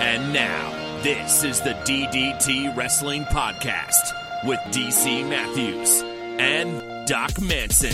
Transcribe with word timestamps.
And 0.00 0.32
now, 0.32 1.00
this 1.02 1.44
is 1.44 1.60
the 1.60 1.74
DDT 1.84 2.74
Wrestling 2.74 3.24
Podcast 3.26 4.14
with 4.46 4.58
DC 4.72 5.28
Matthews 5.28 6.00
and 6.40 7.06
Doc 7.06 7.38
Manson. 7.38 7.90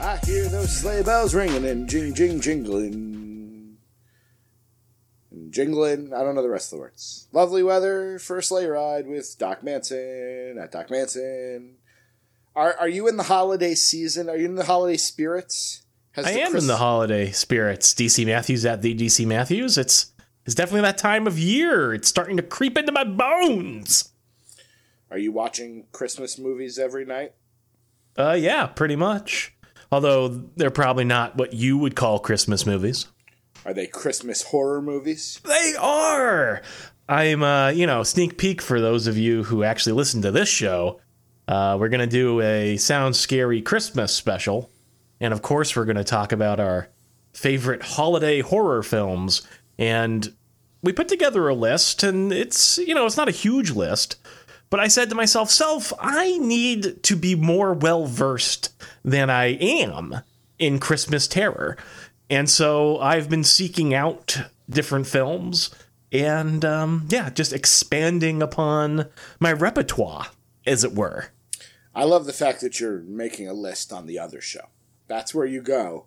I 0.00 0.18
hear 0.24 0.48
those 0.48 0.72
sleigh 0.72 1.02
bells 1.02 1.34
ringing 1.34 1.66
and 1.66 1.86
jing 1.86 2.14
jing 2.14 2.40
jingling. 2.40 3.05
And 5.46 5.54
jingling, 5.54 6.12
I 6.12 6.24
don't 6.24 6.34
know 6.34 6.42
the 6.42 6.48
rest 6.48 6.72
of 6.72 6.78
the 6.78 6.82
words. 6.82 7.28
Lovely 7.30 7.62
weather 7.62 8.18
for 8.18 8.38
a 8.38 8.42
sleigh 8.42 8.66
ride 8.66 9.06
with 9.06 9.36
Doc 9.38 9.62
Manson 9.62 10.58
at 10.60 10.72
Doc 10.72 10.90
Manson. 10.90 11.76
Are 12.56 12.74
are 12.80 12.88
you 12.88 13.06
in 13.06 13.16
the 13.16 13.22
holiday 13.22 13.76
season? 13.76 14.28
Are 14.28 14.36
you 14.36 14.46
in 14.46 14.56
the 14.56 14.64
holiday 14.64 14.96
spirits? 14.96 15.84
Has 16.12 16.26
I 16.26 16.32
am 16.32 16.50
Chris- 16.50 16.64
in 16.64 16.66
the 16.66 16.78
holiday 16.78 17.30
spirits. 17.30 17.94
DC 17.94 18.26
Matthews 18.26 18.66
at 18.66 18.82
the 18.82 18.92
DC 18.92 19.24
Matthews. 19.24 19.78
It's 19.78 20.12
it's 20.44 20.56
definitely 20.56 20.80
that 20.80 20.98
time 20.98 21.28
of 21.28 21.38
year. 21.38 21.94
It's 21.94 22.08
starting 22.08 22.36
to 22.38 22.42
creep 22.42 22.76
into 22.76 22.90
my 22.90 23.04
bones. 23.04 24.12
Are 25.12 25.18
you 25.18 25.30
watching 25.30 25.84
Christmas 25.92 26.40
movies 26.40 26.76
every 26.76 27.04
night? 27.04 27.34
Uh, 28.18 28.36
yeah, 28.36 28.66
pretty 28.66 28.96
much. 28.96 29.54
Although 29.92 30.26
they're 30.56 30.72
probably 30.72 31.04
not 31.04 31.36
what 31.36 31.52
you 31.52 31.78
would 31.78 31.94
call 31.94 32.18
Christmas 32.18 32.66
movies. 32.66 33.06
Are 33.66 33.74
they 33.74 33.88
Christmas 33.88 34.42
horror 34.42 34.80
movies? 34.80 35.40
They 35.44 35.74
are. 35.76 36.62
I'm, 37.08 37.42
uh, 37.42 37.70
you 37.70 37.84
know, 37.84 38.04
sneak 38.04 38.38
peek 38.38 38.62
for 38.62 38.80
those 38.80 39.08
of 39.08 39.18
you 39.18 39.42
who 39.42 39.64
actually 39.64 39.94
listen 39.94 40.22
to 40.22 40.30
this 40.30 40.48
show. 40.48 41.00
Uh, 41.48 41.76
we're 41.78 41.88
gonna 41.88 42.06
do 42.06 42.40
a 42.42 42.76
Sound 42.76 43.16
Scary 43.16 43.60
Christmas 43.60 44.14
special, 44.14 44.70
and 45.20 45.34
of 45.34 45.42
course, 45.42 45.74
we're 45.74 45.84
gonna 45.84 46.04
talk 46.04 46.30
about 46.30 46.60
our 46.60 46.90
favorite 47.32 47.82
holiday 47.82 48.40
horror 48.40 48.84
films. 48.84 49.42
And 49.76 50.32
we 50.80 50.92
put 50.92 51.08
together 51.08 51.48
a 51.48 51.54
list, 51.54 52.04
and 52.04 52.32
it's, 52.32 52.78
you 52.78 52.94
know, 52.94 53.04
it's 53.04 53.16
not 53.16 53.28
a 53.28 53.32
huge 53.32 53.72
list. 53.72 54.14
But 54.70 54.78
I 54.78 54.86
said 54.86 55.08
to 55.08 55.16
myself, 55.16 55.50
self, 55.50 55.92
I 55.98 56.38
need 56.38 57.02
to 57.02 57.16
be 57.16 57.34
more 57.34 57.72
well 57.74 58.06
versed 58.06 58.72
than 59.04 59.28
I 59.28 59.54
am 59.54 60.20
in 60.58 60.78
Christmas 60.78 61.26
terror. 61.26 61.76
And 62.28 62.50
so 62.50 62.98
I've 62.98 63.28
been 63.30 63.44
seeking 63.44 63.94
out 63.94 64.36
different 64.68 65.06
films 65.06 65.70
and, 66.12 66.64
um, 66.64 67.06
yeah, 67.08 67.30
just 67.30 67.52
expanding 67.52 68.42
upon 68.42 69.08
my 69.38 69.52
repertoire, 69.52 70.26
as 70.66 70.84
it 70.84 70.94
were. 70.94 71.30
I 71.94 72.04
love 72.04 72.26
the 72.26 72.32
fact 72.32 72.60
that 72.60 72.78
you're 72.80 73.00
making 73.00 73.48
a 73.48 73.52
list 73.54 73.92
on 73.92 74.06
the 74.06 74.18
other 74.18 74.40
show. 74.40 74.66
That's 75.08 75.34
where 75.34 75.46
you 75.46 75.62
go 75.62 76.06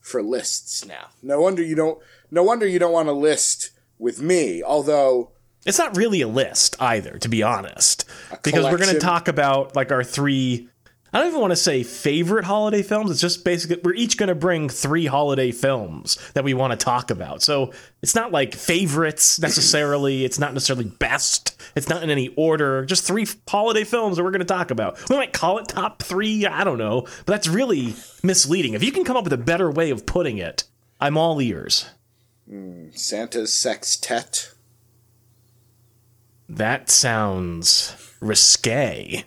for 0.00 0.22
lists 0.22 0.84
now. 0.84 1.08
No 1.22 1.40
wonder 1.40 1.62
you 1.62 1.74
don't 1.76 1.98
no 2.30 2.42
wonder 2.42 2.66
you 2.66 2.78
don't 2.78 2.92
want 2.92 3.08
to 3.08 3.12
list 3.12 3.70
with 3.98 4.20
me, 4.20 4.62
although 4.62 5.30
It's 5.64 5.78
not 5.78 5.96
really 5.96 6.20
a 6.22 6.28
list 6.28 6.74
either, 6.80 7.18
to 7.18 7.28
be 7.28 7.42
honest, 7.42 8.04
because 8.42 8.64
we're 8.64 8.78
going 8.78 8.94
to 8.94 8.98
talk 9.00 9.28
about 9.28 9.76
like 9.76 9.92
our 9.92 10.02
three. 10.02 10.68
I 11.12 11.18
don't 11.18 11.28
even 11.28 11.40
want 11.40 11.50
to 11.50 11.56
say 11.56 11.82
favorite 11.82 12.44
holiday 12.44 12.82
films. 12.82 13.10
It's 13.10 13.20
just 13.20 13.44
basically 13.44 13.80
we're 13.84 13.92
each 13.92 14.16
going 14.16 14.28
to 14.28 14.34
bring 14.34 14.70
three 14.70 15.04
holiday 15.04 15.52
films 15.52 16.16
that 16.32 16.42
we 16.42 16.54
want 16.54 16.70
to 16.70 16.82
talk 16.82 17.10
about. 17.10 17.42
So 17.42 17.72
it's 18.00 18.14
not 18.14 18.32
like 18.32 18.54
favorites 18.54 19.38
necessarily. 19.38 20.24
It's 20.24 20.38
not 20.38 20.54
necessarily 20.54 20.86
best. 20.86 21.60
It's 21.76 21.88
not 21.88 22.02
in 22.02 22.08
any 22.08 22.28
order. 22.28 22.86
Just 22.86 23.04
three 23.04 23.26
holiday 23.46 23.84
films 23.84 24.16
that 24.16 24.24
we're 24.24 24.30
going 24.30 24.40
to 24.40 24.46
talk 24.46 24.70
about. 24.70 24.98
We 25.10 25.16
might 25.16 25.34
call 25.34 25.58
it 25.58 25.68
top 25.68 26.02
three. 26.02 26.46
I 26.46 26.64
don't 26.64 26.78
know, 26.78 27.02
but 27.02 27.26
that's 27.26 27.48
really 27.48 27.94
misleading. 28.22 28.72
If 28.72 28.82
you 28.82 28.90
can 28.92 29.04
come 29.04 29.16
up 29.16 29.24
with 29.24 29.34
a 29.34 29.38
better 29.38 29.70
way 29.70 29.90
of 29.90 30.06
putting 30.06 30.38
it, 30.38 30.64
I'm 30.98 31.18
all 31.18 31.42
ears. 31.42 31.90
Hmm, 32.48 32.88
Santa's 32.92 33.52
sextet. 33.52 34.52
That 36.48 36.90
sounds 36.90 37.96
risque. 38.20 39.24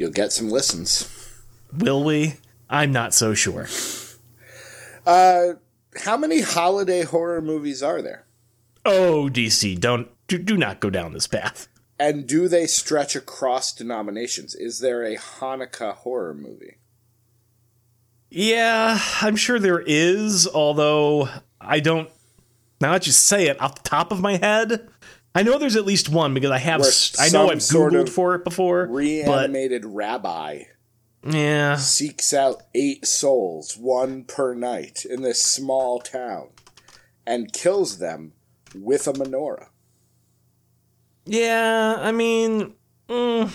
You'll 0.00 0.10
get 0.10 0.32
some 0.32 0.48
listens. 0.48 1.36
Will 1.76 2.02
we? 2.02 2.36
I'm 2.70 2.90
not 2.90 3.12
so 3.12 3.34
sure. 3.34 3.68
Uh 5.06 5.56
how 6.04 6.16
many 6.16 6.40
holiday 6.40 7.02
horror 7.02 7.42
movies 7.42 7.82
are 7.82 8.00
there? 8.00 8.24
Oh, 8.86 9.28
DC, 9.30 9.78
don't 9.78 10.08
do, 10.26 10.38
do 10.38 10.56
not 10.56 10.80
go 10.80 10.88
down 10.88 11.12
this 11.12 11.26
path. 11.26 11.68
And 11.98 12.26
do 12.26 12.48
they 12.48 12.66
stretch 12.66 13.14
across 13.14 13.74
denominations? 13.74 14.54
Is 14.54 14.78
there 14.78 15.04
a 15.04 15.16
Hanukkah 15.16 15.96
horror 15.96 16.32
movie? 16.32 16.78
Yeah, 18.30 18.98
I'm 19.20 19.36
sure 19.36 19.58
there 19.58 19.84
is, 19.86 20.48
although 20.48 21.28
I 21.60 21.80
don't. 21.80 22.08
Now 22.80 22.92
that 22.92 23.06
you 23.06 23.12
say 23.12 23.48
it 23.48 23.60
off 23.60 23.82
the 23.82 23.88
top 23.90 24.12
of 24.12 24.22
my 24.22 24.38
head, 24.38 24.88
I 25.34 25.42
know 25.42 25.58
there's 25.58 25.76
at 25.76 25.84
least 25.84 26.08
one 26.08 26.34
because 26.34 26.50
I 26.50 26.58
have. 26.58 26.82
I 27.18 27.28
know 27.28 27.50
I've 27.50 27.62
sort 27.62 27.92
googled 27.92 28.02
of 28.02 28.12
for 28.12 28.34
it 28.34 28.44
before, 28.44 28.86
but 28.86 28.92
Reanimated 28.92 29.84
rabbi 29.84 30.64
yeah, 31.24 31.76
seeks 31.76 32.32
out 32.32 32.62
eight 32.74 33.06
souls, 33.06 33.76
one 33.76 34.24
per 34.24 34.54
night, 34.54 35.04
in 35.04 35.22
this 35.22 35.42
small 35.42 36.00
town, 36.00 36.48
and 37.26 37.52
kills 37.52 37.98
them 37.98 38.32
with 38.74 39.06
a 39.06 39.12
menorah. 39.12 39.68
yeah. 41.26 41.96
I 41.98 42.12
mean, 42.12 42.74
mm, 43.08 43.52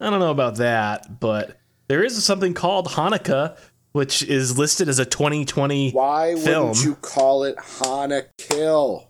I 0.00 0.10
don't 0.10 0.20
know 0.20 0.30
about 0.30 0.56
that, 0.56 1.18
but 1.18 1.58
there 1.88 2.04
is 2.04 2.22
something 2.24 2.54
called 2.54 2.88
Hanukkah, 2.88 3.58
which 3.92 4.22
is 4.22 4.56
listed 4.56 4.88
as 4.88 4.98
a 4.98 5.04
2020 5.04 5.90
Why 5.90 6.36
film. 6.36 6.68
wouldn't 6.68 6.84
you 6.84 6.94
call 6.96 7.42
it 7.44 7.56
Hana 7.58 8.24
Kill? 8.36 9.07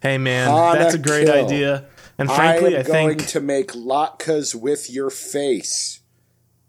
Hey 0.00 0.18
man, 0.18 0.48
Hana 0.48 0.78
that's 0.78 0.94
a 0.94 0.98
great 0.98 1.26
kill. 1.26 1.44
idea. 1.46 1.86
And 2.18 2.30
frankly, 2.30 2.76
I 2.76 2.82
think. 2.82 2.96
I, 2.96 3.00
am 3.00 3.06
going 3.16 3.18
to 3.28 3.40
make 3.40 3.72
latkes 3.72 4.54
with 4.54 4.90
your 4.90 5.10
face. 5.10 6.00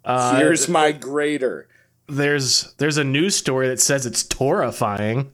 uh, 0.06 0.38
Here's 0.38 0.68
my 0.68 0.92
grater. 0.92 1.68
there's 2.08 2.74
there's 2.76 2.98
a 2.98 3.04
news 3.04 3.36
story 3.36 3.68
that 3.68 3.80
says 3.80 4.06
it's 4.06 4.26
horrifying. 4.34 5.32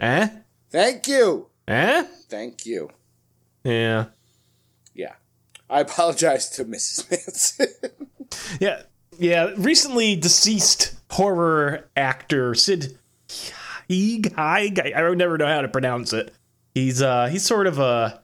Eh? 0.00 0.28
Thank 0.70 1.06
you. 1.08 1.48
Eh? 1.68 2.04
Thank 2.28 2.66
you. 2.66 2.90
Yeah. 3.64 4.06
Yeah. 4.94 5.14
I 5.70 5.80
apologize 5.80 6.48
to 6.50 6.64
Mrs. 6.64 7.10
Manson. 7.10 7.94
Yeah. 8.60 8.82
Yeah. 9.18 9.52
Recently 9.56 10.16
deceased 10.16 10.94
horror 11.10 11.88
actor 11.96 12.54
Sid. 12.54 12.98
Haig. 13.88 14.34
I, 14.36 14.72
I 14.94 15.14
never 15.14 15.38
know 15.38 15.46
how 15.46 15.62
to 15.62 15.68
pronounce 15.68 16.12
it. 16.12 16.32
He's 16.76 17.00
uh 17.00 17.28
he's 17.28 17.42
sort 17.42 17.66
of 17.66 17.78
a 17.78 18.22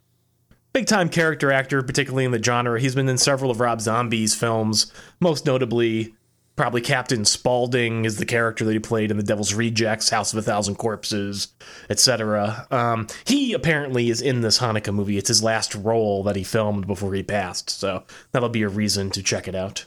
big 0.75 0.87
time 0.87 1.09
character 1.09 1.51
actor, 1.51 1.83
particularly 1.83 2.27
in 2.27 2.33
the 2.33 2.43
genre. 2.43 2.79
He's 2.79 2.95
been 2.95 3.09
in 3.09 3.17
several 3.17 3.51
of 3.51 3.61
Rob 3.61 3.81
Zombie's 3.81 4.35
films, 4.35 4.93
most 5.21 5.47
notably 5.47 6.15
probably 6.55 6.83
Captain 6.83 7.25
Spaulding 7.25 8.05
is 8.05 8.19
the 8.19 8.27
character 8.27 8.63
that 8.67 8.75
he 8.75 8.79
played 8.79 9.11
in 9.11 9.17
The 9.17 9.23
Devil's 9.23 9.55
Rejects, 9.55 10.11
House 10.11 10.35
of 10.35 10.39
a 10.39 10.43
Thousand 10.43 10.75
Corpses, 10.75 11.49
etc. 11.89 12.67
Um, 12.71 13.07
he 13.25 13.55
apparently 13.55 14.11
is 14.11 14.21
in 14.21 14.43
this 14.43 14.59
Hanukkah 14.59 14.93
movie. 14.93 15.17
It's 15.17 15.29
his 15.29 15.43
last 15.43 15.75
role 15.75 16.23
that 16.25 16.37
he 16.37 16.45
filmed 16.45 16.87
before 16.87 17.15
he 17.15 17.23
passed, 17.23 17.71
so 17.71 18.03
that'll 18.33 18.51
be 18.51 18.61
a 18.65 18.69
reason 18.69 19.09
to 19.13 19.23
check 19.23 19.49
it 19.49 19.55
out. 19.55 19.87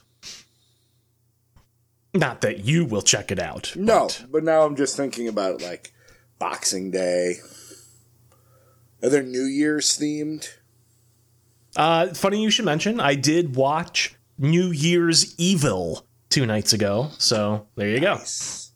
Not 2.16 2.42
that 2.42 2.66
you 2.66 2.84
will 2.84 3.04
check 3.04 3.32
it 3.32 3.38
out. 3.40 3.74
no, 3.76 4.08
but- 4.08 4.26
but 4.32 4.44
now 4.44 4.64
I'm 4.66 4.76
just 4.76 4.98
thinking 4.98 5.28
about 5.28 5.62
it 5.62 5.68
like 5.68 5.94
Boxing 6.40 6.90
Day. 6.90 7.36
Are 9.06 9.10
there 9.10 9.22
New 9.22 9.44
Year's 9.44 10.00
themed? 10.00 10.50
Uh, 11.76 12.08
funny 12.16 12.42
you 12.42 12.50
should 12.50 12.66
mention. 12.66 13.00
I 13.00 13.14
did 13.14 13.56
watch 13.56 14.16
New 14.40 14.72
Year's 14.72 15.36
Evil 15.38 16.08
two 16.30 16.48
nights 16.48 16.74
ago, 16.74 17.12
so 17.20 17.68
there 17.76 17.88
you 17.88 18.00
go. 18.00 18.16
Nice. 18.16 18.72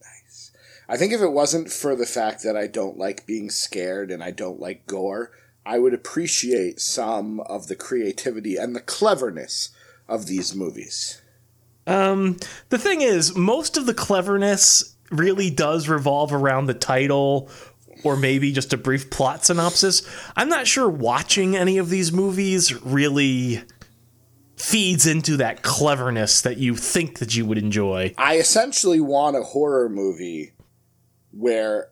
Nice. 0.00 0.52
I 0.88 0.96
think 0.96 1.12
if 1.12 1.20
it 1.20 1.32
wasn't 1.32 1.68
for 1.68 1.96
the 1.96 2.06
fact 2.06 2.44
that 2.44 2.56
I 2.56 2.68
don't 2.68 2.96
like 2.96 3.26
being 3.26 3.50
scared 3.50 4.12
and 4.12 4.22
I 4.22 4.30
don't 4.30 4.60
like 4.60 4.86
gore, 4.86 5.32
I 5.66 5.80
would 5.80 5.94
appreciate 5.94 6.78
some 6.78 7.40
of 7.40 7.66
the 7.66 7.74
creativity 7.74 8.54
and 8.54 8.76
the 8.76 8.80
cleverness 8.80 9.70
of 10.06 10.26
these 10.26 10.54
movies. 10.54 11.22
Um, 11.88 12.36
the 12.68 12.78
thing 12.78 13.00
is, 13.00 13.34
most 13.34 13.76
of 13.76 13.86
the 13.86 13.94
cleverness 13.94 14.94
really 15.10 15.50
does 15.50 15.88
revolve 15.88 16.32
around 16.32 16.66
the 16.66 16.74
title 16.74 17.50
or 18.02 18.16
maybe 18.16 18.52
just 18.52 18.72
a 18.72 18.76
brief 18.76 19.10
plot 19.10 19.44
synopsis. 19.44 20.02
I'm 20.36 20.48
not 20.48 20.66
sure 20.66 20.88
watching 20.88 21.56
any 21.56 21.78
of 21.78 21.88
these 21.88 22.12
movies 22.12 22.82
really 22.82 23.62
feeds 24.56 25.06
into 25.06 25.36
that 25.36 25.62
cleverness 25.62 26.40
that 26.42 26.58
you 26.58 26.76
think 26.76 27.18
that 27.18 27.36
you 27.36 27.44
would 27.44 27.58
enjoy. 27.58 28.14
I 28.16 28.38
essentially 28.38 29.00
want 29.00 29.36
a 29.36 29.42
horror 29.42 29.88
movie 29.88 30.52
where 31.32 31.90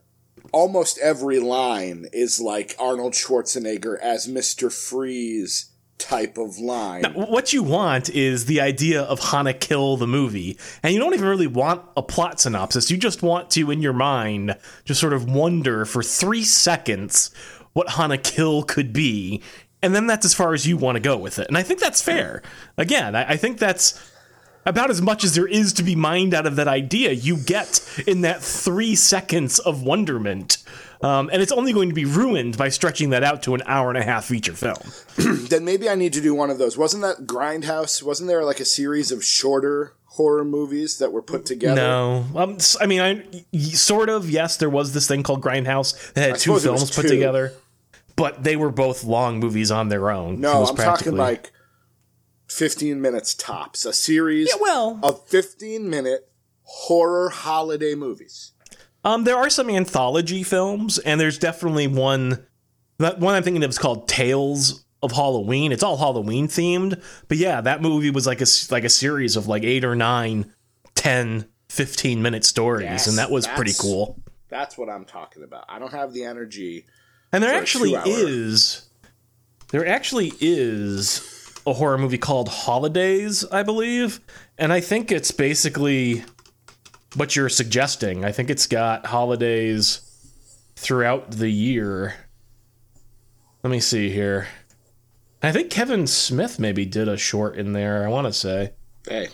almost 0.53 0.99
every 0.99 1.41
line 1.41 2.07
is 2.13 2.41
like 2.41 2.77
Arnold 2.79 3.13
Schwarzenegger 3.13 3.99
as 3.99 4.29
Mr. 4.29 4.73
Freeze 4.73 5.72
type 6.03 6.39
of 6.39 6.59
line. 6.59 7.05
What 7.15 7.53
you 7.53 7.63
want 7.63 8.11
is 8.11 8.47
the 8.47 8.61
idea 8.61 9.03
of 9.03 9.21
Hana 9.21 9.55
kill 9.55 9.97
the 9.97 10.07
movie, 10.07 10.59
and 10.83 10.93
you 10.93 11.01
don't 11.01 11.15
even 11.15 11.29
really 11.29 11.47
want 11.47 11.83
a 11.97 12.03
plot 12.03 12.41
synopsis. 12.41 12.91
You 12.91 12.97
just 12.97 13.23
want 13.23 13.51
to, 13.51 13.71
in 13.71 13.83
your 13.83 13.93
mind, 13.93 14.57
just 14.85 15.01
sort 15.01 15.13
of 15.13 15.31
wonder 15.31 15.85
for 15.85 16.03
three 16.03 16.45
seconds 16.45 17.31
what 17.73 17.91
Hana 17.91 18.19
kill 18.19 18.63
could 18.63 18.93
be, 18.93 19.43
and 19.83 19.95
then 19.95 20.07
that's 20.07 20.25
as 20.25 20.35
far 20.35 20.55
as 20.55 20.67
you 20.67 20.77
want 20.77 20.97
to 20.97 21.01
go 21.01 21.17
with 21.17 21.39
it. 21.39 21.49
And 21.49 21.57
I 21.57 21.63
think 21.63 21.81
that's 21.81 22.03
fair. 22.03 22.43
Again, 22.77 23.17
I, 23.17 23.33
I 23.33 23.37
think 23.37 23.59
that's 23.59 24.01
about 24.65 24.91
as 24.91 25.03
much 25.03 25.25
as 25.25 25.35
there 25.35 25.47
is 25.47 25.73
to 25.75 25.83
be 25.83 25.97
mined 25.97 26.35
out 26.35 26.47
of 26.47 26.57
that 26.57 26.69
idea 26.69 27.13
you 27.13 27.37
get 27.37 27.81
in 28.07 28.21
that 28.21 28.43
three 28.43 28.95
seconds 28.95 29.59
of 29.59 29.83
wonderment. 29.83 30.59
Um, 31.03 31.31
and 31.33 31.43
it's 31.43 31.53
only 31.53 31.73
going 31.73 31.89
to 31.89 31.95
be 31.95 32.05
ruined 32.05 32.57
by 32.57 32.69
stretching 32.69 33.11
that 33.11 33.23
out 33.25 33.43
to 33.45 33.55
an 33.55 33.63
hour 33.67 33.89
and 33.89 33.99
a 33.99 34.03
half 34.05 34.27
feature 34.27 34.53
film. 34.53 34.77
then 35.49 35.65
maybe 35.65 35.89
I 35.89 35.95
need 35.97 36.13
to 36.13 36.21
do 36.21 36.35
one 36.35 36.49
of 36.51 36.59
those. 36.59 36.79
Wasn't 36.79 37.03
that 37.03 37.27
Grindhouse? 37.27 38.03
Wasn't 38.03 38.29
there 38.29 38.45
like 38.45 38.61
a 38.61 38.65
series 38.65 39.11
of 39.11 39.25
shorter 39.25 39.95
horror 40.05 40.45
movies 40.45 40.99
that 40.99 41.11
were 41.13 41.23
put 41.23 41.45
together? 41.47 41.75
No, 41.81 42.25
um, 42.37 42.55
s- 42.55 42.77
I 42.81 42.87
mean, 42.87 43.01
I 43.01 43.25
y- 43.33 43.59
sort 43.59 44.09
of. 44.11 44.31
Yes, 44.31 44.59
there 44.59 44.71
was 44.71 44.93
this 44.93 45.09
thing 45.09 45.23
called 45.25 45.41
Grindhouse 45.43 46.13
that 46.13 46.21
had 46.21 46.31
I 46.31 46.35
two 46.35 46.39
suppose 46.39 46.65
it 46.67 46.71
was 46.71 46.81
films 46.83 46.95
put 46.95 47.03
two. 47.03 47.09
together, 47.09 47.53
but 48.15 48.45
they 48.45 48.55
were 48.57 48.71
both 48.71 49.03
long 49.05 49.41
movies 49.41 49.71
on 49.73 49.89
their 49.89 50.11
own. 50.11 50.41
No, 50.41 50.61
was 50.61 50.71
I'm 50.71 50.77
talking 50.77 51.17
like 51.17 51.51
15 52.49 53.01
minutes 53.01 53.35
tops. 53.35 53.85
A 53.85 53.93
series 53.93 54.49
Yeah, 54.51 54.61
well, 54.61 55.01
of 55.03 55.27
15 55.29 55.89
minute 55.89 56.29
horror 56.63 57.31
holiday 57.31 57.95
movies. 57.95 58.53
Um, 59.05 59.25
there 59.25 59.37
are 59.37 59.51
some 59.51 59.69
anthology 59.69 60.43
films, 60.43 60.99
and 60.99 61.21
there's 61.21 61.39
definitely 61.39 61.87
one. 61.87 62.47
That 62.99 63.19
one 63.19 63.35
I'm 63.35 63.43
thinking 63.43 63.65
of 63.65 63.71
is 63.71 63.79
called 63.79 64.09
Tales 64.09 64.85
of 65.03 65.13
Halloween. 65.13 65.73
It's 65.73 65.83
all 65.83 65.97
Halloween 65.97 66.47
themed, 66.47 67.03
but 67.29 67.37
yeah, 67.37 67.61
that 67.61 67.83
movie 67.83 68.11
was 68.11 68.27
like 68.27 68.41
a 68.41 68.47
like 68.71 68.85
a 68.85 68.89
series 68.89 69.37
of 69.37 69.49
like 69.49 69.65
eight 69.65 69.85
or 69.85 69.97
nine, 69.97 70.53
10, 70.95 71.49
15 71.69 72.23
minute 72.23 72.45
stories, 72.45 72.85
Yes, 72.85 73.07
and 73.09 73.19
that 73.19 73.31
was 73.31 73.47
pretty 73.49 73.73
cool. 73.79 74.21
That's 74.49 74.79
what 74.79 74.89
I'm 74.89 75.05
talking 75.05 75.43
about. 75.43 75.65
I 75.69 75.79
don't 75.79 75.93
have 75.93 76.13
the 76.13 76.25
energy. 76.25 76.87
And 77.33 77.43
there 77.43 77.55
actually 77.55 77.95
is, 77.95 78.89
there 79.71 79.87
actually 79.87 80.33
is 80.41 81.61
a 81.67 81.73
horror 81.73 81.97
movie 81.97 82.19
called 82.19 82.49
Holidays, 82.49 83.45
I 83.51 83.63
believe, 83.63 84.21
and 84.59 84.73
I 84.73 84.81
think 84.81 85.11
it's 85.11 85.31
basically 85.31 86.23
what 87.15 87.37
you're 87.37 87.49
suggesting. 87.49 88.25
I 88.25 88.33
think 88.33 88.51
it's 88.51 88.67
got 88.67 89.07
holidays 89.07 90.01
throughout 90.77 91.31
the 91.33 91.51
year. 91.51 92.15
Let 93.63 93.71
me 93.71 93.81
see 93.81 94.11
here. 94.11 94.49
I 95.43 95.53
think 95.53 95.71
Kevin 95.71 96.07
Smith 96.07 96.59
maybe 96.59 96.85
did 96.85 97.09
a 97.09 97.17
short 97.17 97.57
in 97.57 97.73
there. 97.73 98.05
I 98.05 98.09
want 98.09 98.27
to 98.27 98.33
say. 98.33 98.73
Hey, 99.09 99.29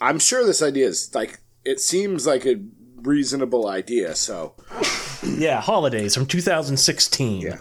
I'm 0.00 0.18
sure 0.18 0.44
this 0.46 0.62
idea 0.62 0.86
is 0.86 1.14
like, 1.14 1.38
it 1.64 1.80
seems 1.80 2.26
like 2.26 2.46
a 2.46 2.56
reasonable 2.96 3.68
idea. 3.68 4.14
So, 4.14 4.54
Yeah, 5.24 5.60
Holidays 5.60 6.14
from 6.14 6.26
2016. 6.26 7.40
Yeah. 7.40 7.58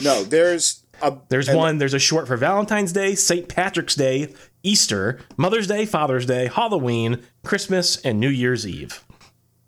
no, 0.00 0.24
there's 0.24 0.84
There's 1.28 1.48
and- 1.48 1.56
one. 1.58 1.78
There's 1.78 1.94
a 1.94 1.98
short 1.98 2.26
for 2.26 2.36
Valentine's 2.36 2.92
Day, 2.92 3.14
St. 3.14 3.48
Patrick's 3.48 3.94
Day, 3.94 4.34
Easter, 4.62 5.18
Mother's 5.36 5.66
Day, 5.66 5.86
Father's 5.86 6.26
Day, 6.26 6.46
Halloween, 6.52 7.22
Christmas, 7.44 7.96
and 8.02 8.20
New 8.20 8.28
Year's 8.28 8.66
Eve. 8.66 9.04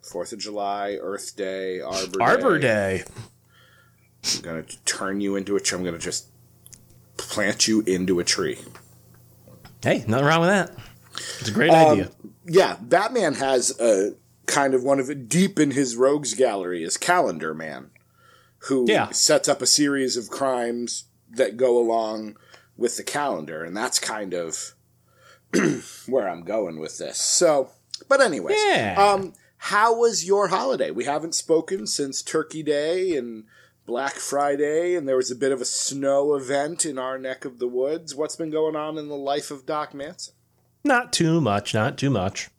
Fourth 0.01 0.31
of 0.33 0.39
July, 0.39 0.97
Earth 1.01 1.35
Day, 1.35 1.79
Arbor 1.79 2.07
Day. 2.17 2.23
Arbor 2.23 2.59
Day. 2.59 3.03
I'm 4.35 4.41
gonna 4.41 4.63
turn 4.85 5.21
you 5.21 5.35
into 5.35 5.55
a 5.55 5.59
tree. 5.59 5.77
I'm 5.79 5.83
gonna 5.83 5.97
just 5.97 6.27
plant 7.17 7.67
you 7.67 7.81
into 7.81 8.19
a 8.19 8.23
tree. 8.23 8.59
Hey, 9.81 10.03
nothing 10.07 10.25
wrong 10.25 10.41
with 10.41 10.49
that. 10.49 10.71
It's 11.39 11.49
a 11.49 11.51
great 11.51 11.71
Um, 11.71 11.91
idea. 11.99 12.11
Yeah, 12.45 12.77
Batman 12.81 13.35
has 13.35 13.77
a 13.79 14.15
kind 14.45 14.73
of 14.73 14.83
one 14.83 14.99
of 14.99 15.09
it 15.09 15.27
deep 15.29 15.59
in 15.59 15.71
his 15.71 15.95
rogues 15.95 16.33
gallery 16.33 16.83
is 16.83 16.97
Calendar 16.97 17.53
Man, 17.53 17.89
who 18.67 18.85
Yeah. 18.87 19.09
sets 19.11 19.47
up 19.47 19.61
a 19.61 19.65
series 19.67 20.15
of 20.17 20.29
crimes 20.29 21.05
that 21.35 21.57
go 21.57 21.77
along 21.77 22.37
with 22.77 22.97
the 22.97 23.03
calendar, 23.03 23.63
and 23.63 23.75
that's 23.75 23.99
kind 23.99 24.33
of 24.33 24.73
where 26.07 26.27
I'm 26.27 26.43
going 26.43 26.79
with 26.79 26.97
this. 26.97 27.17
So, 27.17 27.69
but 28.09 28.21
anyways, 28.21 28.57
Yeah. 28.65 28.95
um, 28.97 29.33
how 29.57 29.97
was 29.97 30.25
your 30.25 30.47
holiday? 30.47 30.91
We 30.91 31.05
haven't 31.05 31.35
spoken 31.35 31.87
since 31.87 32.21
Turkey 32.21 32.63
Day 32.63 33.15
and 33.15 33.45
Black 33.85 34.13
Friday, 34.13 34.95
and 34.95 35.07
there 35.07 35.15
was 35.17 35.31
a 35.31 35.35
bit 35.35 35.51
of 35.51 35.61
a 35.61 35.65
snow 35.65 36.35
event 36.35 36.85
in 36.85 36.97
our 36.97 37.17
neck 37.17 37.45
of 37.45 37.59
the 37.59 37.67
woods. 37.67 38.15
What's 38.15 38.35
been 38.35 38.49
going 38.49 38.75
on 38.75 38.97
in 38.97 39.07
the 39.07 39.15
life 39.15 39.51
of 39.51 39.65
Doc 39.65 39.93
Manson? 39.93 40.33
Not 40.83 41.13
too 41.13 41.39
much, 41.39 41.73
not 41.73 41.97
too 41.97 42.09
much. 42.09 42.49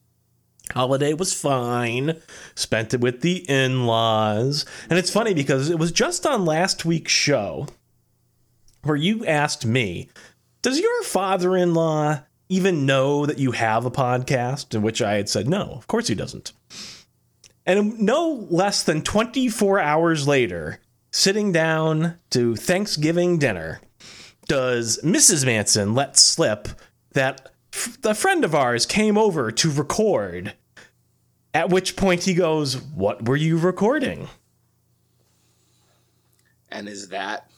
Holiday 0.72 1.12
was 1.12 1.34
fine. 1.34 2.22
Spent 2.54 2.94
it 2.94 3.00
with 3.00 3.20
the 3.20 3.48
in 3.50 3.86
laws. 3.86 4.64
And 4.88 4.98
it's 4.98 5.10
funny 5.10 5.34
because 5.34 5.68
it 5.68 5.78
was 5.78 5.92
just 5.92 6.24
on 6.26 6.46
last 6.46 6.86
week's 6.86 7.12
show 7.12 7.66
where 8.84 8.96
you 8.96 9.24
asked 9.26 9.66
me, 9.66 10.08
Does 10.62 10.78
your 10.78 11.02
father 11.02 11.56
in 11.56 11.74
law 11.74 12.20
even 12.48 12.86
know 12.86 13.26
that 13.26 13.38
you 13.38 13.52
have 13.52 13.84
a 13.84 13.90
podcast? 13.90 14.74
In 14.74 14.82
which 14.82 15.02
I 15.02 15.14
had 15.14 15.28
said, 15.28 15.48
No, 15.48 15.72
of 15.72 15.86
course 15.86 16.08
he 16.08 16.14
doesn't. 16.14 16.52
And 17.66 17.98
no 17.98 18.46
less 18.50 18.82
than 18.82 19.02
24 19.02 19.80
hours 19.80 20.28
later, 20.28 20.80
sitting 21.10 21.50
down 21.52 22.18
to 22.30 22.56
Thanksgiving 22.56 23.38
dinner, 23.38 23.80
does 24.46 24.98
Mrs. 25.02 25.46
Manson 25.46 25.94
let 25.94 26.18
slip 26.18 26.68
that 27.12 27.52
f- 27.72 27.98
a 28.04 28.14
friend 28.14 28.44
of 28.44 28.54
ours 28.54 28.84
came 28.84 29.16
over 29.16 29.50
to 29.50 29.70
record. 29.70 30.54
At 31.54 31.70
which 31.70 31.96
point 31.96 32.24
he 32.24 32.34
goes, 32.34 32.76
What 32.76 33.26
were 33.26 33.36
you 33.36 33.56
recording? 33.56 34.28
And 36.70 36.88
is 36.88 37.08
that 37.08 37.48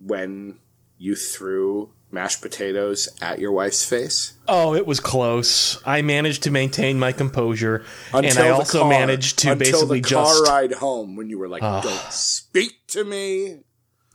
when 0.00 0.58
you 0.96 1.14
threw 1.14 1.90
mashed 2.10 2.40
potatoes 2.40 3.08
at 3.20 3.38
your 3.38 3.52
wife's 3.52 3.84
face? 3.84 4.34
Oh, 4.48 4.74
it 4.74 4.86
was 4.86 4.98
close. 5.00 5.80
I 5.86 6.02
managed 6.02 6.42
to 6.44 6.50
maintain 6.50 6.98
my 6.98 7.12
composure. 7.12 7.84
and 8.14 8.24
Until 8.26 8.44
I 8.44 8.48
also 8.50 8.80
car- 8.80 8.88
managed 8.88 9.38
to 9.40 9.54
basically 9.56 10.00
the 10.00 10.08
car 10.14 10.24
just. 10.24 10.48
ride 10.48 10.72
home 10.72 11.16
when 11.16 11.28
you 11.30 11.38
were 11.38 11.48
like, 11.48 11.62
"Don't 11.62 12.12
speak 12.12 12.86
to 12.88 13.04
me." 13.04 13.58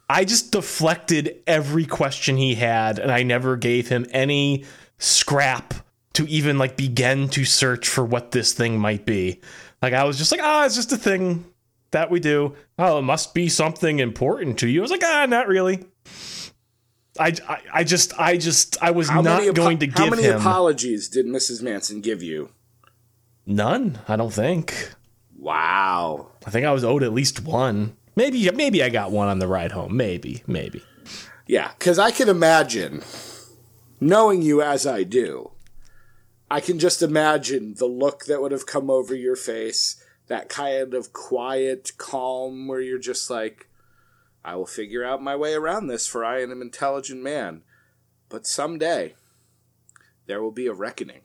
I 0.10 0.26
just 0.26 0.52
deflected 0.52 1.38
every 1.48 1.86
question 1.86 2.36
he 2.38 2.56
had, 2.56 3.00
and 3.00 3.12
I 3.12 3.24
never 3.24 3.56
gave 3.56 3.88
him 3.88 4.06
any 4.12 4.66
scrap 5.00 5.74
to 6.14 6.28
even 6.28 6.58
like 6.58 6.76
begin 6.78 7.30
to 7.30 7.46
search 7.46 7.88
for 7.88 8.04
what 8.06 8.32
this 8.32 8.54
thing 8.54 8.78
might 8.80 9.06
be. 9.06 9.42
Like 9.82 9.94
I 9.94 10.04
was 10.04 10.18
just 10.18 10.32
like, 10.32 10.42
ah, 10.44 10.66
it's 10.66 10.76
just 10.76 10.92
a 10.92 10.98
thing 10.98 11.46
that 11.94 12.12
we 12.12 12.20
do. 12.20 12.56
Oh, 12.78 13.00
it 13.00 13.04
must 13.04 13.34
be 13.34 13.50
something 13.50 14.00
important 14.00 14.60
to 14.60 14.68
you. 14.68 14.82
I 14.82 14.84
was 14.84 14.92
like, 14.92 15.04
ah, 15.04 15.26
not 15.28 15.48
really. 15.48 15.84
I, 17.20 17.34
I, 17.48 17.62
I 17.74 17.84
just, 17.84 18.20
I 18.20 18.38
just, 18.38 18.82
I 18.84 18.92
was 18.92 19.10
How 19.10 19.22
not 19.22 19.42
apo- 19.42 19.54
going 19.54 19.80
to 19.80 19.88
give 19.88 19.96
him. 19.98 20.04
How 20.04 20.10
many 20.10 20.24
him 20.24 20.38
apologies 20.38 21.10
did 21.10 21.26
Mrs. 21.26 21.62
Manson 21.64 22.02
give 22.02 22.22
you? 22.22 22.50
none. 23.46 24.00
I 24.08 24.16
don't 24.16 24.34
think. 24.34 24.94
Wow. 25.38 26.30
I 26.46 26.50
think 26.50 26.66
I 26.66 26.72
was 26.72 26.84
owed 26.84 27.04
at 27.04 27.14
least 27.14 27.44
one. 27.44 27.98
Maybe, 28.16 28.50
maybe 28.52 28.82
I 28.84 28.90
got 28.90 29.12
one 29.12 29.28
on 29.28 29.40
the 29.40 29.48
ride 29.48 29.72
home. 29.74 29.98
Maybe, 29.98 30.44
maybe. 30.48 30.82
Yeah, 31.48 31.72
because 31.78 32.00
I 32.00 32.12
can 32.12 32.30
imagine, 32.30 33.04
knowing 34.00 34.42
you 34.42 34.62
as 34.62 34.88
I 34.88 35.04
do, 35.04 35.52
I 36.50 36.62
can 36.62 36.80
just 36.80 37.02
imagine 37.02 37.74
the 37.78 37.86
look 37.86 38.26
that 38.26 38.42
would 38.42 38.52
have 38.52 38.66
come 38.66 38.90
over 38.90 39.14
your 39.16 39.36
face, 39.36 40.02
that 40.28 40.50
kind 40.50 40.94
of 40.94 41.14
quiet 41.14 41.92
calm 41.98 42.68
where 42.68 42.82
you're 42.82 43.00
just 43.00 43.30
like, 43.30 43.68
I 44.46 44.56
will 44.56 44.66
figure 44.66 45.04
out 45.04 45.22
my 45.22 45.36
way 45.36 45.54
around 45.54 45.88
this, 45.88 46.08
for 46.08 46.26
I 46.26 46.42
am 46.42 46.52
an 46.52 46.62
intelligent 46.62 47.22
man. 47.22 47.62
But 48.30 48.48
someday, 48.48 49.16
there 50.26 50.42
will 50.42 50.52
be 50.52 50.68
a 50.68 50.74
reckoning. 50.74 51.22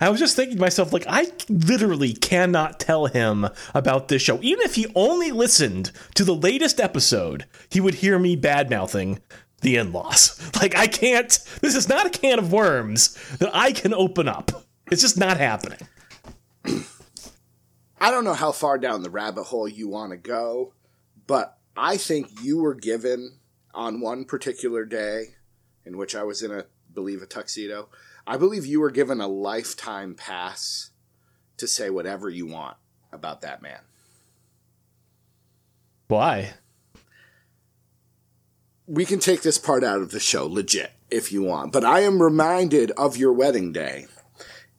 I 0.00 0.08
was 0.10 0.20
just 0.20 0.36
thinking 0.36 0.56
to 0.56 0.60
myself, 0.60 0.92
like, 0.92 1.06
I 1.08 1.26
literally 1.48 2.12
cannot 2.12 2.78
tell 2.78 3.06
him 3.06 3.48
about 3.74 4.08
this 4.08 4.22
show. 4.22 4.38
Even 4.42 4.64
if 4.64 4.76
he 4.76 4.86
only 4.94 5.32
listened 5.32 5.90
to 6.14 6.24
the 6.24 6.34
latest 6.34 6.80
episode, 6.80 7.46
he 7.68 7.80
would 7.80 7.94
hear 7.94 8.18
me 8.18 8.36
bad 8.36 8.70
mouthing 8.70 9.20
the 9.60 9.76
in 9.76 9.92
laws. 9.92 10.38
Like, 10.60 10.76
I 10.76 10.86
can't, 10.86 11.28
this 11.60 11.74
is 11.74 11.88
not 11.88 12.06
a 12.06 12.10
can 12.10 12.38
of 12.38 12.52
worms 12.52 13.18
that 13.38 13.50
I 13.52 13.72
can 13.72 13.92
open 13.92 14.28
up. 14.28 14.64
It's 14.92 15.02
just 15.02 15.18
not 15.18 15.38
happening. 15.38 15.80
I 18.02 18.10
don't 18.10 18.24
know 18.24 18.34
how 18.34 18.52
far 18.52 18.78
down 18.78 19.02
the 19.02 19.10
rabbit 19.10 19.44
hole 19.44 19.68
you 19.68 19.88
want 19.88 20.10
to 20.10 20.16
go, 20.16 20.74
but 21.26 21.56
I 21.76 21.96
think 21.96 22.42
you 22.42 22.58
were 22.58 22.74
given 22.74 23.38
on 23.72 24.00
one 24.00 24.24
particular 24.24 24.84
day 24.84 25.34
in 25.84 25.96
which 25.96 26.14
I 26.14 26.24
was 26.24 26.42
in 26.42 26.50
a 26.50 26.66
believe 26.92 27.22
a 27.22 27.26
tuxedo. 27.26 27.88
I 28.26 28.36
believe 28.36 28.66
you 28.66 28.80
were 28.80 28.90
given 28.90 29.20
a 29.20 29.28
lifetime 29.28 30.14
pass 30.14 30.90
to 31.56 31.66
say 31.68 31.90
whatever 31.90 32.28
you 32.28 32.46
want 32.46 32.76
about 33.12 33.40
that 33.42 33.62
man. 33.62 33.80
Why? 36.08 36.54
we 38.86 39.04
can 39.04 39.18
take 39.18 39.42
this 39.42 39.58
part 39.58 39.84
out 39.84 40.02
of 40.02 40.10
the 40.10 40.20
show 40.20 40.46
legit 40.46 40.92
if 41.10 41.32
you 41.32 41.42
want, 41.42 41.72
but 41.72 41.84
I 41.84 42.00
am 42.00 42.20
reminded 42.20 42.90
of 42.92 43.16
your 43.16 43.32
wedding 43.32 43.72
day 43.72 44.06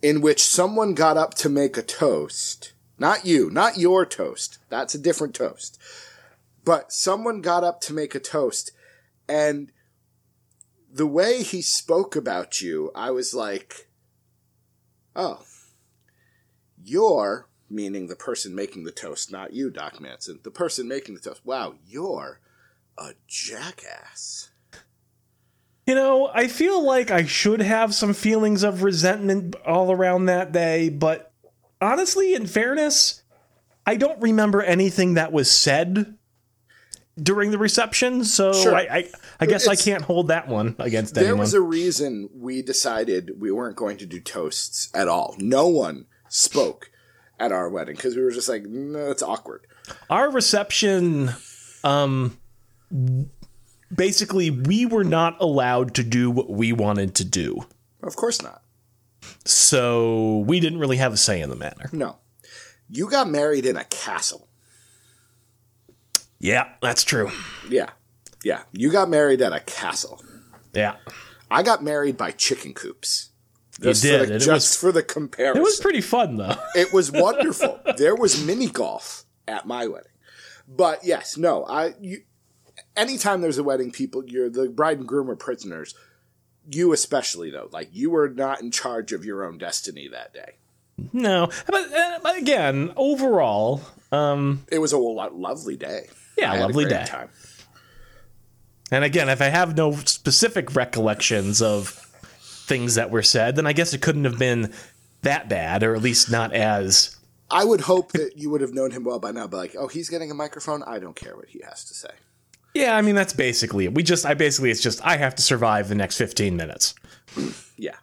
in 0.02 0.22
which 0.22 0.44
someone 0.44 0.94
got 0.94 1.18
up 1.18 1.34
to 1.36 1.50
make 1.50 1.78
a 1.78 1.82
toast. 1.82 2.73
Not 2.98 3.26
you, 3.26 3.50
not 3.50 3.78
your 3.78 4.06
toast. 4.06 4.60
That's 4.70 4.96
a 4.96 5.00
different 5.00 5.36
toast. 5.36 5.80
But 6.64 6.92
someone 6.94 7.42
got 7.42 7.64
up 7.64 7.82
to 7.82 7.94
make 7.94 8.16
a 8.16 8.20
toast 8.20 8.72
and 9.28 9.72
the 10.94 11.08
way 11.08 11.42
he 11.42 11.62
spoke 11.62 12.16
about 12.16 12.62
you, 12.62 12.92
I 12.94 13.10
was 13.10 13.34
like, 13.34 13.88
oh, 15.16 15.42
you're, 16.84 17.48
meaning 17.70 18.08
the 18.08 18.16
person 18.16 18.54
making 18.54 18.84
the 18.84 18.92
toast, 18.92 19.32
not 19.32 19.54
you, 19.54 19.72
Doc 19.72 20.00
Manson, 20.00 20.40
the 20.44 20.52
person 20.52 20.88
making 20.88 21.16
the 21.16 21.22
toast. 21.22 21.42
Wow, 21.44 21.76
you're 21.86 22.40
a 22.98 23.14
jackass. 23.28 24.52
You 25.88 25.96
know, 25.96 26.30
I 26.34 26.48
feel 26.48 26.82
like 26.82 27.12
I 27.12 27.26
should 27.26 27.62
have 27.62 27.94
some 27.94 28.14
feelings 28.14 28.64
of 28.64 28.84
resentment 28.84 29.56
all 29.66 29.92
around 29.92 30.26
that 30.26 30.52
day, 30.52 30.90
but 30.90 31.33
honestly, 31.84 32.34
in 32.34 32.48
fairness, 32.48 33.22
I 33.86 33.96
don't 33.96 34.22
remember 34.22 34.62
anything 34.62 35.16
that 35.16 35.32
was 35.32 35.50
said 35.52 36.18
during 37.22 37.52
the 37.52 37.58
reception, 37.60 38.24
so 38.24 38.54
Sure. 38.54 38.76
I, 38.76 38.82
I, 38.82 39.10
I 39.42 39.46
guess 39.46 39.68
I 39.68 39.76
can't 39.76 40.04
hold 40.04 40.30
that 40.30 40.48
one 40.48 40.76
against 40.80 41.14
There 41.14 41.26
anyone. 41.26 41.40
was 41.42 41.54
a 41.54 41.62
reason 41.62 42.30
we 42.34 42.62
decided 42.64 43.40
we 43.40 43.52
weren't 43.52 43.76
going 43.76 43.98
to 43.98 44.06
do 44.08 44.20
toasts 44.20 44.90
at 44.96 45.08
all. 45.08 45.36
No 45.38 45.68
one 45.68 46.06
spoke 46.30 46.90
at 47.40 47.52
our 47.52 47.70
wedding 47.70 47.96
because 47.96 48.16
we 48.16 48.24
were 48.24 48.32
just 48.32 48.50
like, 48.50 48.64
no, 48.64 49.12
it's 49.12 49.22
awkward. 49.22 49.68
Our 50.10 50.32
reception, 50.32 51.32
um, 51.84 52.38
basically, 53.94 54.50
we 54.50 54.86
were 54.88 55.04
not 55.04 55.40
allowed 55.40 55.94
to 55.96 56.04
do 56.04 56.32
what 56.32 56.50
we 56.50 56.74
wanted 56.74 57.14
to 57.16 57.26
do, 57.26 57.66
Of 58.02 58.16
course 58.16 58.42
not. 58.42 58.63
So 59.46 60.40
we 60.48 60.60
didn't 60.60 60.80
really 60.80 60.98
have 60.98 61.14
a 61.14 61.18
say 61.18 61.42
in 61.42 61.50
the 61.50 61.56
matter. 61.56 61.90
No. 61.92 62.18
You 62.90 63.10
got 63.10 63.30
married 63.30 63.66
in 63.66 63.78
a 63.78 63.84
castle. 63.86 64.48
Yeah, 66.40 66.70
that's 66.82 67.04
true. 67.04 67.32
Yeah. 67.70 67.90
Yeah. 68.44 68.64
You 68.72 68.92
got 68.92 69.10
married 69.10 69.42
at 69.42 69.54
a 69.54 69.60
castle. 69.62 70.22
Yeah, 70.74 70.96
I 71.52 71.62
got 71.62 71.84
married 71.84 72.18
by 72.18 72.32
chicken 72.32 72.74
coops. 72.74 73.30
You 73.80 73.86
Just 73.86 74.02
did, 74.02 74.20
For 74.22 74.26
the, 74.34 74.40
just 74.40 74.48
was- 74.50 74.76
for 74.76 74.92
the 74.92 75.04
comparison. 75.04 75.62
it 75.62 75.64
was 75.64 75.80
pretty 75.80 76.02
fun 76.02 76.38
though. 76.38 76.56
It 76.76 76.92
was 76.92 77.12
wonderful. 77.12 77.80
there 77.98 78.16
was 78.16 78.44
mini 78.44 78.68
golf 78.68 79.24
at 79.48 79.68
my 79.68 79.86
wedding. 79.88 80.12
But 80.68 81.04
yes, 81.04 81.38
no, 81.38 81.64
I 81.66 81.94
you 82.02 82.22
anytime 82.98 83.42
there's 83.42 83.60
a 83.60 83.64
wedding, 83.64 83.92
people 83.92 84.24
you're 84.26 84.50
the 84.50 84.68
bride 84.70 84.98
and 84.98 85.08
groom 85.08 85.30
are 85.30 85.36
prisoners. 85.36 85.94
You 86.72 86.94
especially 86.94 87.52
though, 87.52 87.70
like 87.72 87.90
you 87.92 88.10
were 88.10 88.30
not 88.30 88.62
in 88.62 88.72
charge 88.72 89.12
of 89.12 89.26
your 89.26 89.44
own 89.46 89.58
destiny 89.58 90.08
that 90.08 90.34
day. 90.34 90.54
No, 91.12 91.50
but, 91.68 91.92
uh, 91.94 92.20
but 92.22 92.38
again, 92.38 92.94
overall, 92.96 93.82
um, 94.12 94.66
It 94.72 94.80
was 94.80 94.94
a 94.94 94.98
lovely 94.98 95.76
day. 95.76 96.08
Yeah, 96.38 96.52
I 96.52 96.56
had 96.56 96.64
a 96.64 96.68
lovely 96.68 96.86
day. 96.86 97.04
Time. 97.06 97.30
and 98.92 99.04
again, 99.04 99.28
if 99.28 99.42
I 99.42 99.46
have 99.46 99.76
no 99.76 99.94
specific 99.94 100.76
recollections 100.76 101.62
of 101.62 101.90
things 102.68 102.96
that 102.96 103.10
were 103.10 103.24
said, 103.24 103.56
then 103.56 103.66
I 103.66 103.74
guess 103.74 103.94
it 103.94 104.02
couldn't 104.02 104.26
have 104.26 104.40
been 104.40 104.72
that 105.24 105.50
bad, 105.50 105.84
or 105.84 105.96
at 105.96 106.02
least 106.02 106.32
not 106.32 106.54
as. 106.54 107.18
I 107.50 107.66
would 107.66 107.82
hope 107.82 108.12
that 108.14 108.38
you 108.38 108.50
would 108.50 108.62
have 108.62 108.74
known 108.74 108.92
him 108.92 109.04
well 109.04 109.20
by 109.20 109.32
now. 109.32 109.48
But 109.48 109.58
like, 109.58 109.76
oh, 109.78 109.88
he's 109.88 110.10
getting 110.10 110.32
a 110.32 110.36
microphone. 110.36 110.84
I 110.84 111.00
don't 111.00 111.16
care 111.16 111.36
what 111.36 111.50
he 111.50 111.62
has 111.68 111.84
to 111.86 111.94
say. 111.94 112.10
Yeah, 112.74 112.96
I 112.96 113.02
mean 113.02 113.16
that's 113.16 113.34
basically 113.34 113.86
it. 113.86 113.94
We 113.94 114.04
just, 114.04 114.26
I 114.26 114.34
basically, 114.34 114.72
it's 114.72 114.82
just 114.82 115.06
I 115.06 115.18
have 115.18 115.36
to 115.36 115.42
survive 115.44 115.90
the 115.90 115.96
next 115.96 116.18
fifteen 116.18 116.56
minutes. 116.58 116.96
Yeah. 117.78 117.96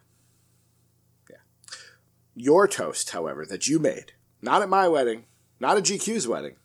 Yeah. 1.29 1.37
Your 2.35 2.67
toast, 2.67 3.09
however, 3.09 3.45
that 3.45 3.67
you 3.67 3.79
made, 3.79 4.13
not 4.41 4.61
at 4.61 4.69
my 4.69 4.87
wedding, 4.87 5.25
not 5.59 5.77
at 5.77 5.83
GQ's 5.83 6.27
wedding, 6.27 6.55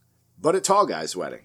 but 0.40 0.54
at 0.54 0.64
Tall 0.64 0.86
Guy's 0.86 1.16
wedding. 1.16 1.42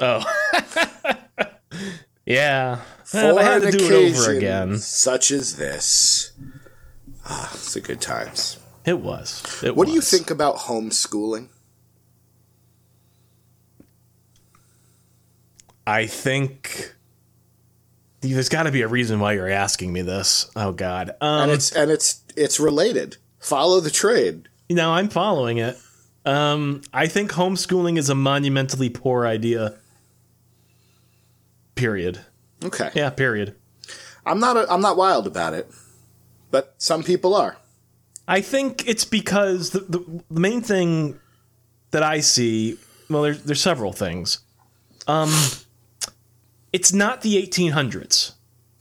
Oh, 0.00 0.24
yeah. 2.26 2.80
For 3.04 3.16
Well, 3.18 3.38
I 3.38 3.42
had 3.44 3.62
to 3.62 3.70
do 3.70 3.84
it 3.84 4.16
over 4.16 4.32
again. 4.32 4.78
Such 4.78 5.30
as 5.30 5.56
this. 5.56 6.32
Ah, 7.26 7.50
it's 7.54 7.76
a 7.76 7.80
good 7.80 8.00
times. 8.00 8.58
It 8.84 9.00
was. 9.00 9.62
It 9.62 9.76
What 9.76 9.86
do 9.86 9.94
you 9.94 10.00
think 10.02 10.30
about 10.30 10.56
homeschooling? 10.56 11.48
I 15.86 16.06
think 16.06 16.94
there's 18.20 18.48
got 18.48 18.64
to 18.64 18.72
be 18.72 18.82
a 18.82 18.88
reason 18.88 19.20
why 19.20 19.34
you're 19.34 19.48
asking 19.48 19.92
me 19.92 20.02
this. 20.02 20.50
Oh 20.56 20.72
God. 20.72 21.10
Um, 21.20 21.42
And 21.44 21.52
it's 21.52 21.72
and 21.72 21.90
it's 21.90 22.22
it's 22.36 22.58
related. 22.58 23.16
Follow 23.38 23.80
the 23.80 23.90
trade. 23.90 24.48
You 24.68 24.76
know, 24.76 24.92
I'm 24.92 25.08
following 25.08 25.58
it. 25.58 25.76
Um, 26.24 26.80
I 26.92 27.06
think 27.06 27.32
homeschooling 27.32 27.98
is 27.98 28.08
a 28.08 28.14
monumentally 28.14 28.88
poor 28.88 29.26
idea. 29.26 29.74
Period. 31.74 32.20
Okay. 32.64 32.90
Yeah, 32.94 33.10
period. 33.10 33.54
I'm 34.24 34.40
not 34.40 34.56
a, 34.56 34.72
I'm 34.72 34.80
not 34.80 34.96
wild 34.96 35.26
about 35.26 35.52
it, 35.52 35.70
but 36.50 36.74
some 36.78 37.02
people 37.02 37.34
are. 37.34 37.58
I 38.26 38.40
think 38.40 38.88
it's 38.88 39.04
because 39.04 39.70
the, 39.70 39.80
the, 39.80 40.22
the 40.30 40.40
main 40.40 40.62
thing 40.62 41.20
that 41.90 42.02
I 42.02 42.20
see, 42.20 42.78
well, 43.10 43.20
there's, 43.22 43.42
there's 43.42 43.60
several 43.60 43.92
things. 43.92 44.38
Um, 45.06 45.30
it's 46.74 46.92
not 46.92 47.22
the 47.22 47.40
1800s. 47.40 48.32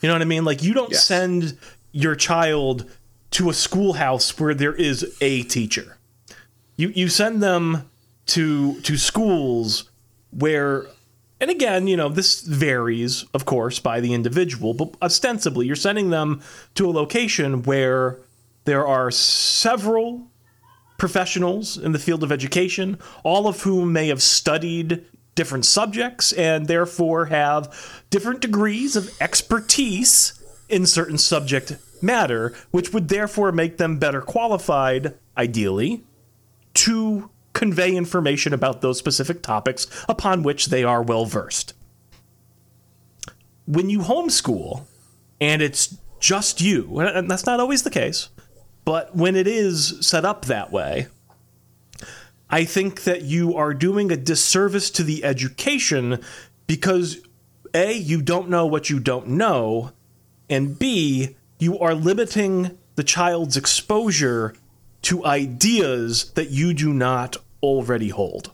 You 0.02 0.08
know 0.08 0.16
what 0.16 0.22
I 0.24 0.26
mean? 0.26 0.44
Like, 0.44 0.64
you 0.64 0.74
don't 0.74 0.92
Yes. 0.92 1.06
send 1.06 1.58
your 1.92 2.16
child 2.16 2.90
to 3.32 3.50
a 3.50 3.54
schoolhouse 3.54 4.38
where 4.40 4.56
there 4.56 4.74
is 4.74 5.16
a 5.22 5.44
teacher. 5.44 5.98
You 6.76 6.92
you 6.96 7.08
send 7.08 7.42
them 7.42 7.90
to 8.36 8.82
to 8.82 8.98
schools 8.98 9.90
where 10.32 10.88
and 11.40 11.52
again, 11.52 11.88
you 11.88 11.98
know, 11.98 12.10
this 12.10 12.42
varies, 12.42 13.26
of 13.34 13.46
course, 13.46 13.78
by 13.80 14.00
the 14.00 14.14
individual, 14.14 14.74
but 14.74 14.90
ostensibly 15.02 15.68
you're 15.68 15.76
sending 15.88 16.10
them 16.10 16.42
to 16.76 16.90
a 16.90 16.92
location 16.92 17.62
where 17.64 18.18
there 18.66 18.88
are 18.88 19.12
several 19.12 20.28
professionals 20.98 21.78
in 21.78 21.92
the 21.92 22.00
field 22.00 22.24
of 22.24 22.32
education, 22.32 22.98
all 23.24 23.48
of 23.48 23.62
whom 23.62 23.92
may 23.94 24.08
have 24.08 24.22
studied 24.22 25.06
different 25.36 25.66
subjects 25.66 26.32
and 26.34 26.68
therefore 26.68 27.26
have 27.26 28.04
different 28.10 28.40
degrees 28.40 28.96
of 28.96 29.10
expertise 29.22 30.40
in 30.70 30.86
certain 30.86 31.18
subject 31.18 31.78
matter, 32.02 32.54
which 32.72 32.94
would 32.94 33.10
therefore 33.10 33.52
make 33.52 33.78
them 33.78 33.98
better 33.98 34.22
qualified, 34.22 35.14
ideally, 35.38 36.04
to 36.74 37.30
convey 37.54 37.96
information 37.96 38.54
about 38.54 38.82
those 38.82 38.98
specific 38.98 39.42
topics 39.42 39.88
upon 40.10 40.44
which 40.44 40.68
they 40.68 40.84
are 40.84 41.02
well 41.02 41.26
versed. 41.26 41.74
When 43.66 43.90
you 43.90 44.00
homeschool 44.00 44.86
and 45.40 45.62
it's 45.62 45.98
just 46.20 46.62
you, 46.62 47.00
and 47.00 47.30
that's 47.30 47.46
not 47.46 47.60
always 47.60 47.84
the 47.84 47.90
case, 47.90 48.30
but 48.86 49.16
when 49.16 49.36
it 49.36 49.48
is 49.48 49.98
set 50.06 50.26
up 50.26 50.46
that 50.46 50.72
way, 50.72 51.08
I 52.54 52.66
think 52.66 53.02
that 53.06 53.24
you 53.24 53.56
are 53.56 53.74
doing 53.74 54.12
a 54.12 54.16
disservice 54.16 54.92
to 54.92 55.04
the 55.04 55.24
education 55.24 56.22
because 56.68 57.18
A, 57.74 57.94
you 57.94 58.22
don't 58.22 58.48
know 58.48 58.68
what 58.68 58.92
you 58.92 59.00
don't 59.00 59.30
know, 59.30 59.92
and 60.52 60.78
B, 60.78 61.36
you 61.58 61.80
are 61.80 61.96
limiting 61.96 62.78
the 62.94 63.04
child's 63.04 63.58
exposure 63.58 64.54
to 65.02 65.26
ideas 65.26 66.32
that 66.34 66.52
you 66.52 66.76
do 66.76 66.94
not 66.94 67.38
already 67.64 68.10
hold. 68.10 68.52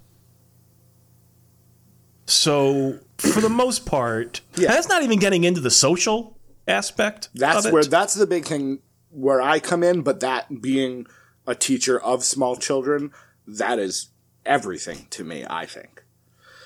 So, 2.26 3.00
for 3.18 3.42
the 3.42 3.50
most 3.50 3.86
part, 3.86 4.40
Yeah. 4.56 4.70
that's 4.70 4.88
not 4.88 5.04
even 5.04 5.20
getting 5.20 5.44
into 5.44 5.60
the 5.60 5.72
social 5.72 6.38
aspect. 6.70 7.28
That's 7.36 7.60
of 7.60 7.66
it. 7.66 7.74
where 7.74 7.84
that's 7.84 8.14
the 8.14 8.28
big 8.28 8.46
thing 8.46 8.80
where 9.10 9.42
I 9.42 9.60
come 9.60 9.84
in, 9.84 10.04
but 10.04 10.22
that 10.22 10.62
being 10.62 11.06
a 11.46 11.54
teacher 11.54 12.00
of 12.00 12.24
small 12.24 12.56
children, 12.56 13.12
that 13.58 13.80
is 13.80 14.10
everything 14.46 15.08
to 15.12 15.24
me, 15.24 15.46
I 15.50 15.66
think. 15.66 16.04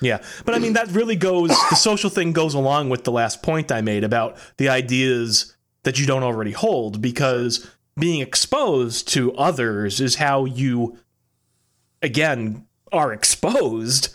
Yeah, 0.00 0.22
but 0.44 0.54
I 0.54 0.58
mean 0.58 0.74
that 0.74 0.90
really 0.90 1.16
goes. 1.16 1.48
The 1.48 1.76
social 1.76 2.10
thing 2.10 2.32
goes 2.32 2.54
along 2.54 2.90
with 2.90 3.04
the 3.04 3.12
last 3.12 3.42
point 3.42 3.72
I 3.72 3.80
made 3.80 4.04
about 4.04 4.36
the 4.58 4.68
ideas 4.68 5.54
that 5.84 5.98
you 5.98 6.06
don't 6.06 6.22
already 6.22 6.52
hold, 6.52 7.00
because 7.00 7.70
being 7.98 8.20
exposed 8.20 9.08
to 9.08 9.32
others 9.34 10.00
is 10.00 10.16
how 10.16 10.44
you, 10.44 10.98
again, 12.02 12.66
are 12.92 13.12
exposed 13.12 14.14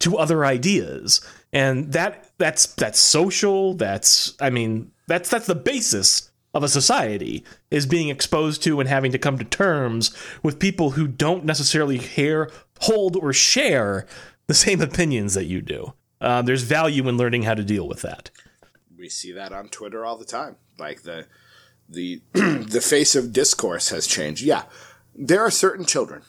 to 0.00 0.18
other 0.18 0.44
ideas, 0.44 1.20
and 1.52 1.92
that 1.92 2.30
that's 2.36 2.66
that's 2.66 2.98
social. 2.98 3.74
That's 3.74 4.34
I 4.40 4.50
mean 4.50 4.90
that's 5.06 5.30
that's 5.30 5.46
the 5.46 5.54
basis 5.54 6.30
of 6.52 6.62
a 6.62 6.68
society 6.68 7.44
is 7.72 7.86
being 7.86 8.08
exposed 8.08 8.62
to 8.62 8.78
and 8.78 8.88
having 8.88 9.10
to 9.12 9.18
come 9.18 9.38
to 9.38 9.44
terms 9.44 10.14
with 10.42 10.58
people 10.58 10.90
who 10.92 11.08
don't 11.08 11.44
necessarily 11.44 11.98
hear, 11.98 12.50
hold, 12.80 13.16
or 13.16 13.32
share 13.32 14.06
the 14.46 14.54
same 14.54 14.80
opinions 14.80 15.34
that 15.34 15.46
you 15.46 15.60
do. 15.60 15.94
uh, 16.20 16.42
there's 16.42 16.62
value 16.62 17.08
in 17.08 17.16
learning 17.16 17.42
how 17.42 17.54
to 17.54 17.64
deal 17.64 17.88
with 17.88 18.02
that. 18.02 18.30
We 18.96 19.08
see 19.08 19.32
that 19.32 19.52
on 19.52 19.68
Twitter 19.68 20.04
all 20.04 20.16
the 20.16 20.24
time. 20.24 20.56
Like 20.78 21.02
the 21.02 21.26
the 21.88 22.22
the 22.32 22.80
face 22.80 23.16
of 23.16 23.32
discourse 23.32 23.88
has 23.88 24.06
changed. 24.06 24.42
Yeah, 24.42 24.64
there 25.14 25.40
are 25.40 25.50
certain 25.50 25.84
children 25.84 26.22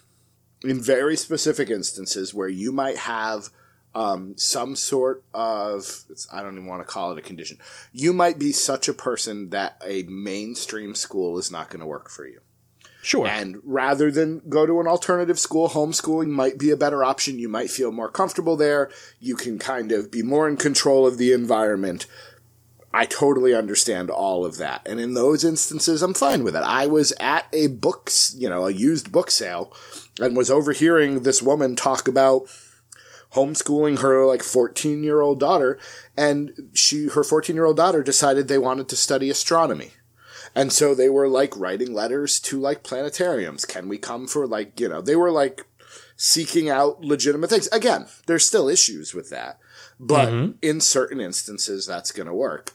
in 0.63 0.81
very 0.81 1.15
specific 1.15 1.69
instances 1.69 2.33
where 2.33 2.49
you 2.49 2.71
might 2.71 2.97
have 2.97 3.49
um, 3.95 4.35
some 4.37 4.75
sort 4.75 5.23
of 5.33 6.03
I 6.31 6.41
don't 6.41 6.53
even 6.53 6.65
want 6.65 6.81
to 6.81 6.91
call 6.91 7.11
it 7.11 7.19
a 7.19 7.21
condition. 7.21 7.57
You 7.91 8.13
might 8.13 8.39
be 8.39 8.51
such 8.51 8.87
a 8.87 8.93
person 8.93 9.49
that 9.49 9.81
a 9.85 10.03
mainstream 10.03 10.95
school 10.95 11.37
is 11.37 11.51
not 11.51 11.69
going 11.69 11.81
to 11.81 11.85
work 11.85 12.09
for 12.09 12.27
you. 12.27 12.39
Sure. 13.03 13.27
And 13.27 13.57
rather 13.65 14.09
than 14.09 14.41
go 14.47 14.65
to 14.65 14.79
an 14.79 14.87
alternative 14.87 15.37
school, 15.37 15.69
homeschooling 15.69 16.29
might 16.29 16.57
be 16.57 16.71
a 16.71 16.77
better 16.77 17.03
option. 17.03 17.37
You 17.37 17.49
might 17.49 17.69
feel 17.69 17.91
more 17.91 18.09
comfortable 18.09 18.55
there. 18.55 18.89
You 19.19 19.35
can 19.35 19.59
kind 19.59 19.91
of 19.91 20.09
be 20.09 20.23
more 20.23 20.47
in 20.47 20.55
control 20.55 21.05
of 21.05 21.17
the 21.17 21.33
environment. 21.33 22.07
I 22.93 23.05
totally 23.05 23.53
understand 23.53 24.09
all 24.09 24.45
of 24.45 24.57
that. 24.57 24.83
And 24.85 25.01
in 25.01 25.15
those 25.15 25.43
instances, 25.43 26.01
I'm 26.01 26.13
fine 26.13 26.45
with 26.45 26.55
it. 26.55 26.63
I 26.63 26.87
was 26.87 27.11
at 27.19 27.47
a 27.51 27.67
books, 27.67 28.33
you 28.37 28.47
know, 28.47 28.67
a 28.67 28.71
used 28.71 29.11
book 29.11 29.31
sale 29.31 29.75
and 30.21 30.37
was 30.37 30.49
overhearing 30.49 31.23
this 31.23 31.41
woman 31.41 31.75
talk 31.75 32.07
about 32.07 32.47
homeschooling 33.33 33.99
her 33.99 34.25
like 34.25 34.43
14 34.43 35.03
year 35.03 35.21
old 35.21 35.39
daughter. 35.39 35.79
And 36.15 36.69
she, 36.73 37.07
her 37.09 37.23
14 37.23 37.55
year 37.55 37.65
old 37.65 37.77
daughter 37.77 38.03
decided 38.03 38.47
they 38.47 38.57
wanted 38.57 38.89
to 38.89 38.95
study 38.95 39.29
astronomy. 39.29 39.91
And 40.55 40.71
so 40.71 40.93
they 40.93 41.09
were 41.09 41.27
like 41.27 41.57
writing 41.57 41.93
letters 41.93 42.39
to 42.41 42.59
like 42.59 42.83
planetariums. 42.83 43.67
Can 43.67 43.89
we 43.89 43.97
come 43.97 44.27
for 44.27 44.45
like, 44.45 44.79
you 44.79 44.87
know, 44.87 45.01
they 45.01 45.15
were 45.15 45.31
like 45.31 45.65
seeking 46.15 46.69
out 46.69 47.01
legitimate 47.01 47.49
things. 47.49 47.67
Again, 47.67 48.05
there's 48.27 48.45
still 48.45 48.69
issues 48.69 49.13
with 49.13 49.29
that. 49.29 49.59
But 49.99 50.29
mm-hmm. 50.29 50.51
in 50.61 50.81
certain 50.81 51.19
instances, 51.19 51.85
that's 51.85 52.11
going 52.11 52.27
to 52.27 52.33
work. 52.33 52.71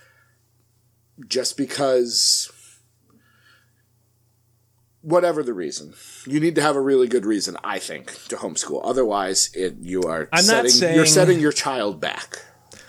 Just 1.26 1.56
because, 1.56 2.50
whatever 5.02 5.42
the 5.42 5.54
reason, 5.54 5.94
you 6.26 6.40
need 6.40 6.54
to 6.56 6.62
have 6.62 6.76
a 6.76 6.80
really 6.80 7.08
good 7.08 7.24
reason, 7.24 7.56
I 7.62 7.78
think, 7.78 8.12
to 8.28 8.36
homeschool. 8.36 8.80
Otherwise, 8.84 9.50
it 9.54 9.76
you 9.80 10.02
are 10.02 10.28
I'm 10.32 10.42
setting, 10.42 10.70
saying, 10.70 10.96
you're 10.96 11.06
setting 11.06 11.40
your 11.40 11.52
child 11.52 12.00
back. 12.00 12.44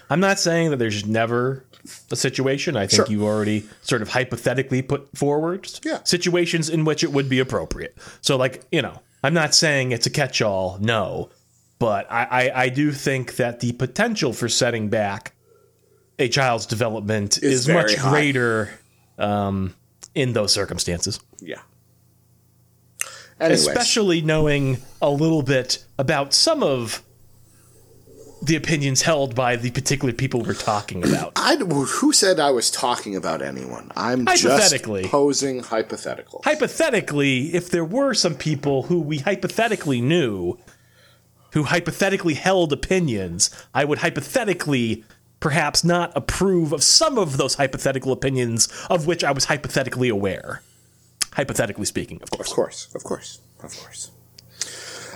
I'm 0.10 0.20
not 0.20 0.40
saying 0.40 0.72
that 0.72 0.78
there's 0.78 1.06
never 1.06 1.66
a 2.12 2.16
situation. 2.16 2.76
I 2.76 2.88
think 2.88 3.08
sure. 3.08 3.16
you 3.16 3.26
already 3.26 3.68
sort 3.82 4.02
of 4.02 4.10
hypothetically 4.10 4.82
put 4.82 5.16
forward 5.16 5.70
yeah. 5.84 6.00
situations 6.04 6.70
in 6.70 6.84
which 6.86 7.04
it 7.04 7.12
would 7.12 7.30
be 7.30 7.40
appropriate. 7.40 7.98
So, 8.22 8.36
like, 8.38 8.64
you 8.72 8.82
know, 8.82 9.02
I'm 9.24 9.34
not 9.34 9.54
saying 9.54 9.92
it's 9.92 10.08
a 10.08 10.10
catch 10.10 10.42
all, 10.42 10.78
no, 10.80 11.30
but 11.78 12.12
I, 12.12 12.24
I, 12.24 12.64
I, 12.64 12.70
do 12.70 12.92
think 12.92 13.36
that 13.38 13.60
the 13.60 13.72
potential 13.74 14.34
for 14.34 14.50
setting 14.50 14.90
back 14.90 15.34
a 16.18 16.28
child's 16.28 16.66
development 16.66 17.38
is, 17.38 17.68
is 17.68 17.70
much 17.70 17.96
high. 17.96 18.10
greater 18.10 18.70
um, 19.18 19.76
in 20.16 20.34
those 20.34 20.52
circumstances. 20.52 21.20
Yeah. 21.40 21.60
Anyways. 23.40 23.68
Especially 23.68 24.22
knowing 24.22 24.80
a 25.02 25.10
little 25.10 25.42
bit 25.42 25.86
about 25.98 26.34
some 26.34 26.62
of 26.62 27.04
the 28.42 28.56
opinions 28.56 29.02
held 29.02 29.36
by 29.36 29.56
the 29.56 29.72
particular 29.72 30.14
people 30.14 30.42
we're 30.42 30.54
talking 30.54 31.04
about. 31.04 31.34
I, 31.36 31.56
who 31.58 32.14
said 32.14 32.40
I 32.40 32.52
was 32.52 32.72
talking 32.72 33.16
about 33.16 33.42
anyone? 33.42 33.92
I'm 33.96 34.26
hypothetically 34.26 35.02
just 35.02 35.12
posing 35.12 35.62
hypotheticals. 35.62 36.44
Hypothetically, 36.46 37.54
if 37.54 37.70
there 37.70 37.84
were 37.84 38.14
some 38.14 38.36
people 38.36 38.84
who 38.84 39.00
we 39.02 39.20
hypothetically 39.20 40.00
knew, 40.02 40.58
who 41.54 41.64
hypothetically 41.64 42.36
held 42.36 42.72
opinions, 42.72 43.50
I 43.74 43.84
would 43.86 44.00
hypothetically 44.00 45.04
perhaps 45.40 45.84
not 45.84 46.12
approve 46.16 46.74
of 46.74 46.84
some 46.84 47.18
of 47.18 47.38
those 47.38 47.56
hypothetical 47.56 48.12
opinions 48.12 48.68
of 48.90 49.08
which 49.08 49.24
I 49.24 49.32
was 49.32 49.46
hypothetically 49.46 50.10
aware. 50.10 50.62
Hypothetically 51.34 51.86
speaking, 51.86 52.22
of 52.22 52.32
course. 52.32 52.50
Of 52.50 52.56
course, 52.56 52.96
of 52.96 53.04
course, 53.04 53.40
of 53.64 53.78
course. 53.78 54.12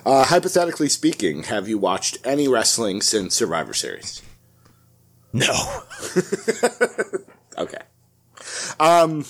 Uh, 0.06 0.26
hypothetically 0.26 0.90
speaking, 0.90 1.44
have 1.44 1.68
you 1.68 1.78
watched 1.78 2.18
any 2.26 2.48
wrestling 2.48 3.02
since 3.02 3.36
Survivor 3.36 3.74
Series? 3.74 4.22
No. 5.32 5.82
okay. 7.58 7.82
Um, 8.80 9.26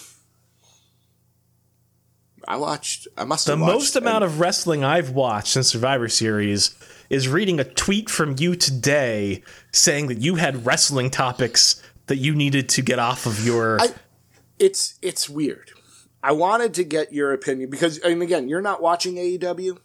I 2.47 2.57
watched. 2.57 3.07
I 3.17 3.23
must. 3.23 3.45
The 3.45 3.55
most 3.55 3.95
amount 3.95 4.23
of 4.23 4.39
wrestling 4.39 4.83
I've 4.83 5.11
watched 5.11 5.49
since 5.49 5.69
Survivor 5.69 6.09
Series 6.09 6.75
is 7.09 7.27
reading 7.27 7.59
a 7.59 7.63
tweet 7.63 8.09
from 8.09 8.35
you 8.37 8.55
today 8.55 9.43
saying 9.71 10.07
that 10.07 10.19
you 10.19 10.35
had 10.35 10.65
wrestling 10.65 11.09
topics 11.09 11.81
that 12.07 12.17
you 12.17 12.35
needed 12.35 12.67
to 12.69 12.81
get 12.81 12.99
off 12.99 13.25
of 13.25 13.45
your. 13.45 13.79
I, 13.81 13.89
it's 14.59 14.97
it's 15.01 15.29
weird. 15.29 15.71
I 16.23 16.31
wanted 16.31 16.73
to 16.75 16.85
get 16.85 17.11
your 17.11 17.33
opinion 17.33 17.69
because, 17.69 17.97
and 17.99 18.21
again, 18.21 18.47
you're 18.47 18.61
not 18.61 18.81
watching 18.81 19.15
AEW. 19.15 19.77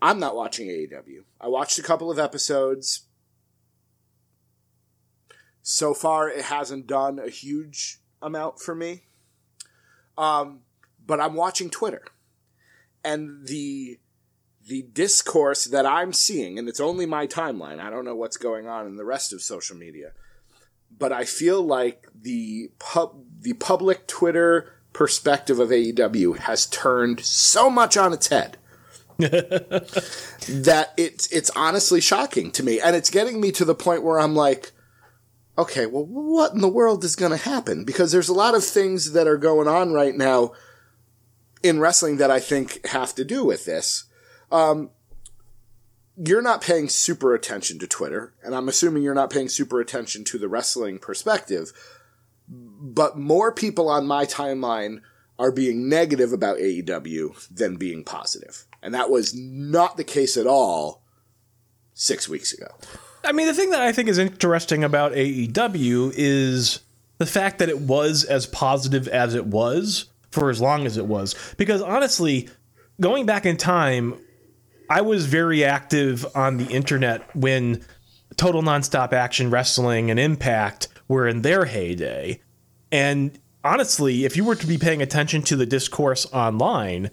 I'm 0.00 0.20
not 0.20 0.36
watching 0.36 0.68
AEW. 0.68 1.24
I 1.40 1.48
watched 1.48 1.80
a 1.80 1.82
couple 1.82 2.12
of 2.12 2.18
episodes. 2.18 3.06
So 5.62 5.92
far, 5.94 6.30
it 6.30 6.44
hasn't 6.44 6.86
done 6.86 7.18
a 7.18 7.28
huge 7.28 7.98
amount 8.22 8.60
for 8.60 8.74
me. 8.74 9.02
Um, 10.16 10.60
but 11.04 11.20
I'm 11.20 11.34
watching 11.34 11.70
Twitter, 11.70 12.04
and 13.04 13.46
the 13.46 13.98
the 14.66 14.82
discourse 14.92 15.64
that 15.64 15.86
I'm 15.86 16.12
seeing, 16.12 16.58
and 16.58 16.68
it's 16.68 16.80
only 16.80 17.06
my 17.06 17.26
timeline. 17.26 17.80
I 17.80 17.90
don't 17.90 18.04
know 18.04 18.16
what's 18.16 18.36
going 18.36 18.66
on 18.66 18.86
in 18.86 18.96
the 18.96 19.04
rest 19.04 19.32
of 19.32 19.42
social 19.42 19.76
media, 19.76 20.12
but 20.96 21.12
I 21.12 21.24
feel 21.24 21.62
like 21.62 22.06
the 22.14 22.70
pub 22.78 23.24
the 23.40 23.54
public 23.54 24.06
Twitter 24.06 24.77
perspective 24.98 25.60
of 25.60 25.68
AEW 25.68 26.38
has 26.38 26.66
turned 26.66 27.20
so 27.20 27.70
much 27.70 27.96
on 27.96 28.12
its 28.12 28.26
head 28.26 28.58
that 29.18 30.88
it's 30.96 31.30
it's 31.30 31.50
honestly 31.54 32.00
shocking 32.00 32.50
to 32.50 32.64
me, 32.64 32.80
and 32.80 32.96
it's 32.96 33.08
getting 33.08 33.40
me 33.40 33.52
to 33.52 33.64
the 33.64 33.76
point 33.76 34.02
where 34.02 34.18
I'm 34.18 34.34
like, 34.34 34.72
okay, 35.56 35.86
well, 35.86 36.04
what 36.04 36.52
in 36.52 36.60
the 36.60 36.68
world 36.68 37.04
is 37.04 37.14
going 37.14 37.30
to 37.30 37.36
happen? 37.38 37.84
Because 37.84 38.10
there's 38.10 38.28
a 38.28 38.34
lot 38.34 38.56
of 38.56 38.64
things 38.64 39.12
that 39.12 39.28
are 39.28 39.36
going 39.36 39.68
on 39.68 39.92
right 39.92 40.16
now 40.16 40.50
in 41.62 41.78
wrestling 41.78 42.16
that 42.16 42.32
I 42.32 42.40
think 42.40 42.84
have 42.88 43.14
to 43.14 43.24
do 43.24 43.44
with 43.44 43.66
this. 43.66 44.06
Um, 44.50 44.90
you're 46.16 46.42
not 46.42 46.60
paying 46.60 46.88
super 46.88 47.34
attention 47.34 47.78
to 47.78 47.86
Twitter, 47.86 48.34
and 48.42 48.52
I'm 48.52 48.68
assuming 48.68 49.04
you're 49.04 49.14
not 49.14 49.30
paying 49.30 49.48
super 49.48 49.80
attention 49.80 50.24
to 50.24 50.38
the 50.38 50.48
wrestling 50.48 50.98
perspective. 50.98 51.72
But 52.48 53.18
more 53.18 53.52
people 53.52 53.88
on 53.88 54.06
my 54.06 54.24
timeline 54.24 55.00
are 55.38 55.52
being 55.52 55.88
negative 55.88 56.32
about 56.32 56.58
AEW 56.58 57.48
than 57.48 57.76
being 57.76 58.02
positive. 58.04 58.66
And 58.82 58.94
that 58.94 59.10
was 59.10 59.34
not 59.34 59.96
the 59.96 60.04
case 60.04 60.36
at 60.36 60.46
all 60.46 61.02
six 61.94 62.28
weeks 62.28 62.52
ago. 62.52 62.68
I 63.24 63.32
mean, 63.32 63.46
the 63.46 63.54
thing 63.54 63.70
that 63.70 63.82
I 63.82 63.92
think 63.92 64.08
is 64.08 64.18
interesting 64.18 64.84
about 64.84 65.12
AEW 65.12 66.12
is 66.16 66.80
the 67.18 67.26
fact 67.26 67.58
that 67.58 67.68
it 67.68 67.80
was 67.80 68.24
as 68.24 68.46
positive 68.46 69.08
as 69.08 69.34
it 69.34 69.46
was 69.46 70.06
for 70.30 70.50
as 70.50 70.60
long 70.60 70.86
as 70.86 70.96
it 70.96 71.06
was. 71.06 71.34
Because 71.56 71.82
honestly, 71.82 72.48
going 73.00 73.26
back 73.26 73.44
in 73.44 73.56
time, 73.56 74.14
I 74.90 75.02
was 75.02 75.26
very 75.26 75.64
active 75.64 76.24
on 76.34 76.56
the 76.56 76.66
internet 76.66 77.34
when 77.36 77.84
Total 78.36 78.62
Nonstop 78.62 79.12
Action 79.12 79.50
Wrestling 79.50 80.10
and 80.10 80.18
Impact 80.18 80.88
were 81.08 81.26
in 81.26 81.42
their 81.42 81.64
heyday. 81.64 82.40
And 82.92 83.38
honestly, 83.64 84.24
if 84.24 84.36
you 84.36 84.44
were 84.44 84.54
to 84.54 84.66
be 84.66 84.78
paying 84.78 85.02
attention 85.02 85.42
to 85.42 85.56
the 85.56 85.66
discourse 85.66 86.26
online, 86.32 87.10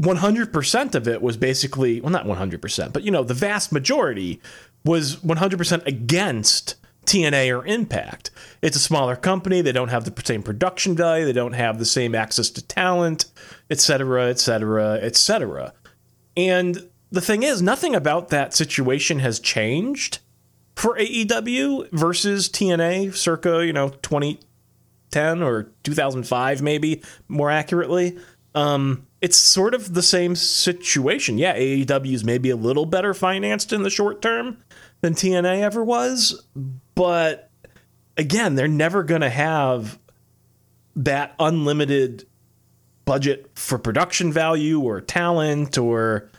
100% 0.00 0.94
of 0.94 1.08
it 1.08 1.20
was 1.20 1.36
basically, 1.36 2.00
well, 2.00 2.12
not 2.12 2.26
100%, 2.26 2.92
but 2.92 3.02
you 3.02 3.10
know, 3.10 3.24
the 3.24 3.34
vast 3.34 3.72
majority 3.72 4.40
was 4.84 5.16
100% 5.16 5.86
against 5.86 6.76
TNA 7.04 7.58
or 7.58 7.66
Impact. 7.66 8.30
It's 8.62 8.76
a 8.76 8.80
smaller 8.80 9.16
company. 9.16 9.60
They 9.60 9.72
don't 9.72 9.88
have 9.88 10.04
the 10.04 10.24
same 10.24 10.42
production 10.42 10.94
value. 10.94 11.24
They 11.24 11.32
don't 11.32 11.54
have 11.54 11.78
the 11.78 11.84
same 11.84 12.14
access 12.14 12.50
to 12.50 12.62
talent, 12.62 13.26
et 13.70 13.80
cetera, 13.80 14.28
et 14.28 14.38
cetera, 14.38 14.98
et 15.00 15.16
cetera. 15.16 15.72
And 16.36 16.88
the 17.10 17.20
thing 17.20 17.42
is, 17.42 17.62
nothing 17.62 17.94
about 17.94 18.28
that 18.28 18.54
situation 18.54 19.18
has 19.20 19.40
changed 19.40 20.18
for 20.78 20.96
AEW 20.96 21.90
versus 21.90 22.48
TNA 22.48 23.14
circa, 23.16 23.66
you 23.66 23.72
know, 23.72 23.88
2010 23.88 25.42
or 25.42 25.72
2005, 25.82 26.62
maybe 26.62 27.02
more 27.26 27.50
accurately. 27.50 28.16
Um, 28.54 29.04
it's 29.20 29.36
sort 29.36 29.74
of 29.74 29.92
the 29.94 30.02
same 30.02 30.36
situation. 30.36 31.36
Yeah, 31.36 31.56
AEW 31.56 32.12
is 32.12 32.22
maybe 32.24 32.50
a 32.50 32.56
little 32.56 32.86
better 32.86 33.12
financed 33.12 33.72
in 33.72 33.82
the 33.82 33.90
short 33.90 34.22
term 34.22 34.58
than 35.00 35.14
TNA 35.14 35.62
ever 35.62 35.82
was, 35.82 36.44
but 36.94 37.50
again, 38.16 38.54
they're 38.54 38.68
never 38.68 39.02
going 39.02 39.22
to 39.22 39.30
have 39.30 39.98
that 40.94 41.34
unlimited 41.40 42.24
budget 43.04 43.50
for 43.54 43.78
production 43.78 44.32
value 44.32 44.80
or 44.80 45.00
talent 45.00 45.76
or 45.76 46.30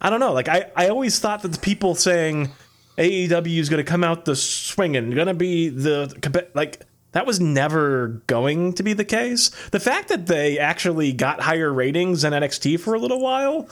I 0.00 0.10
don't 0.10 0.20
know. 0.20 0.32
Like 0.32 0.48
I, 0.48 0.70
I 0.74 0.88
always 0.88 1.20
thought 1.20 1.42
that 1.42 1.52
the 1.52 1.58
people 1.58 1.94
saying 1.94 2.50
AEW 2.98 3.58
is 3.58 3.68
going 3.68 3.84
to 3.84 3.88
come 3.90 4.04
out 4.04 4.24
the 4.24 4.36
swinging, 4.36 5.10
going 5.10 5.26
to 5.26 5.34
be 5.34 5.68
the 5.68 6.14
like 6.54 6.80
that 7.12 7.26
was 7.26 7.40
never 7.40 8.22
going 8.26 8.72
to 8.74 8.82
be 8.82 8.92
the 8.92 9.04
case. 9.04 9.50
The 9.70 9.80
fact 9.80 10.08
that 10.08 10.26
they 10.26 10.58
actually 10.58 11.12
got 11.12 11.40
higher 11.40 11.72
ratings 11.72 12.22
than 12.22 12.32
NXT 12.32 12.80
for 12.80 12.94
a 12.94 12.98
little 12.98 13.20
while, 13.20 13.68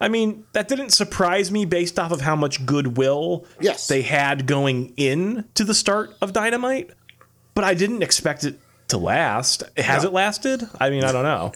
I 0.00 0.08
mean, 0.08 0.44
that 0.52 0.68
didn't 0.68 0.90
surprise 0.90 1.50
me 1.50 1.64
based 1.66 1.98
off 1.98 2.12
of 2.12 2.22
how 2.22 2.34
much 2.36 2.64
goodwill 2.64 3.44
Yes. 3.60 3.88
they 3.88 4.02
had 4.02 4.46
going 4.46 4.94
in 4.96 5.44
to 5.54 5.64
the 5.64 5.74
start 5.74 6.14
of 6.22 6.32
Dynamite. 6.32 6.90
But 7.54 7.64
I 7.64 7.74
didn't 7.74 8.02
expect 8.02 8.44
it 8.44 8.58
to 8.88 8.96
last. 8.98 9.64
Has 9.76 10.04
No. 10.04 10.08
it 10.10 10.12
lasted? 10.14 10.66
I 10.80 10.88
mean, 10.90 11.04
I 11.04 11.12
don't 11.12 11.24
know. 11.24 11.52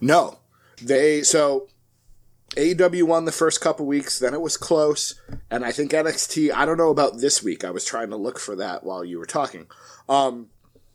No, 0.00 0.38
they 0.80 1.22
so 1.22 1.68
AEW 2.56 3.04
won 3.04 3.24
the 3.24 3.32
first 3.32 3.60
couple 3.60 3.86
weeks. 3.86 4.18
Then 4.18 4.34
it 4.34 4.40
was 4.40 4.56
close, 4.56 5.20
and 5.50 5.64
I 5.64 5.72
think 5.72 5.92
NXT. 5.92 6.52
I 6.52 6.66
don't 6.66 6.76
know 6.76 6.90
about 6.90 7.18
this 7.18 7.42
week. 7.42 7.64
I 7.64 7.70
was 7.70 7.84
trying 7.84 8.10
to 8.10 8.16
look 8.16 8.38
for 8.38 8.54
that 8.56 8.84
while 8.84 9.04
you 9.04 9.18
were 9.18 9.26
talking. 9.26 9.66
Um, 10.08 10.48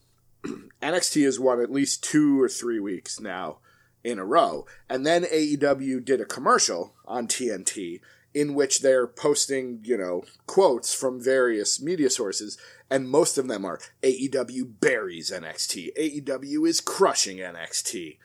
NXT 0.82 1.26
has 1.26 1.40
won 1.40 1.62
at 1.62 1.72
least 1.72 2.04
two 2.04 2.42
or 2.42 2.48
three 2.48 2.80
weeks 2.80 3.20
now 3.20 3.58
in 4.04 4.20
a 4.20 4.26
row, 4.26 4.66
and 4.88 5.06
then 5.06 5.24
AEW 5.24 6.06
did 6.06 6.22
a 6.22 6.26
commercial 6.26 6.94
on 7.06 7.28
TNT 7.28 8.02
in 8.34 8.54
which 8.54 8.82
they're 8.82 9.08
posting, 9.08 9.80
you 9.84 9.98
know, 9.98 10.24
quotes 10.46 10.94
from 10.94 11.22
various 11.22 11.82
media 11.82 12.10
sources, 12.10 12.58
and 12.90 13.10
most 13.10 13.40
of 13.40 13.48
them 13.48 13.66
are 13.66 13.80
AEW 14.04 14.80
buries 14.80 15.32
NXT, 15.32 15.90
AEW 15.98 16.68
is 16.68 16.80
crushing 16.82 17.38
NXT 17.38 18.18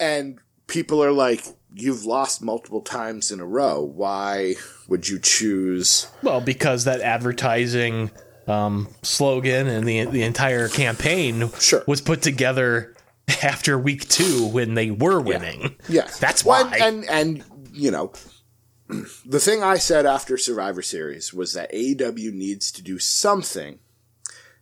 and 0.00 0.38
people 0.70 1.02
are 1.04 1.12
like, 1.12 1.44
"You've 1.74 2.04
lost 2.06 2.40
multiple 2.42 2.80
times 2.80 3.30
in 3.30 3.40
a 3.40 3.46
row. 3.46 3.82
Why 3.82 4.54
would 4.88 5.08
you 5.08 5.18
choose?" 5.18 6.06
Well, 6.22 6.40
because 6.40 6.84
that 6.84 7.00
advertising 7.02 8.10
um, 8.46 8.88
slogan 9.02 9.66
and 9.68 9.86
the 9.86 10.06
the 10.06 10.22
entire 10.22 10.68
campaign 10.68 11.50
Sure. 11.58 11.84
was 11.86 12.00
put 12.00 12.22
together 12.22 12.94
after 13.42 13.78
week 13.78 14.08
two 14.08 14.46
when 14.46 14.74
they 14.74 14.90
were 14.90 15.20
winning. 15.20 15.76
Yes, 15.88 16.18
That's 16.18 16.44
Well, 16.44 16.64
why. 16.66 16.78
And, 16.78 17.08
and 17.08 17.44
you 17.72 17.90
know, 17.90 18.12
the 19.24 19.38
thing 19.38 19.62
I 19.62 19.76
said 19.76 20.04
after 20.06 20.36
Survivor 20.36 20.82
Series 20.82 21.32
was 21.32 21.52
that 21.52 21.72
AEW 21.72 22.32
needs 22.32 22.72
to 22.72 22.82
do 22.82 22.98
something 22.98 23.78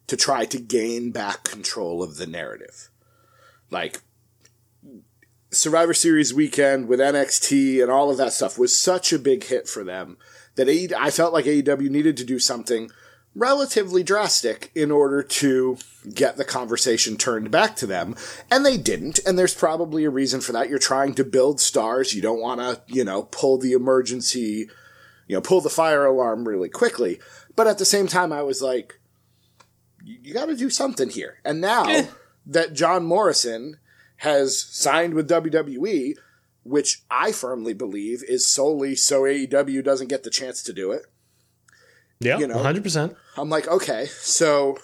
to 0.06 0.16
try 0.16 0.44
to 0.46 0.58
gain 0.58 1.10
back 1.12 1.44
control 1.44 2.02
of 2.02 2.16
the 2.16 2.26
narrative, 2.26 2.90
like. 3.70 4.00
Survivor 5.50 5.94
Series 5.94 6.34
weekend 6.34 6.88
with 6.88 7.00
NXT 7.00 7.82
and 7.82 7.90
all 7.90 8.10
of 8.10 8.18
that 8.18 8.32
stuff 8.32 8.58
was 8.58 8.76
such 8.76 9.12
a 9.12 9.18
big 9.18 9.44
hit 9.44 9.68
for 9.68 9.82
them 9.82 10.18
that 10.56 10.68
AE 10.68 10.90
I 10.96 11.10
felt 11.10 11.32
like 11.32 11.46
AEW 11.46 11.88
needed 11.88 12.16
to 12.18 12.24
do 12.24 12.38
something 12.38 12.90
relatively 13.34 14.02
drastic 14.02 14.70
in 14.74 14.90
order 14.90 15.22
to 15.22 15.78
get 16.12 16.36
the 16.36 16.44
conversation 16.44 17.16
turned 17.16 17.50
back 17.50 17.76
to 17.76 17.86
them. 17.86 18.16
And 18.50 18.66
they 18.66 18.76
didn't. 18.76 19.20
And 19.24 19.38
there's 19.38 19.54
probably 19.54 20.04
a 20.04 20.10
reason 20.10 20.40
for 20.40 20.52
that. 20.52 20.68
You're 20.68 20.78
trying 20.78 21.14
to 21.14 21.24
build 21.24 21.60
stars. 21.60 22.14
You 22.14 22.20
don't 22.20 22.40
want 22.40 22.60
to, 22.60 22.82
you 22.86 23.04
know, 23.04 23.24
pull 23.24 23.58
the 23.58 23.72
emergency, 23.72 24.68
you 25.26 25.36
know, 25.36 25.40
pull 25.40 25.60
the 25.60 25.70
fire 25.70 26.04
alarm 26.04 26.46
really 26.46 26.68
quickly. 26.68 27.20
But 27.54 27.66
at 27.66 27.78
the 27.78 27.84
same 27.84 28.06
time, 28.06 28.32
I 28.32 28.42
was 28.42 28.60
like, 28.60 29.00
you, 30.02 30.18
you 30.22 30.34
got 30.34 30.46
to 30.46 30.56
do 30.56 30.70
something 30.70 31.08
here. 31.08 31.38
And 31.44 31.60
now 31.60 31.84
eh. 31.84 32.06
that 32.46 32.74
John 32.74 33.04
Morrison 33.04 33.78
has 34.18 34.62
signed 34.62 35.14
with 35.14 35.28
WWE, 35.28 36.14
which 36.64 37.02
I 37.10 37.32
firmly 37.32 37.72
believe 37.72 38.22
is 38.28 38.48
solely 38.48 38.94
so 38.94 39.22
AEW 39.22 39.82
doesn't 39.82 40.08
get 40.08 40.22
the 40.22 40.30
chance 40.30 40.62
to 40.64 40.72
do 40.72 40.92
it. 40.92 41.02
Yeah, 42.20 42.38
You 42.38 42.48
know. 42.48 42.56
100%. 42.56 43.14
I'm 43.36 43.48
like, 43.48 43.68
okay, 43.68 44.06
so 44.06 44.78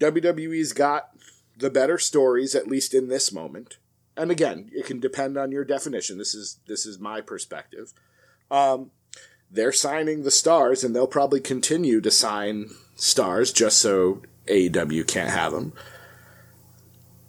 WWE's 0.00 0.72
got 0.72 1.10
the 1.58 1.70
better 1.70 1.98
stories, 1.98 2.54
at 2.54 2.68
least 2.68 2.94
in 2.94 3.08
this 3.08 3.32
moment. 3.32 3.78
And 4.16 4.30
again, 4.30 4.70
it 4.72 4.86
can 4.86 5.00
depend 5.00 5.36
on 5.36 5.50
your 5.50 5.64
definition. 5.64 6.18
This 6.18 6.34
is 6.34 6.60
this 6.68 6.86
is 6.86 7.00
my 7.00 7.20
perspective. 7.20 7.92
Um, 8.50 8.92
they're 9.50 9.72
signing 9.72 10.22
the 10.22 10.30
stars, 10.30 10.84
and 10.84 10.94
they'll 10.94 11.08
probably 11.08 11.40
continue 11.40 12.00
to 12.00 12.10
sign 12.12 12.70
stars 12.94 13.52
just 13.52 13.78
so 13.78 14.22
AEW 14.46 15.06
can't 15.08 15.30
have 15.30 15.50
them. 15.52 15.72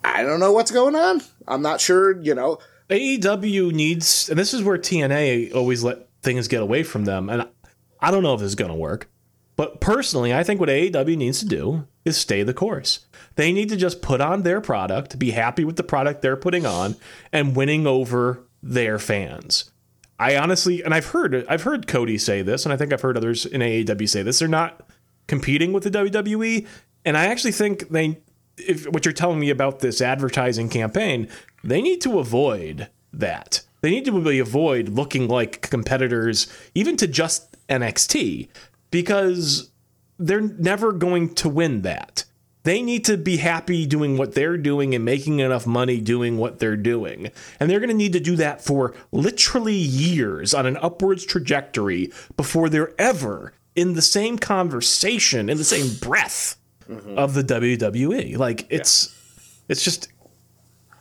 I 0.05 0.21
don't 0.23 0.39
know 0.39 0.51
what's 0.51 0.71
going 0.71 0.95
on. 0.95 1.21
I'm 1.47 1.61
not 1.61 1.81
sure. 1.81 2.21
You 2.21 2.35
know, 2.35 2.59
AEW 2.89 3.71
needs, 3.73 4.29
and 4.29 4.37
this 4.37 4.53
is 4.53 4.63
where 4.63 4.77
TNA 4.77 5.53
always 5.55 5.83
let 5.83 6.07
things 6.21 6.47
get 6.47 6.61
away 6.61 6.83
from 6.83 7.05
them. 7.05 7.29
And 7.29 7.47
I 7.99 8.11
don't 8.11 8.23
know 8.23 8.33
if 8.33 8.39
this 8.39 8.49
is 8.49 8.55
going 8.55 8.71
to 8.71 8.77
work, 8.77 9.09
but 9.55 9.81
personally, 9.81 10.33
I 10.33 10.43
think 10.43 10.59
what 10.59 10.69
AEW 10.69 11.17
needs 11.17 11.39
to 11.39 11.45
do 11.45 11.87
is 12.03 12.17
stay 12.17 12.43
the 12.43 12.53
course. 12.53 13.05
They 13.35 13.51
need 13.51 13.69
to 13.69 13.75
just 13.75 14.01
put 14.01 14.21
on 14.21 14.43
their 14.43 14.61
product, 14.61 15.17
be 15.17 15.31
happy 15.31 15.65
with 15.65 15.75
the 15.75 15.83
product 15.83 16.21
they're 16.21 16.37
putting 16.37 16.65
on, 16.65 16.95
and 17.31 17.55
winning 17.55 17.87
over 17.87 18.43
their 18.61 18.99
fans. 18.99 19.71
I 20.19 20.37
honestly, 20.37 20.83
and 20.83 20.93
I've 20.93 21.07
heard, 21.07 21.45
I've 21.47 21.63
heard 21.63 21.87
Cody 21.87 22.17
say 22.17 22.41
this, 22.41 22.65
and 22.65 22.71
I 22.71 22.77
think 22.77 22.93
I've 22.93 23.01
heard 23.01 23.17
others 23.17 23.45
in 23.45 23.61
AEW 23.61 24.07
say 24.07 24.21
this. 24.21 24.39
They're 24.39 24.47
not 24.47 24.87
competing 25.27 25.73
with 25.73 25.83
the 25.83 25.91
WWE, 25.91 26.65
and 27.03 27.17
I 27.17 27.25
actually 27.25 27.51
think 27.51 27.89
they, 27.89 28.21
if 28.57 28.87
what 28.87 29.05
you're 29.05 29.13
telling 29.13 29.39
me 29.39 29.49
about 29.49 29.79
this 29.79 30.01
advertising 30.01 30.69
campaign, 30.69 31.27
they 31.63 31.81
need 31.81 32.01
to 32.01 32.19
avoid 32.19 32.89
that. 33.13 33.61
They 33.81 33.91
need 33.91 34.05
to 34.05 34.11
really 34.11 34.39
avoid 34.39 34.89
looking 34.89 35.27
like 35.27 35.69
competitors, 35.69 36.47
even 36.73 36.97
to 36.97 37.07
just 37.07 37.55
NXT, 37.67 38.47
because 38.91 39.69
they're 40.17 40.41
never 40.41 40.91
going 40.91 41.35
to 41.35 41.49
win 41.49 41.81
that. 41.83 42.25
They 42.63 42.81
need 42.81 43.05
to 43.05 43.15
be 43.15 43.37
happy 43.37 43.85
doing 43.85 44.17
what 44.17 44.33
they're 44.33 44.57
doing 44.57 44.95
and 44.95 45.05
making 45.05 45.39
enough 45.39 45.67
money 45.67 46.01
doing 46.01 46.37
what 46.37 46.57
they're 46.57 46.75
doing. 46.75 47.29
And 47.59 47.69
they're 47.69 47.79
going 47.79 47.91
to 47.91 47.95
need 47.95 48.13
to 48.13 48.19
do 48.19 48.35
that 48.37 48.59
for 48.63 48.95
literally 49.11 49.75
years 49.75 50.55
on 50.55 50.65
an 50.65 50.77
upwards 50.77 51.25
trajectory 51.25 52.11
before 52.35 52.69
they're 52.69 52.99
ever 52.99 53.53
in 53.75 53.93
the 53.93 54.01
same 54.01 54.39
conversation, 54.39 55.47
in 55.47 55.57
the 55.57 55.63
same 55.63 55.95
breath 55.99 56.57
Mm-hmm. 56.89 57.17
of 57.17 57.33
the 57.33 57.43
WWE. 57.43 58.37
Like 58.37 58.67
it's 58.69 59.13
it's 59.67 59.83
just 59.83 60.09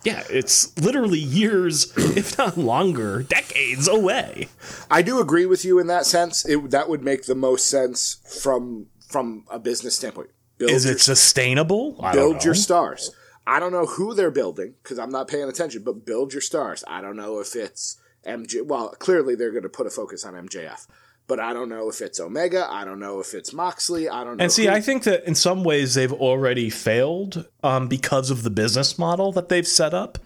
yeah, 0.05 0.23
it's 0.29 0.77
literally 0.79 1.19
years, 1.19 1.91
if 1.97 2.37
not 2.37 2.57
longer, 2.57 3.23
decades 3.23 3.87
away. 3.87 4.47
I 4.89 5.01
do 5.01 5.19
agree 5.19 5.45
with 5.47 5.65
you 5.65 5.79
in 5.79 5.87
that 5.87 6.05
sense. 6.05 6.45
It, 6.45 6.69
that 6.69 6.87
would 6.89 7.03
make 7.03 7.25
the 7.25 7.35
most 7.35 7.69
sense 7.69 8.21
from 8.41 8.87
from 9.07 9.45
a 9.49 9.59
business 9.59 9.95
standpoint. 9.95 10.29
Build 10.57 10.71
Is 10.71 10.85
your 10.85 10.93
it 10.93 11.01
sustainable? 11.01 11.97
I 12.01 12.13
build 12.13 12.45
your 12.45 12.53
stars. 12.53 13.11
I 13.47 13.59
don't 13.59 13.71
know 13.71 13.85
who 13.85 14.13
they're 14.13 14.31
building 14.31 14.75
because 14.81 14.97
I'm 14.97 15.11
not 15.11 15.27
paying 15.27 15.49
attention, 15.49 15.83
but 15.83 16.05
build 16.05 16.33
your 16.33 16.41
stars. 16.41 16.83
I 16.87 17.01
don't 17.01 17.17
know 17.17 17.39
if 17.39 17.55
it's 17.55 17.97
MJ. 18.25 18.65
Well, 18.65 18.89
clearly 18.89 19.35
they're 19.35 19.51
going 19.51 19.63
to 19.63 19.69
put 19.69 19.87
a 19.87 19.91
focus 19.91 20.23
on 20.23 20.33
MJF, 20.33 20.87
but 21.27 21.39
I 21.39 21.53
don't 21.53 21.69
know 21.69 21.89
if 21.89 22.01
it's 22.01 22.19
Omega. 22.19 22.67
I 22.69 22.85
don't 22.85 22.99
know 22.99 23.19
if 23.19 23.33
it's 23.33 23.53
Moxley. 23.53 24.07
I 24.09 24.23
don't 24.23 24.37
know. 24.37 24.43
And 24.43 24.51
see, 24.51 24.65
who- 24.65 24.71
I 24.71 24.81
think 24.81 25.03
that 25.03 25.25
in 25.25 25.35
some 25.35 25.63
ways 25.63 25.93
they've 25.95 26.13
already 26.13 26.69
failed 26.69 27.47
um, 27.63 27.87
because 27.87 28.29
of 28.29 28.43
the 28.43 28.49
business 28.49 28.97
model 28.99 29.31
that 29.33 29.49
they've 29.49 29.67
set 29.67 29.93
up. 29.93 30.17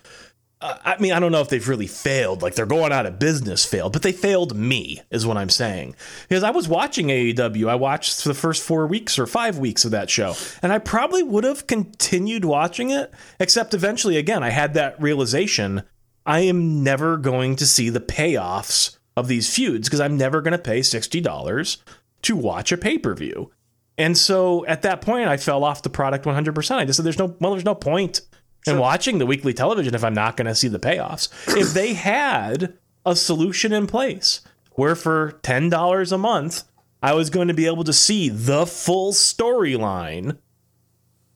Uh, 0.61 0.75
I 0.83 0.97
mean, 0.99 1.13
I 1.13 1.21
don't 1.21 1.31
know 1.31 1.39
if 1.39 1.47
they've 1.47 1.65
really 1.69 1.87
failed, 1.87 2.41
like 2.41 2.55
they're 2.55 2.65
going 2.65 2.91
out 2.91 3.05
of 3.05 3.17
business 3.17 3.63
failed, 3.63 3.93
but 3.93 4.01
they 4.01 4.11
failed 4.11 4.57
me, 4.57 5.01
is 5.09 5.25
what 5.25 5.37
I'm 5.37 5.49
saying. 5.49 5.95
Because 6.27 6.43
I 6.43 6.49
was 6.51 6.67
watching 6.67 7.07
AEW, 7.07 7.69
I 7.69 7.75
watched 7.75 8.25
the 8.25 8.33
first 8.33 8.61
four 8.61 8.85
weeks 8.85 9.17
or 9.17 9.25
five 9.25 9.57
weeks 9.57 9.85
of 9.85 9.91
that 9.91 10.09
show, 10.09 10.35
and 10.61 10.73
I 10.73 10.79
probably 10.79 11.23
would 11.23 11.45
have 11.45 11.65
continued 11.65 12.43
watching 12.43 12.89
it, 12.89 13.13
except 13.39 13.73
eventually, 13.73 14.17
again, 14.17 14.43
I 14.43 14.49
had 14.49 14.73
that 14.73 15.01
realization 15.01 15.83
I 16.25 16.41
am 16.41 16.83
never 16.83 17.15
going 17.15 17.55
to 17.55 17.65
see 17.65 17.89
the 17.89 18.01
payoffs 18.01 18.97
of 19.19 19.27
these 19.27 19.53
feuds 19.53 19.87
because 19.87 19.99
I'm 19.99 20.17
never 20.17 20.41
going 20.41 20.53
to 20.53 20.57
pay 20.57 20.79
$60 20.79 21.77
to 22.23 22.35
watch 22.35 22.71
a 22.71 22.77
pay 22.77 22.97
per 22.97 23.13
view. 23.13 23.51
And 23.97 24.17
so 24.17 24.65
at 24.65 24.81
that 24.83 25.01
point, 25.01 25.27
I 25.27 25.37
fell 25.37 25.63
off 25.63 25.81
the 25.81 25.89
product 25.89 26.25
100%. 26.25 26.75
I 26.75 26.85
just 26.85 26.97
said, 26.97 27.05
there's 27.05 27.19
no, 27.19 27.35
well, 27.39 27.51
there's 27.51 27.65
no 27.65 27.75
point 27.75 28.21
in 28.65 28.77
watching 28.77 29.17
the 29.17 29.25
weekly 29.25 29.53
television 29.53 29.93
if 29.93 30.03
I'm 30.03 30.13
not 30.13 30.37
going 30.37 30.47
to 30.47 30.55
see 30.55 30.69
the 30.69 30.79
payoffs. 30.79 31.29
if 31.57 31.73
they 31.73 31.93
had 31.93 32.73
a 33.05 33.15
solution 33.15 33.73
in 33.73 33.87
place 33.87 34.41
where 34.73 34.95
for 34.95 35.39
$10 35.43 36.11
a 36.11 36.17
month, 36.17 36.63
I 37.03 37.13
was 37.13 37.29
going 37.29 37.47
to 37.49 37.53
be 37.53 37.65
able 37.65 37.83
to 37.83 37.93
see 37.93 38.29
the 38.29 38.65
full 38.65 39.11
storyline, 39.11 40.37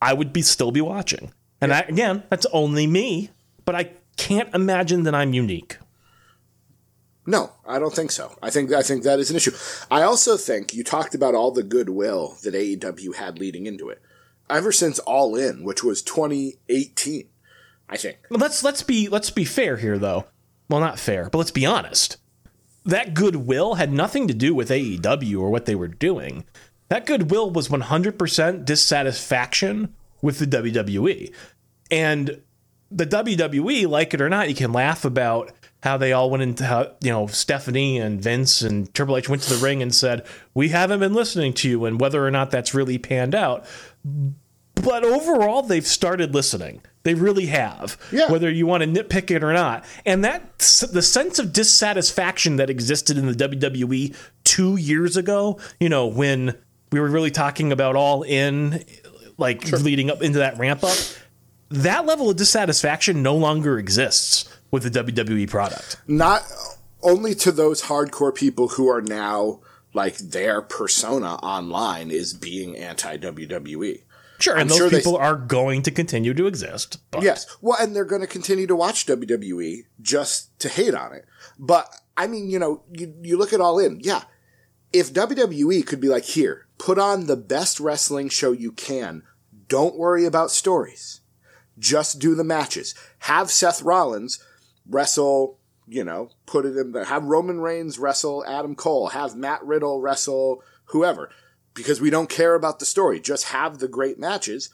I 0.00 0.14
would 0.14 0.32
be 0.32 0.42
still 0.42 0.70
be 0.70 0.80
watching. 0.80 1.32
And 1.60 1.72
I, 1.72 1.80
again, 1.80 2.22
that's 2.30 2.46
only 2.52 2.86
me, 2.86 3.30
but 3.64 3.74
I 3.74 3.90
can't 4.16 4.54
imagine 4.54 5.02
that 5.04 5.14
I'm 5.14 5.34
unique. 5.34 5.76
No, 7.26 7.52
I 7.66 7.78
don't 7.78 7.94
think 7.94 8.10
so. 8.12 8.36
I 8.42 8.50
think 8.50 8.72
I 8.72 8.82
think 8.82 9.02
that 9.04 9.18
is 9.18 9.30
an 9.30 9.36
issue. 9.36 9.52
I 9.90 10.02
also 10.02 10.36
think 10.36 10.74
you 10.74 10.84
talked 10.84 11.14
about 11.14 11.34
all 11.34 11.50
the 11.50 11.62
goodwill 11.62 12.36
that 12.42 12.54
AEW 12.54 13.14
had 13.16 13.38
leading 13.38 13.66
into 13.66 13.88
it. 13.88 14.02
Ever 14.50 14.72
since 14.72 14.98
All 15.00 15.34
In, 15.36 15.64
which 15.64 15.82
was 15.82 16.02
2018, 16.02 17.28
I 17.88 17.96
think. 17.96 18.18
Well, 18.28 18.38
let's 18.40 18.62
let's 18.62 18.82
be 18.82 19.08
let's 19.08 19.30
be 19.30 19.44
fair 19.46 19.78
here 19.78 19.98
though. 19.98 20.26
Well, 20.68 20.80
not 20.80 20.98
fair, 20.98 21.30
but 21.30 21.38
let's 21.38 21.50
be 21.50 21.64
honest. 21.66 22.18
that 22.84 23.14
goodwill 23.14 23.74
had 23.74 23.92
nothing 23.92 24.28
to 24.28 24.34
do 24.34 24.54
with 24.54 24.68
AEW 24.68 25.40
or 25.40 25.50
what 25.50 25.64
they 25.66 25.74
were 25.74 25.88
doing. 25.88 26.44
That 26.88 27.06
goodwill 27.06 27.50
was 27.50 27.68
100% 27.68 28.64
dissatisfaction 28.64 29.94
with 30.20 30.38
the 30.38 30.46
WWE. 30.46 31.32
And 31.90 32.42
the 32.90 33.06
WWE, 33.06 33.88
like 33.88 34.12
it 34.14 34.20
or 34.20 34.28
not, 34.28 34.48
you 34.48 34.54
can 34.54 34.72
laugh 34.72 35.04
about 35.04 35.52
how 35.84 35.98
they 35.98 36.14
all 36.14 36.30
went 36.30 36.42
into 36.42 36.64
how, 36.64 36.90
you 37.02 37.10
know, 37.10 37.26
Stephanie 37.26 37.98
and 37.98 38.18
Vince 38.18 38.62
and 38.62 38.92
Triple 38.94 39.18
H 39.18 39.28
went 39.28 39.42
to 39.42 39.54
the 39.54 39.62
ring 39.62 39.82
and 39.82 39.94
said, 39.94 40.26
We 40.54 40.70
haven't 40.70 40.98
been 40.98 41.12
listening 41.12 41.52
to 41.54 41.68
you, 41.68 41.84
and 41.84 42.00
whether 42.00 42.26
or 42.26 42.30
not 42.30 42.50
that's 42.50 42.72
really 42.72 42.96
panned 42.96 43.34
out. 43.34 43.66
But 44.74 45.04
overall, 45.04 45.60
they've 45.60 45.86
started 45.86 46.32
listening. 46.32 46.80
They 47.02 47.12
really 47.12 47.46
have. 47.46 47.98
Yeah. 48.10 48.32
Whether 48.32 48.50
you 48.50 48.66
want 48.66 48.82
to 48.82 48.88
nitpick 48.88 49.30
it 49.30 49.44
or 49.44 49.52
not. 49.52 49.84
And 50.06 50.24
that 50.24 50.58
the 50.90 51.02
sense 51.02 51.38
of 51.38 51.52
dissatisfaction 51.52 52.56
that 52.56 52.70
existed 52.70 53.18
in 53.18 53.26
the 53.26 53.34
WWE 53.34 54.16
two 54.42 54.76
years 54.76 55.18
ago, 55.18 55.60
you 55.78 55.90
know, 55.90 56.06
when 56.06 56.56
we 56.92 57.00
were 57.00 57.10
really 57.10 57.30
talking 57.30 57.72
about 57.72 57.94
all 57.94 58.22
in, 58.22 58.82
like 59.36 59.70
leading 59.70 60.08
up 60.08 60.22
into 60.22 60.38
that 60.38 60.56
ramp 60.56 60.82
up, 60.82 60.96
that 61.68 62.06
level 62.06 62.30
of 62.30 62.36
dissatisfaction 62.36 63.22
no 63.22 63.36
longer 63.36 63.78
exists 63.78 64.48
with 64.74 64.82
the 64.82 64.90
WWE 65.02 65.48
product. 65.48 65.96
Not 66.06 66.42
only 67.02 67.34
to 67.36 67.52
those 67.52 67.82
hardcore 67.82 68.34
people 68.34 68.68
who 68.68 68.88
are 68.88 69.00
now 69.00 69.60
like 69.94 70.16
their 70.18 70.60
persona 70.60 71.34
online 71.36 72.10
is 72.10 72.34
being 72.34 72.76
anti 72.76 73.16
WWE. 73.16 74.02
Sure, 74.40 74.54
and 74.54 74.62
I'm 74.62 74.68
those 74.68 74.76
sure 74.78 74.90
they- 74.90 74.98
people 74.98 75.16
are 75.16 75.36
going 75.36 75.82
to 75.82 75.90
continue 75.92 76.34
to 76.34 76.46
exist. 76.46 76.98
But 77.12 77.22
Yes. 77.22 77.46
Well, 77.62 77.78
and 77.80 77.94
they're 77.94 78.04
going 78.04 78.20
to 78.20 78.26
continue 78.26 78.66
to 78.66 78.74
watch 78.76 79.06
WWE 79.06 79.84
just 80.02 80.58
to 80.58 80.68
hate 80.68 80.94
on 80.94 81.12
it. 81.14 81.24
But 81.58 81.94
I 82.16 82.26
mean, 82.26 82.50
you 82.50 82.58
know, 82.58 82.82
you, 82.92 83.14
you 83.22 83.38
look 83.38 83.52
at 83.52 83.60
All 83.60 83.78
In. 83.78 84.00
Yeah. 84.02 84.24
If 84.92 85.12
WWE 85.12 85.86
could 85.86 86.00
be 86.00 86.08
like, 86.08 86.24
here, 86.24 86.66
put 86.78 86.98
on 86.98 87.26
the 87.26 87.36
best 87.36 87.78
wrestling 87.80 88.28
show 88.28 88.52
you 88.52 88.72
can. 88.72 89.22
Don't 89.68 89.96
worry 89.96 90.24
about 90.24 90.50
stories. 90.50 91.20
Just 91.78 92.20
do 92.20 92.34
the 92.34 92.44
matches. 92.44 92.94
Have 93.20 93.50
Seth 93.50 93.82
Rollins 93.82 94.42
wrestle, 94.88 95.58
you 95.86 96.04
know, 96.04 96.30
put 96.46 96.64
it 96.66 96.76
in 96.76 96.92
there. 96.92 97.04
Have 97.04 97.24
Roman 97.24 97.60
Reigns 97.60 97.98
wrestle 97.98 98.44
Adam 98.46 98.74
Cole. 98.74 99.08
Have 99.08 99.36
Matt 99.36 99.64
Riddle 99.64 100.00
wrestle 100.00 100.62
whoever. 100.86 101.30
Because 101.74 102.00
we 102.00 102.10
don't 102.10 102.28
care 102.30 102.54
about 102.54 102.78
the 102.78 102.84
story. 102.86 103.18
Just 103.20 103.46
have 103.46 103.78
the 103.78 103.88
great 103.88 104.18
matches. 104.18 104.70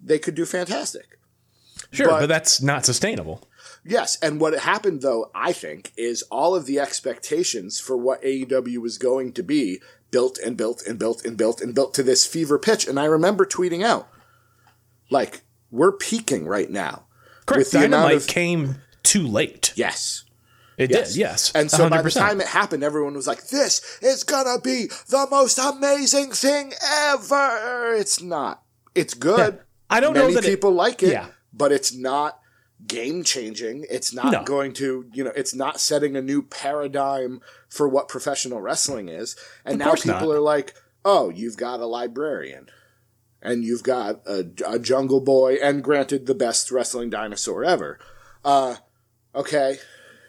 They 0.00 0.18
could 0.18 0.34
do 0.34 0.44
fantastic. 0.44 1.18
sure, 1.92 2.08
but- 2.08 2.20
but 2.20 2.28
that's 2.28 2.60
not 2.62 2.84
sustainable. 2.84 3.48
Yes, 3.84 4.16
and 4.22 4.40
what 4.40 4.56
happened 4.58 5.02
though, 5.02 5.30
I 5.34 5.52
think, 5.52 5.92
is 5.96 6.22
all 6.30 6.54
of 6.54 6.66
the 6.66 6.78
expectations 6.78 7.80
for 7.80 7.96
what 7.96 8.22
AEW 8.22 8.78
was 8.78 8.96
going 8.98 9.32
to 9.32 9.42
be 9.42 9.80
built 10.12 10.38
and 10.38 10.56
built 10.56 10.82
and 10.86 10.98
built 10.98 11.24
and 11.24 11.36
built 11.36 11.60
and 11.60 11.74
built 11.74 11.92
to 11.94 12.02
this 12.04 12.24
fever 12.24 12.58
pitch. 12.58 12.86
And 12.86 12.98
I 13.00 13.04
remember 13.06 13.44
tweeting 13.44 13.82
out, 13.84 14.08
like, 15.10 15.42
we're 15.70 15.92
peaking 15.92 16.46
right 16.46 16.70
now. 16.70 17.06
Correct. 17.46 17.58
With 17.58 17.70
the 17.72 17.78
amount 17.78 17.92
Dynamite 17.92 18.16
of 18.16 18.26
came 18.28 18.76
too 19.02 19.26
late. 19.26 19.72
yes. 19.76 20.24
It 20.78 20.90
Yes. 20.90 21.08
did, 21.12 21.18
yes. 21.18 21.52
And 21.54 21.70
so 21.70 21.88
by 21.90 22.00
the 22.00 22.10
time 22.10 22.40
it 22.40 22.46
happened, 22.46 22.82
everyone 22.82 23.12
was 23.14 23.26
like, 23.26 23.48
this 23.48 23.82
is 24.00 24.24
gonna 24.24 24.58
be 24.58 24.86
the 25.08 25.26
most 25.30 25.58
amazing 25.58 26.32
thing 26.32 26.72
ever. 26.82 27.94
It's 27.94 28.22
not. 28.22 28.62
It's 28.94 29.12
good. 29.14 29.54
Yeah. 29.56 29.60
I 29.90 30.00
don't 30.00 30.14
know 30.14 30.22
Many 30.22 30.34
that 30.34 30.44
it- 30.44 30.48
people 30.50 30.72
like 30.72 31.02
it, 31.02 31.10
Yeah. 31.12 31.26
but 31.52 31.72
it's 31.72 31.92
not 31.94 32.40
game 32.86 33.22
changing. 33.22 33.84
It's 33.90 34.12
not 34.14 34.32
No. 34.32 34.42
going 34.44 34.72
to, 34.74 35.04
you 35.12 35.22
know, 35.22 35.32
it's 35.36 35.54
not 35.54 35.78
setting 35.78 36.16
a 36.16 36.22
new 36.22 36.42
paradigm 36.42 37.42
for 37.68 37.86
what 37.86 38.08
professional 38.08 38.60
wrestling 38.60 39.08
is. 39.10 39.36
And 39.64 39.78
now 39.78 39.92
people 39.94 40.28
not. 40.28 40.36
are 40.36 40.40
like, 40.40 40.74
oh, 41.04 41.28
you've 41.28 41.58
got 41.58 41.80
a 41.80 41.86
librarian. 41.86 42.68
And 43.42 43.62
you've 43.62 43.82
got 43.82 44.22
a, 44.26 44.46
a 44.66 44.78
jungle 44.78 45.20
boy, 45.20 45.58
and 45.62 45.82
granted, 45.84 46.26
the 46.26 46.34
best 46.34 46.70
wrestling 46.70 47.10
dinosaur 47.10 47.62
ever. 47.64 47.98
Uh, 48.44 48.76
okay. 49.34 49.78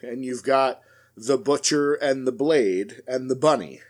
And 0.02 0.24
you've 0.26 0.44
got 0.44 0.82
the 1.16 1.38
butcher 1.38 1.94
and 1.94 2.28
the 2.28 2.32
blade 2.32 3.02
and 3.08 3.30
the 3.30 3.36
bunny. 3.36 3.82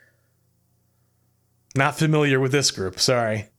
Not 1.76 1.98
familiar 1.98 2.40
with 2.40 2.52
this 2.52 2.72
group. 2.72 3.00
Sorry. 3.00 3.50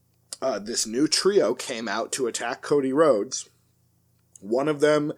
uh, 0.40 0.58
this 0.58 0.86
new 0.86 1.08
trio 1.08 1.54
came 1.54 1.88
out 1.88 2.12
to 2.12 2.26
attack 2.26 2.62
Cody 2.62 2.92
Rhodes. 2.92 3.48
One 4.40 4.68
of 4.68 4.80
them 4.80 5.12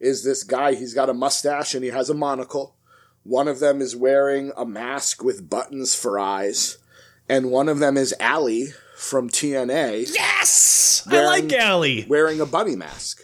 is 0.00 0.24
this 0.24 0.42
guy, 0.42 0.74
he's 0.74 0.94
got 0.94 1.10
a 1.10 1.14
mustache 1.14 1.74
and 1.74 1.84
he 1.84 1.90
has 1.90 2.10
a 2.10 2.14
monocle. 2.14 2.74
One 3.22 3.46
of 3.46 3.60
them 3.60 3.80
is 3.80 3.94
wearing 3.94 4.50
a 4.56 4.64
mask 4.66 5.22
with 5.22 5.48
buttons 5.48 5.94
for 5.94 6.18
eyes. 6.18 6.78
And 7.28 7.52
one 7.52 7.68
of 7.68 7.78
them 7.78 7.96
is 7.96 8.14
Allie 8.18 8.68
from 8.96 9.28
TNA 9.30 10.12
Yes, 10.14 11.06
I 11.08 11.24
like 11.24 11.52
Allie. 11.52 12.04
wearing 12.08 12.40
a 12.40 12.46
bunny 12.46 12.74
mask. 12.74 13.20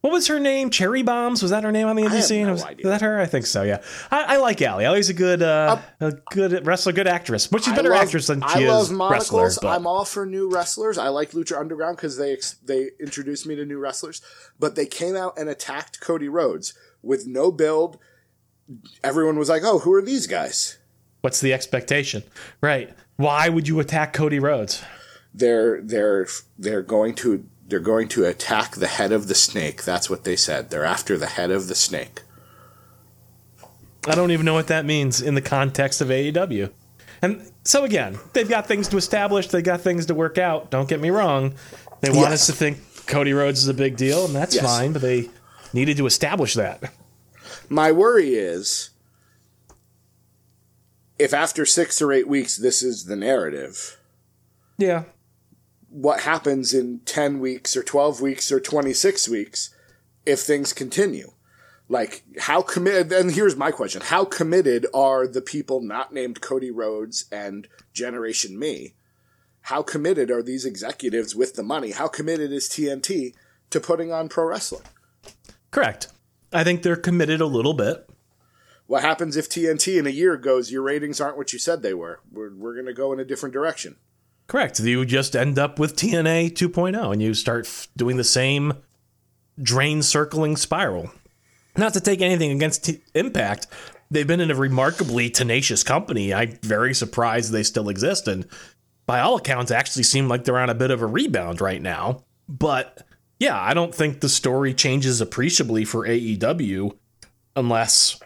What 0.00 0.12
was 0.12 0.28
her 0.28 0.38
name? 0.38 0.70
Cherry 0.70 1.02
Bombs? 1.02 1.42
Was 1.42 1.50
that 1.50 1.64
her 1.64 1.72
name 1.72 1.88
on 1.88 1.96
the 1.96 2.02
indie 2.04 2.22
scene? 2.22 2.46
no 2.46 2.52
was, 2.52 2.64
was 2.64 2.76
that 2.84 3.00
her? 3.00 3.18
I 3.18 3.26
think 3.26 3.46
so. 3.46 3.64
Yeah, 3.64 3.82
I, 4.10 4.34
I 4.34 4.36
like 4.36 4.62
Allie. 4.62 4.84
Allie's 4.84 5.08
a 5.08 5.14
good, 5.14 5.42
uh, 5.42 5.80
a 6.00 6.12
good 6.30 6.64
wrestler, 6.64 6.92
good 6.92 7.08
actress. 7.08 7.48
But 7.48 7.64
she's 7.64 7.72
a 7.72 7.76
better 7.76 7.90
love, 7.90 8.02
actress 8.02 8.28
than 8.28 8.42
I 8.42 8.58
she 8.58 8.68
love 8.68 8.84
is 8.84 8.90
monocles. 8.90 9.32
wrestler. 9.32 9.68
But 9.68 9.76
I'm 9.76 9.86
all 9.86 10.04
for 10.04 10.24
new 10.24 10.48
wrestlers. 10.48 10.98
I 10.98 11.08
like 11.08 11.32
Lucha 11.32 11.58
Underground 11.58 11.96
because 11.96 12.16
they 12.16 12.36
they 12.64 12.90
introduced 13.00 13.44
me 13.46 13.56
to 13.56 13.64
new 13.64 13.78
wrestlers. 13.78 14.22
But 14.58 14.76
they 14.76 14.86
came 14.86 15.16
out 15.16 15.36
and 15.36 15.48
attacked 15.48 16.00
Cody 16.00 16.28
Rhodes 16.28 16.74
with 17.02 17.26
no 17.26 17.50
build. 17.50 17.98
Everyone 19.02 19.38
was 19.38 19.48
like, 19.48 19.62
"Oh, 19.64 19.80
who 19.80 19.92
are 19.92 20.02
these 20.02 20.26
guys?" 20.26 20.78
what's 21.20 21.40
the 21.40 21.52
expectation? 21.52 22.22
Right? 22.60 22.94
Why 23.16 23.48
would 23.48 23.68
you 23.68 23.80
attack 23.80 24.12
Cody 24.12 24.38
Rhodes? 24.38 24.82
They're 25.34 25.82
they're 25.82 26.26
they're 26.56 26.82
going 26.82 27.14
to 27.16 27.44
they're 27.68 27.78
going 27.80 28.08
to 28.08 28.24
attack 28.24 28.76
the 28.76 28.86
head 28.86 29.12
of 29.12 29.28
the 29.28 29.34
snake. 29.34 29.84
That's 29.84 30.08
what 30.10 30.24
they 30.24 30.36
said. 30.36 30.70
They're 30.70 30.84
after 30.84 31.16
the 31.18 31.26
head 31.26 31.50
of 31.50 31.68
the 31.68 31.74
snake. 31.74 32.22
I 34.06 34.14
don't 34.14 34.30
even 34.30 34.46
know 34.46 34.54
what 34.54 34.68
that 34.68 34.84
means 34.86 35.20
in 35.20 35.34
the 35.34 35.42
context 35.42 36.00
of 36.00 36.08
AEW. 36.08 36.70
And 37.20 37.50
so 37.64 37.84
again, 37.84 38.18
they've 38.32 38.48
got 38.48 38.66
things 38.66 38.88
to 38.88 38.96
establish. 38.96 39.48
they've 39.48 39.62
got 39.62 39.82
things 39.82 40.06
to 40.06 40.14
work 40.14 40.38
out. 40.38 40.70
Don't 40.70 40.88
get 40.88 41.00
me 41.00 41.10
wrong. 41.10 41.54
They 42.00 42.08
want 42.10 42.30
Yes. 42.30 42.42
us 42.42 42.46
to 42.46 42.52
think 42.52 42.78
Cody 43.06 43.32
Rhodes 43.32 43.60
is 43.60 43.68
a 43.68 43.74
big 43.74 43.96
deal, 43.96 44.24
and 44.24 44.34
that's 44.34 44.54
Yes. 44.54 44.64
fine. 44.64 44.92
But 44.92 45.02
they 45.02 45.28
needed 45.74 45.96
to 45.98 46.06
establish 46.06 46.54
that. 46.54 46.92
My 47.68 47.90
worry 47.92 48.34
is 48.36 48.90
if 51.18 51.34
after 51.34 51.66
six 51.66 52.00
or 52.00 52.12
eight 52.12 52.28
weeks 52.28 52.56
this 52.56 52.82
is 52.82 53.04
the 53.06 53.16
narrative, 53.16 53.98
Yeah, 54.78 55.04
what 55.90 56.20
happens 56.20 56.74
in 56.74 57.00
10 57.04 57.40
weeks 57.40 57.76
or 57.76 57.82
12 57.82 58.20
weeks 58.20 58.52
or 58.52 58.60
26 58.60 59.28
weeks 59.28 59.74
if 60.26 60.40
things 60.40 60.72
continue? 60.72 61.32
Like, 61.88 62.22
how 62.40 62.60
committed, 62.60 63.10
and 63.12 63.30
here's 63.30 63.56
my 63.56 63.70
question 63.70 64.02
how 64.02 64.24
committed 64.24 64.86
are 64.92 65.26
the 65.26 65.40
people 65.40 65.80
not 65.80 66.12
named 66.12 66.40
Cody 66.40 66.70
Rhodes 66.70 67.24
and 67.32 67.66
Generation 67.92 68.58
Me? 68.58 68.94
How 69.62 69.82
committed 69.82 70.30
are 70.30 70.42
these 70.42 70.64
executives 70.64 71.34
with 71.34 71.54
the 71.54 71.62
money? 71.62 71.92
How 71.92 72.08
committed 72.08 72.52
is 72.52 72.68
TNT 72.68 73.34
to 73.70 73.80
putting 73.80 74.12
on 74.12 74.28
pro 74.28 74.44
wrestling? 74.44 74.84
correct. 75.70 76.08
I 76.52 76.64
think 76.64 76.82
they're 76.82 76.96
committed 76.96 77.40
a 77.40 77.46
little 77.46 77.74
bit. 77.74 78.08
What 78.86 79.02
happens 79.02 79.36
if 79.36 79.50
TNT 79.50 79.98
in 79.98 80.06
a 80.06 80.10
year 80.10 80.38
goes, 80.38 80.72
your 80.72 80.80
ratings 80.80 81.20
aren't 81.20 81.36
what 81.36 81.52
you 81.52 81.58
said 81.58 81.82
they 81.82 81.92
were? 81.92 82.20
We're, 82.32 82.54
we're 82.54 82.72
going 82.72 82.86
to 82.86 82.94
go 82.94 83.12
in 83.12 83.20
a 83.20 83.24
different 83.24 83.52
direction. 83.52 83.96
Correct. 84.48 84.80
You 84.80 85.04
just 85.04 85.36
end 85.36 85.58
up 85.58 85.78
with 85.78 85.94
TNA 85.94 86.52
2.0 86.52 87.12
and 87.12 87.22
you 87.22 87.34
start 87.34 87.66
f- 87.66 87.86
doing 87.96 88.16
the 88.16 88.24
same 88.24 88.72
drain 89.62 90.02
circling 90.02 90.56
spiral. 90.56 91.10
Not 91.76 91.92
to 91.92 92.00
take 92.00 92.22
anything 92.22 92.50
against 92.50 92.86
T- 92.86 93.00
Impact, 93.14 93.66
they've 94.10 94.26
been 94.26 94.40
in 94.40 94.50
a 94.50 94.54
remarkably 94.54 95.28
tenacious 95.28 95.82
company. 95.82 96.32
I'm 96.32 96.58
very 96.62 96.94
surprised 96.94 97.52
they 97.52 97.62
still 97.62 97.90
exist 97.90 98.26
and 98.26 98.46
by 99.06 99.20
all 99.20 99.36
accounts 99.36 99.70
actually 99.70 100.02
seem 100.02 100.28
like 100.28 100.44
they're 100.44 100.58
on 100.58 100.70
a 100.70 100.74
bit 100.74 100.90
of 100.90 101.02
a 101.02 101.06
rebound 101.06 101.60
right 101.60 101.80
now. 101.80 102.24
But 102.48 103.06
yeah, 103.38 103.60
I 103.60 103.74
don't 103.74 103.94
think 103.94 104.20
the 104.20 104.28
story 104.30 104.72
changes 104.72 105.20
appreciably 105.20 105.84
for 105.84 106.06
AEW 106.06 106.96
unless 107.54 108.18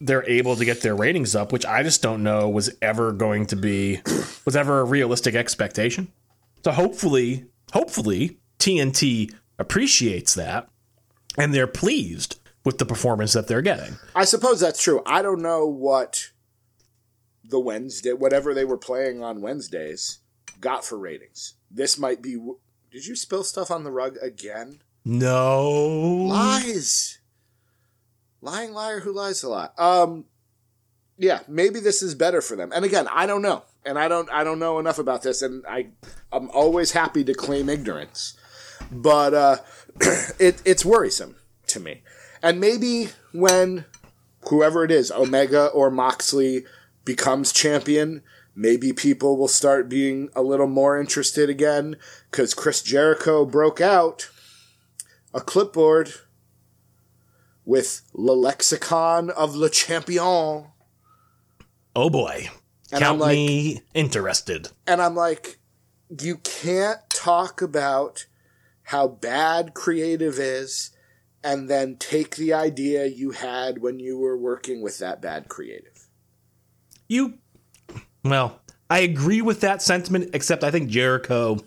they're 0.00 0.28
able 0.28 0.56
to 0.56 0.64
get 0.64 0.82
their 0.82 0.94
ratings 0.94 1.34
up, 1.34 1.52
which 1.52 1.66
I 1.66 1.82
just 1.82 2.02
don't 2.02 2.22
know 2.22 2.48
was 2.48 2.70
ever 2.80 3.12
going 3.12 3.46
to 3.46 3.56
be 3.56 4.00
was 4.44 4.56
ever 4.56 4.80
a 4.80 4.84
realistic 4.84 5.34
expectation. 5.34 6.12
So 6.64 6.72
hopefully, 6.72 7.46
hopefully 7.72 8.38
TNT 8.58 9.34
appreciates 9.58 10.34
that 10.34 10.68
and 11.36 11.54
they're 11.54 11.66
pleased 11.66 12.38
with 12.64 12.78
the 12.78 12.86
performance 12.86 13.32
that 13.32 13.46
they're 13.48 13.62
getting. 13.62 13.96
I 14.14 14.24
suppose 14.24 14.60
that's 14.60 14.82
true. 14.82 15.02
I 15.06 15.22
don't 15.22 15.40
know 15.40 15.66
what 15.66 16.30
the 17.44 17.60
Wednesday, 17.60 18.12
whatever 18.12 18.52
they 18.52 18.64
were 18.64 18.76
playing 18.76 19.22
on 19.22 19.40
Wednesdays, 19.40 20.18
got 20.60 20.84
for 20.84 20.98
ratings. 20.98 21.54
This 21.70 21.98
might 21.98 22.20
be. 22.20 22.36
Did 22.90 23.06
you 23.06 23.16
spill 23.16 23.44
stuff 23.44 23.70
on 23.70 23.84
the 23.84 23.90
rug 23.90 24.16
again? 24.20 24.80
No. 25.04 25.70
Lies. 26.28 27.17
Lying 28.40 28.72
liar 28.72 29.00
who 29.00 29.12
lies 29.12 29.42
a 29.42 29.48
lot. 29.48 29.78
Um, 29.78 30.24
yeah, 31.16 31.40
maybe 31.48 31.80
this 31.80 32.02
is 32.02 32.14
better 32.14 32.40
for 32.40 32.56
them. 32.56 32.72
And 32.72 32.84
again, 32.84 33.08
I 33.12 33.26
don't 33.26 33.42
know, 33.42 33.64
and 33.84 33.98
I 33.98 34.08
don't 34.08 34.30
I 34.30 34.44
don't 34.44 34.60
know 34.60 34.78
enough 34.78 34.98
about 34.98 35.22
this, 35.22 35.42
and 35.42 35.64
I 35.66 35.88
I'm 36.32 36.48
always 36.50 36.92
happy 36.92 37.24
to 37.24 37.34
claim 37.34 37.68
ignorance, 37.68 38.34
but 38.90 39.34
uh, 39.34 39.56
it 40.38 40.62
it's 40.64 40.84
worrisome 40.84 41.36
to 41.68 41.80
me. 41.80 42.02
And 42.42 42.60
maybe 42.60 43.08
when 43.32 43.84
whoever 44.48 44.84
it 44.84 44.92
is, 44.92 45.10
Omega 45.10 45.66
or 45.66 45.90
Moxley, 45.90 46.64
becomes 47.04 47.52
champion, 47.52 48.22
maybe 48.54 48.92
people 48.92 49.36
will 49.36 49.48
start 49.48 49.88
being 49.88 50.28
a 50.36 50.42
little 50.42 50.66
more 50.66 51.00
interested 51.00 51.48
again 51.48 51.96
because 52.30 52.54
Chris 52.54 52.82
Jericho 52.82 53.44
broke 53.44 53.80
out 53.80 54.30
a 55.32 55.40
clipboard 55.40 56.12
with 57.68 58.00
Le 58.14 58.32
Lexicon 58.32 59.28
of 59.28 59.54
Le 59.54 59.68
Champion. 59.68 60.64
Oh 61.94 62.08
boy. 62.08 62.48
And 62.90 63.02
Count 63.02 63.16
I'm 63.16 63.18
like- 63.18 63.36
me 63.36 63.82
interested. 63.92 64.68
And 64.86 65.02
I'm 65.02 65.14
like, 65.14 65.58
you 66.22 66.38
can't 66.38 66.98
talk 67.10 67.60
about 67.60 68.24
how 68.84 69.06
bad 69.06 69.74
creative 69.74 70.38
is 70.38 70.92
and 71.44 71.68
then 71.68 71.96
take 71.98 72.36
the 72.36 72.54
idea 72.54 73.04
you 73.04 73.32
had 73.32 73.82
when 73.82 74.00
you 74.00 74.18
were 74.18 74.38
working 74.38 74.80
with 74.80 74.98
that 75.00 75.20
bad 75.20 75.48
creative. 75.50 76.08
You, 77.06 77.34
well, 78.24 78.62
I 78.88 79.00
agree 79.00 79.42
with 79.42 79.60
that 79.60 79.82
sentiment, 79.82 80.30
except 80.32 80.64
I 80.64 80.70
think 80.70 80.88
Jericho 80.88 81.58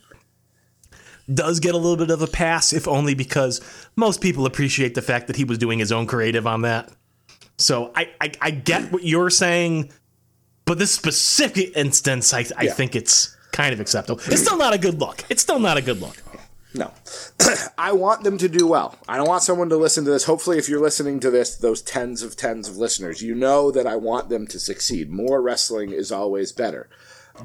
does 1.36 1.60
get 1.60 1.74
a 1.74 1.78
little 1.78 1.98
bit 1.98 2.10
of 2.12 2.22
a 2.22 2.28
pass, 2.28 2.74
if 2.74 2.88
only 2.88 3.14
because 3.16 3.62
most 3.96 4.22
people 4.22 4.46
appreciate 4.46 4.96
the 4.96 5.02
fact 5.02 5.28
that 5.28 5.36
he 5.36 5.44
was 5.44 5.58
doing 5.58 5.80
his 5.80 5.92
own 5.92 6.06
creative 6.08 6.46
on 6.48 6.62
that. 6.64 6.90
So 7.58 7.92
I, 7.96 8.10
I, 8.20 8.32
I 8.42 8.52
get 8.52 8.92
what 8.92 9.04
you're 9.04 9.30
saying, 9.30 9.92
but 10.66 10.80
this 10.80 10.92
specific 10.92 11.76
instance, 11.78 12.34
I, 12.34 12.46
I 12.58 12.64
Yeah. 12.64 12.74
think 12.74 12.96
it's 12.96 13.36
kind 13.52 13.74
of 13.74 13.80
acceptable. 13.80 14.20
It's 14.28 14.42
still 14.42 14.58
not 14.58 14.74
a 14.74 14.78
good 14.78 15.00
look. 15.00 15.24
It's 15.30 15.42
still 15.42 15.60
not 15.60 15.78
a 15.78 15.82
good 15.82 16.02
look. 16.02 16.16
No. 16.74 16.92
I 17.78 17.92
want 17.92 18.24
them 18.24 18.38
to 18.38 18.48
do 18.48 18.66
well. 18.66 18.98
I 19.08 19.18
don't 19.18 19.28
want 19.28 19.44
someone 19.44 19.68
to 19.70 19.78
listen 19.78 20.06
to 20.06 20.12
this. 20.12 20.24
Hopefully, 20.24 20.58
if 20.58 20.70
you're 20.70 20.80
listening 20.80 21.20
to 21.20 21.30
this, 21.30 21.58
those 21.58 21.82
tens 21.82 22.24
of 22.24 22.38
tens 22.38 22.70
of 22.70 22.78
listeners, 22.78 23.22
you 23.22 23.36
know 23.36 23.72
that 23.72 23.86
I 23.86 23.98
want 23.98 24.30
them 24.30 24.48
to 24.48 24.58
succeed. 24.60 25.12
More 25.12 25.42
wrestling 25.42 25.92
is 25.92 26.12
always 26.14 26.54
better. 26.54 26.90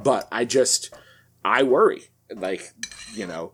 But 0.03 0.29
I 0.31 0.44
just, 0.44 0.94
I 1.44 1.64
worry. 1.64 2.05
Like, 2.33 2.72
you 3.14 3.27
know, 3.27 3.53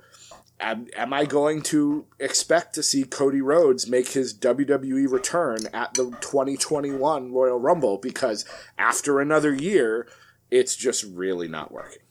am, 0.63 0.87
am 0.97 1.13
I 1.13 1.25
going 1.25 1.63
to 1.63 2.07
expect 2.19 2.75
to 2.75 2.83
see 2.83 3.05
Cody 3.05 3.41
Rhodes 3.41 3.87
make 3.87 4.09
his 4.09 4.33
WWE 4.33 5.11
return 5.11 5.67
at 5.73 5.95
the 5.95 6.05
2021 6.21 7.33
Royal 7.33 7.59
Rumble? 7.59 7.99
Because 7.99 8.45
after 8.79 9.21
another 9.21 9.53
year, 9.53 10.09
it's 10.51 10.77
just 10.77 11.05
really 11.05 11.49
not 11.49 11.73
working. 11.73 12.03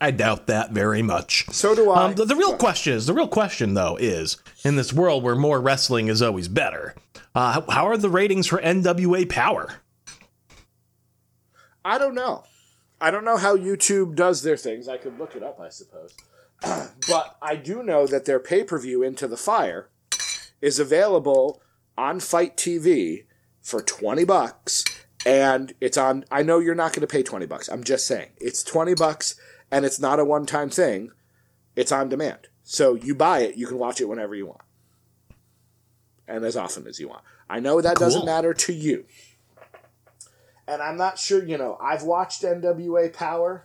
I 0.00 0.10
doubt 0.10 0.46
that 0.46 0.70
very 0.70 1.02
much. 1.02 1.46
So 1.50 1.74
do 1.74 1.90
I. 1.90 2.04
Um, 2.04 2.14
the, 2.14 2.24
the 2.24 2.36
real 2.36 2.56
question 2.56 2.92
is 2.92 3.06
the 3.06 3.14
real 3.14 3.26
question 3.26 3.74
though 3.74 3.96
is 3.96 4.36
in 4.64 4.76
this 4.76 4.92
world 4.92 5.24
where 5.24 5.34
more 5.34 5.60
wrestling 5.60 6.06
is 6.06 6.22
always 6.22 6.46
better. 6.46 6.94
Uh, 7.34 7.52
how, 7.52 7.64
how 7.68 7.86
are 7.88 7.96
the 7.96 8.10
ratings 8.10 8.46
for 8.46 8.58
NWA 8.58 9.28
Power? 9.28 9.74
I 11.84 11.98
don't 11.98 12.14
know. 12.14 12.44
I 13.00 13.10
don't 13.10 13.24
know 13.24 13.36
how 13.36 13.56
YouTube 13.56 14.14
does 14.14 14.42
their 14.42 14.56
things. 14.56 14.88
I 14.88 14.98
could 14.98 15.18
look 15.18 15.34
it 15.36 15.42
up, 15.42 15.60
I 15.60 15.68
suppose. 15.68 16.14
but 17.08 17.36
I 17.40 17.56
do 17.56 17.82
know 17.82 18.06
that 18.06 18.24
their 18.24 18.40
pay 18.40 18.64
per 18.64 18.78
view 18.78 19.02
Into 19.02 19.28
the 19.28 19.36
Fire 19.36 19.88
is 20.60 20.78
available 20.78 21.62
on 21.96 22.20
FITE 22.20 22.56
TV 22.56 23.24
for 23.60 23.82
20 23.82 24.24
bucks. 24.24 24.84
And 25.26 25.74
it's 25.80 25.96
on, 25.96 26.24
I 26.30 26.42
know 26.42 26.58
you're 26.58 26.74
not 26.74 26.92
going 26.92 27.00
to 27.00 27.06
pay 27.06 27.22
20 27.22 27.46
bucks. 27.46 27.68
I'm 27.68 27.84
just 27.84 28.06
saying. 28.06 28.30
It's 28.38 28.62
20 28.62 28.94
bucks 28.94 29.34
and 29.70 29.84
it's 29.84 30.00
not 30.00 30.20
a 30.20 30.24
one 30.24 30.46
time 30.46 30.70
thing, 30.70 31.10
it's 31.76 31.92
on 31.92 32.08
demand. 32.08 32.48
So 32.62 32.94
you 32.94 33.14
buy 33.14 33.40
it, 33.40 33.56
you 33.56 33.66
can 33.66 33.78
watch 33.78 34.00
it 34.00 34.06
whenever 34.08 34.34
you 34.34 34.46
want 34.46 34.60
and 36.26 36.44
as 36.44 36.56
often 36.56 36.86
as 36.86 36.98
you 36.98 37.08
want. 37.08 37.22
I 37.48 37.60
know 37.60 37.80
that 37.80 37.96
doesn't 37.96 38.26
matter 38.26 38.54
to 38.54 38.72
you 38.72 39.04
and 40.68 40.82
I'm 40.82 40.98
not 40.98 41.18
sure. 41.18 41.42
You 41.42 41.58
know, 41.58 41.76
I've 41.80 42.02
watched 42.02 42.42
NWA 42.42 43.12
Power. 43.12 43.64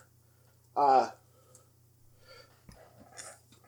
Uh, 0.75 1.10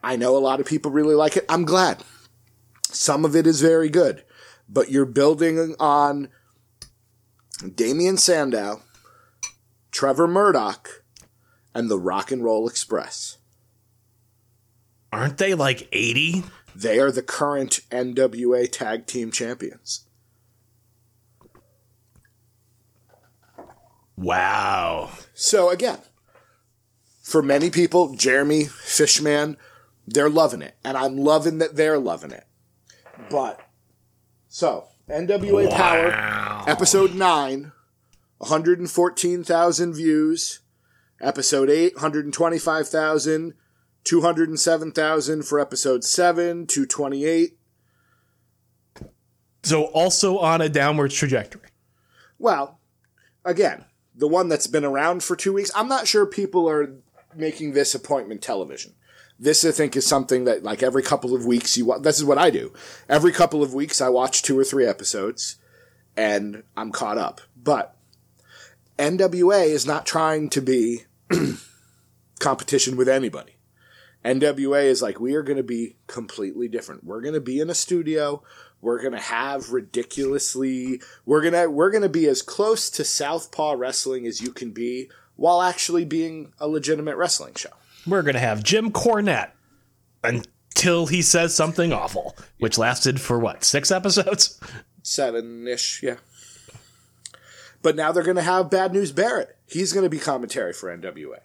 I 0.02 0.16
know 0.16 0.36
a 0.36 0.38
lot 0.38 0.60
of 0.60 0.66
people 0.66 0.90
really 0.90 1.14
like 1.14 1.36
it. 1.36 1.44
I'm 1.48 1.64
glad. 1.64 2.02
Some 2.84 3.24
of 3.24 3.34
it 3.34 3.46
is 3.46 3.60
very 3.60 3.88
good, 3.88 4.24
but 4.68 4.90
you're 4.90 5.04
building 5.04 5.74
on 5.80 6.28
Damien 7.74 8.16
Sandow, 8.16 8.82
Trevor 9.90 10.28
Murdoch, 10.28 11.02
and 11.74 11.90
the 11.90 11.98
Rock 11.98 12.30
and 12.30 12.44
Roll 12.44 12.68
Express. 12.68 13.38
Aren't 15.12 15.38
they 15.38 15.54
like 15.54 15.88
80? 15.92 16.44
They 16.74 16.98
are 16.98 17.10
the 17.10 17.22
current 17.22 17.80
NWA 17.90 18.70
Tag 18.70 19.06
Team 19.06 19.30
Champions. 19.30 20.04
Wow. 24.16 25.10
So 25.34 25.70
again, 25.70 25.98
for 27.22 27.42
many 27.42 27.70
people, 27.70 28.14
Jeremy 28.14 28.64
Fishman, 28.64 29.56
they're 30.06 30.30
loving 30.30 30.62
it, 30.62 30.76
and 30.84 30.96
I'm 30.96 31.16
loving 31.16 31.58
that 31.58 31.76
they're 31.76 31.98
loving 31.98 32.30
it. 32.30 32.44
But 33.30 33.60
so 34.48 34.88
NWA 35.08 35.70
Power, 35.70 36.68
episode 36.68 37.14
nine, 37.14 37.72
114,000 38.38 39.94
views. 39.94 40.60
Episode 41.20 41.70
eight, 41.70 41.94
125,000. 41.94 43.54
207,000 44.06 45.42
for 45.42 45.58
episode 45.58 46.04
7, 46.04 46.66
228. 46.66 47.58
So 49.64 49.84
also 49.86 50.38
on 50.38 50.60
a 50.60 50.68
downward 50.68 51.10
trajectory. 51.10 51.70
Well, 52.38 52.78
again, 53.44 53.84
the 54.14 54.28
one 54.28 54.48
that's 54.48 54.68
been 54.68 54.84
around 54.84 55.24
for 55.24 55.34
two 55.34 55.52
weeks, 55.52 55.72
I'm 55.74 55.88
not 55.88 56.06
sure 56.06 56.24
people 56.24 56.68
are 56.68 56.94
making 57.34 57.72
this 57.72 57.96
appointment 57.96 58.42
television. 58.42 58.94
This, 59.38 59.64
I 59.64 59.70
think, 59.70 59.96
is 59.96 60.06
something 60.06 60.44
that, 60.44 60.62
like, 60.62 60.82
every 60.82 61.02
couple 61.02 61.34
of 61.34 61.44
weeks, 61.44 61.76
you 61.76 61.94
this 62.00 62.18
is 62.18 62.24
what 62.24 62.38
I 62.38 62.50
do. 62.50 62.72
Every 63.08 63.32
couple 63.32 63.62
of 63.62 63.74
weeks, 63.74 64.00
I 64.00 64.08
watch 64.08 64.42
two 64.42 64.58
or 64.58 64.64
three 64.64 64.86
episodes, 64.86 65.56
and 66.16 66.62
I'm 66.76 66.90
caught 66.90 67.18
up. 67.18 67.42
But 67.54 67.96
NWA 68.98 69.66
is 69.66 69.86
not 69.86 70.06
trying 70.06 70.48
to 70.50 70.62
be 70.62 71.04
competition 72.38 72.96
with 72.96 73.08
anybody. 73.08 73.52
NWA 74.24 74.84
is 74.84 75.02
like, 75.02 75.20
we 75.20 75.34
are 75.34 75.42
going 75.42 75.58
to 75.58 75.62
be 75.62 75.96
completely 76.06 76.66
different. 76.66 77.04
We're 77.04 77.20
going 77.20 77.34
to 77.34 77.40
be 77.40 77.60
in 77.60 77.70
a 77.70 77.74
studio. 77.74 78.42
We're 78.80 79.00
going 79.00 79.12
to 79.12 79.18
have 79.18 79.70
ridiculously, 79.70 81.00
we're 81.24 81.40
going 81.40 81.54
to, 81.54 81.70
we're 81.70 81.90
going 81.90 82.02
to 82.02 82.08
be 82.08 82.26
as 82.26 82.42
close 82.42 82.90
to 82.90 83.04
Southpaw 83.04 83.74
wrestling 83.74 84.26
as 84.26 84.40
you 84.40 84.52
can 84.52 84.72
be 84.72 85.10
while 85.36 85.62
actually 85.62 86.04
being 86.04 86.52
a 86.58 86.68
legitimate 86.68 87.16
wrestling 87.16 87.54
show. 87.54 87.70
We're 88.06 88.22
going 88.22 88.34
to 88.34 88.40
have 88.40 88.62
Jim 88.62 88.92
Cornette 88.92 89.50
until 90.22 91.06
he 91.06 91.22
says 91.22 91.54
something 91.54 91.92
awful, 91.92 92.36
which 92.58 92.78
lasted 92.78 93.20
for 93.20 93.38
what, 93.38 93.64
six 93.64 93.90
episodes? 93.90 94.60
Seven 95.02 95.66
ish, 95.66 96.02
yeah. 96.02 96.16
But 97.82 97.96
now 97.96 98.12
they're 98.12 98.22
going 98.22 98.36
to 98.36 98.42
have 98.42 98.70
Bad 98.70 98.92
News 98.92 99.12
Barrett. 99.12 99.56
He's 99.66 99.92
going 99.92 100.04
to 100.04 100.10
be 100.10 100.18
commentary 100.18 100.72
for 100.72 100.96
NWA. 100.96 101.40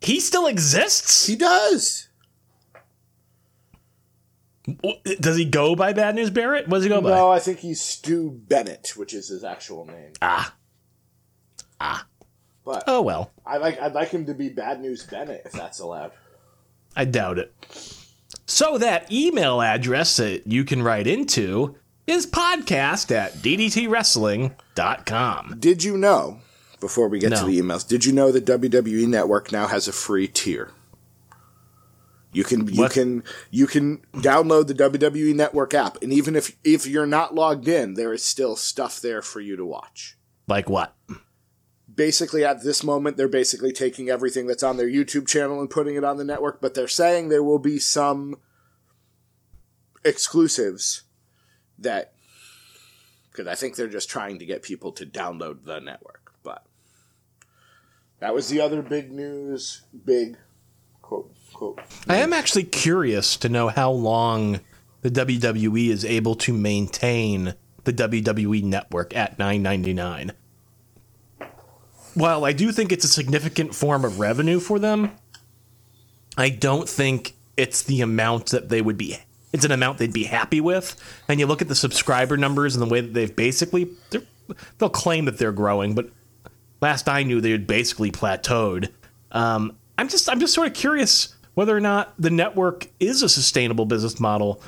He 0.00 0.20
still 0.20 0.46
exists? 0.46 1.26
He 1.26 1.36
does. 1.36 2.08
Does 5.20 5.36
he 5.36 5.44
go 5.44 5.74
by 5.74 5.92
Bad 5.92 6.14
News 6.14 6.30
Barrett? 6.30 6.68
What 6.68 6.78
does 6.78 6.84
he 6.84 6.90
go 6.90 7.00
by? 7.00 7.10
No, 7.10 7.30
I 7.30 7.38
think 7.38 7.60
he's 7.60 7.80
Stu 7.80 8.30
Bennett, 8.30 8.92
which 8.96 9.14
is 9.14 9.28
his 9.28 9.42
actual 9.42 9.86
name. 9.86 10.12
Ah. 10.20 10.54
Ah. 11.80 12.06
But 12.68 12.84
Oh 12.86 13.00
well. 13.00 13.32
I 13.46 13.56
like 13.56 13.80
I'd 13.80 13.94
like 13.94 14.10
him 14.10 14.26
to 14.26 14.34
be 14.34 14.50
Bad 14.50 14.82
News 14.82 15.04
Bennett 15.04 15.40
if 15.46 15.52
that's 15.52 15.80
allowed. 15.80 16.12
I 16.94 17.06
doubt 17.06 17.38
it. 17.38 17.50
So 18.44 18.76
that 18.76 19.10
email 19.10 19.62
address 19.62 20.18
that 20.18 20.46
you 20.46 20.64
can 20.64 20.82
write 20.82 21.06
into 21.06 21.76
is 22.06 22.26
podcast 22.26 23.10
at 23.10 23.32
ddtwrestling.com. 23.36 25.56
Did 25.58 25.82
you 25.82 25.96
know, 25.96 26.40
before 26.78 27.08
we 27.08 27.18
get 27.18 27.34
to 27.36 27.46
the 27.46 27.58
emails, 27.58 27.88
did 27.88 28.04
you 28.04 28.12
know 28.12 28.30
that 28.32 28.44
WWE 28.44 29.08
Network 29.08 29.50
now 29.50 29.66
has 29.66 29.88
a 29.88 29.92
free 29.92 30.28
tier? 30.28 30.72
You 32.32 32.44
can 32.44 32.68
you 32.68 32.82
What? 32.82 32.92
can 32.92 33.24
you 33.50 33.66
can 33.66 34.02
download 34.12 34.66
the 34.66 34.74
WWE 34.74 35.34
Network 35.34 35.72
app, 35.72 36.02
and 36.02 36.12
even 36.12 36.36
if 36.36 36.54
if 36.64 36.86
you're 36.86 37.06
not 37.06 37.34
logged 37.34 37.66
in, 37.66 37.94
there 37.94 38.12
is 38.12 38.22
still 38.22 38.56
stuff 38.56 39.00
there 39.00 39.22
for 39.22 39.40
you 39.40 39.56
to 39.56 39.64
watch. 39.64 40.18
Like 40.46 40.68
what? 40.68 40.94
Basically, 41.98 42.44
at 42.44 42.62
this 42.62 42.84
moment, 42.84 43.16
they're 43.16 43.26
basically 43.26 43.72
taking 43.72 44.08
everything 44.08 44.46
that's 44.46 44.62
on 44.62 44.76
their 44.76 44.86
YouTube 44.86 45.26
channel 45.26 45.58
and 45.58 45.68
putting 45.68 45.96
it 45.96 46.04
on 46.04 46.16
the 46.16 46.22
network, 46.22 46.60
but 46.60 46.74
they're 46.74 46.86
saying 46.86 47.28
there 47.28 47.42
will 47.42 47.58
be 47.58 47.80
some 47.80 48.36
exclusives 50.04 51.02
that 51.76 52.12
because 53.32 53.48
I 53.48 53.56
think 53.56 53.74
they're 53.74 53.88
just 53.88 54.08
trying 54.08 54.38
to 54.38 54.46
get 54.46 54.62
people 54.62 54.92
to 54.92 55.04
download 55.04 55.64
the 55.64 55.80
network. 55.80 56.34
But 56.44 56.64
that 58.20 58.32
was 58.32 58.48
the 58.48 58.60
other 58.60 58.80
big 58.80 59.10
news. 59.10 59.82
Big 60.04 60.36
quote 61.02 61.34
quote. 61.52 61.80
I 62.08 62.18
am 62.18 62.32
actually 62.32 62.62
curious 62.62 63.36
to 63.38 63.48
know 63.48 63.70
how 63.70 63.90
long 63.90 64.60
the 65.02 65.10
WWE 65.10 65.88
is 65.88 66.04
able 66.04 66.36
to 66.36 66.52
maintain 66.52 67.54
the 67.82 67.92
WWE 67.92 68.62
network 68.62 69.16
at 69.16 69.36
9.99. 69.36 70.30
While 72.18 72.44
I 72.44 72.52
do 72.52 72.72
think 72.72 72.90
it's 72.90 73.04
a 73.04 73.08
significant 73.08 73.76
form 73.76 74.04
of 74.04 74.18
revenue 74.18 74.58
for 74.58 74.80
them, 74.80 75.12
I 76.36 76.48
don't 76.48 76.88
think 76.88 77.34
it's 77.56 77.82
the 77.82 78.00
amount 78.00 78.46
that 78.46 78.68
they 78.68 78.82
would 78.82 78.98
be 78.98 79.18
it's 79.52 79.64
an 79.64 79.72
amount 79.72 79.98
they'd 79.98 80.12
be 80.12 80.24
happy 80.24 80.60
with. 80.60 81.00
And 81.28 81.40
you 81.40 81.46
look 81.46 81.62
at 81.62 81.68
the 81.68 81.74
subscriber 81.74 82.36
numbers 82.36 82.76
and 82.76 82.82
the 82.82 82.92
way 82.92 83.00
that 83.00 83.14
they've 83.14 83.34
basically 83.34 83.88
they'll 84.78 84.90
claim 84.90 85.26
that 85.26 85.38
they're 85.38 85.52
growing, 85.52 85.94
but 85.94 86.10
last 86.80 87.08
I 87.08 87.22
knew 87.22 87.40
they 87.40 87.52
had 87.52 87.66
basically 87.66 88.10
plateaued. 88.10 88.90
Um, 89.30 89.76
I'm 89.96 90.08
just 90.08 90.28
I'm 90.28 90.40
just 90.40 90.54
sort 90.54 90.66
of 90.66 90.74
curious 90.74 91.36
whether 91.54 91.76
or 91.76 91.80
not 91.80 92.14
the 92.18 92.30
network 92.30 92.88
is 93.00 93.22
a 93.22 93.28
sustainable 93.28 93.86
business 93.86 94.18
model. 94.18 94.60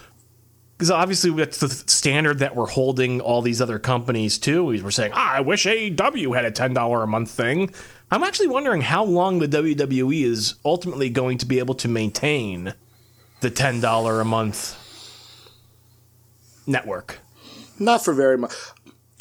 Because 0.81 0.93
obviously 0.93 1.31
that's 1.33 1.59
the 1.59 1.68
standard 1.68 2.39
that 2.39 2.57
we're 2.57 2.64
holding 2.64 3.20
all 3.20 3.43
these 3.43 3.61
other 3.61 3.78
companies 3.78 4.39
to. 4.39 4.64
We're 4.64 4.91
saying, 4.91 5.12
ah, 5.14 5.35
I 5.35 5.41
wish 5.43 5.66
AEW 5.66 6.35
had 6.35 6.47
a 6.47 6.51
ten 6.51 6.72
dollar 6.72 7.03
a 7.03 7.07
month 7.07 7.31
thing. 7.31 7.74
I'm 8.11 8.22
actually 8.22 8.49
wondering 8.49 8.81
how 8.81 9.05
long 9.05 9.41
the 9.41 9.47
WWE 9.47 10.22
is 10.22 10.55
ultimately 10.64 11.11
going 11.11 11.37
to 11.37 11.45
be 11.45 11.59
able 11.59 11.74
to 11.74 11.87
maintain 11.89 12.72
the 13.43 13.51
ten 13.51 13.83
dollar 13.83 14.22
a 14.22 14.24
month 14.24 14.74
network. 16.66 17.18
Not 17.78 18.03
for 18.03 18.14
very 18.14 18.39
much. 18.39 18.55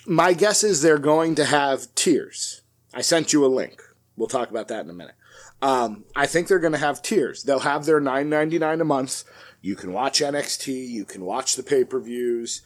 My 0.07 0.32
guess 0.32 0.64
is 0.64 0.82
they're 0.82 0.97
going 0.97 1.36
to 1.36 1.43
have 1.43 1.93
tiers. 1.93 2.62
I 2.93 3.01
sent 3.01 3.34
you 3.34 3.45
a 3.45 3.47
link. 3.47 3.82
We'll 4.16 4.30
talk 4.30 4.49
about 4.49 4.70
that 4.70 4.86
in 4.86 4.89
a 4.89 4.93
minute. 4.93 5.16
Um, 5.62 6.05
I 6.16 6.26
think 6.26 6.47
they're 6.47 6.60
going 6.60 6.72
to 6.72 6.80
have 6.80 7.01
tiers. 7.01 7.43
They'll 7.43 7.60
have 7.60 7.84
their 7.84 7.99
nine 7.99 8.30
ninety 8.30 8.60
nine 8.60 8.80
a 8.80 8.86
month. 8.86 9.26
You 9.62 9.76
can 9.76 9.93
watch 9.93 10.20
NXT. 10.20 10.88
You 10.88 11.05
can 11.05 11.26
watch 11.26 11.55
the 11.55 11.64
pay 11.64 11.84
per 11.84 11.99
views, 11.99 12.62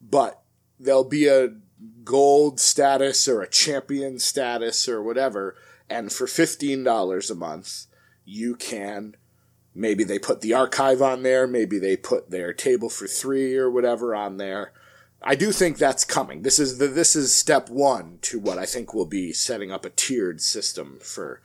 but 0.00 0.42
there'll 0.78 1.04
be 1.04 1.26
a 1.26 1.54
gold 2.04 2.60
status 2.60 3.28
or 3.28 3.42
a 3.42 3.48
champion 3.48 4.18
status 4.18 4.88
or 4.88 5.02
whatever. 5.02 5.56
And 5.90 6.12
for 6.12 6.26
fifteen 6.26 6.84
dollars 6.84 7.30
a 7.30 7.34
month, 7.34 7.86
you 8.24 8.54
can 8.54 9.16
maybe 9.74 10.04
they 10.04 10.18
put 10.18 10.40
the 10.40 10.54
archive 10.54 11.02
on 11.02 11.22
there. 11.22 11.46
Maybe 11.46 11.78
they 11.78 11.96
put 11.96 12.30
their 12.30 12.52
table 12.52 12.88
for 12.88 13.06
three 13.06 13.56
or 13.56 13.70
whatever 13.70 14.14
on 14.14 14.36
there. 14.36 14.72
I 15.20 15.34
do 15.34 15.50
think 15.50 15.78
that's 15.78 16.04
coming. 16.04 16.42
This 16.42 16.60
is 16.60 16.78
the 16.78 16.86
this 16.86 17.16
is 17.16 17.34
step 17.34 17.68
one 17.68 18.18
to 18.22 18.38
what 18.38 18.58
I 18.58 18.66
think 18.66 18.94
will 18.94 19.06
be 19.06 19.32
setting 19.32 19.72
up 19.72 19.84
a 19.84 19.90
tiered 19.90 20.40
system 20.40 20.98
for 21.02 21.40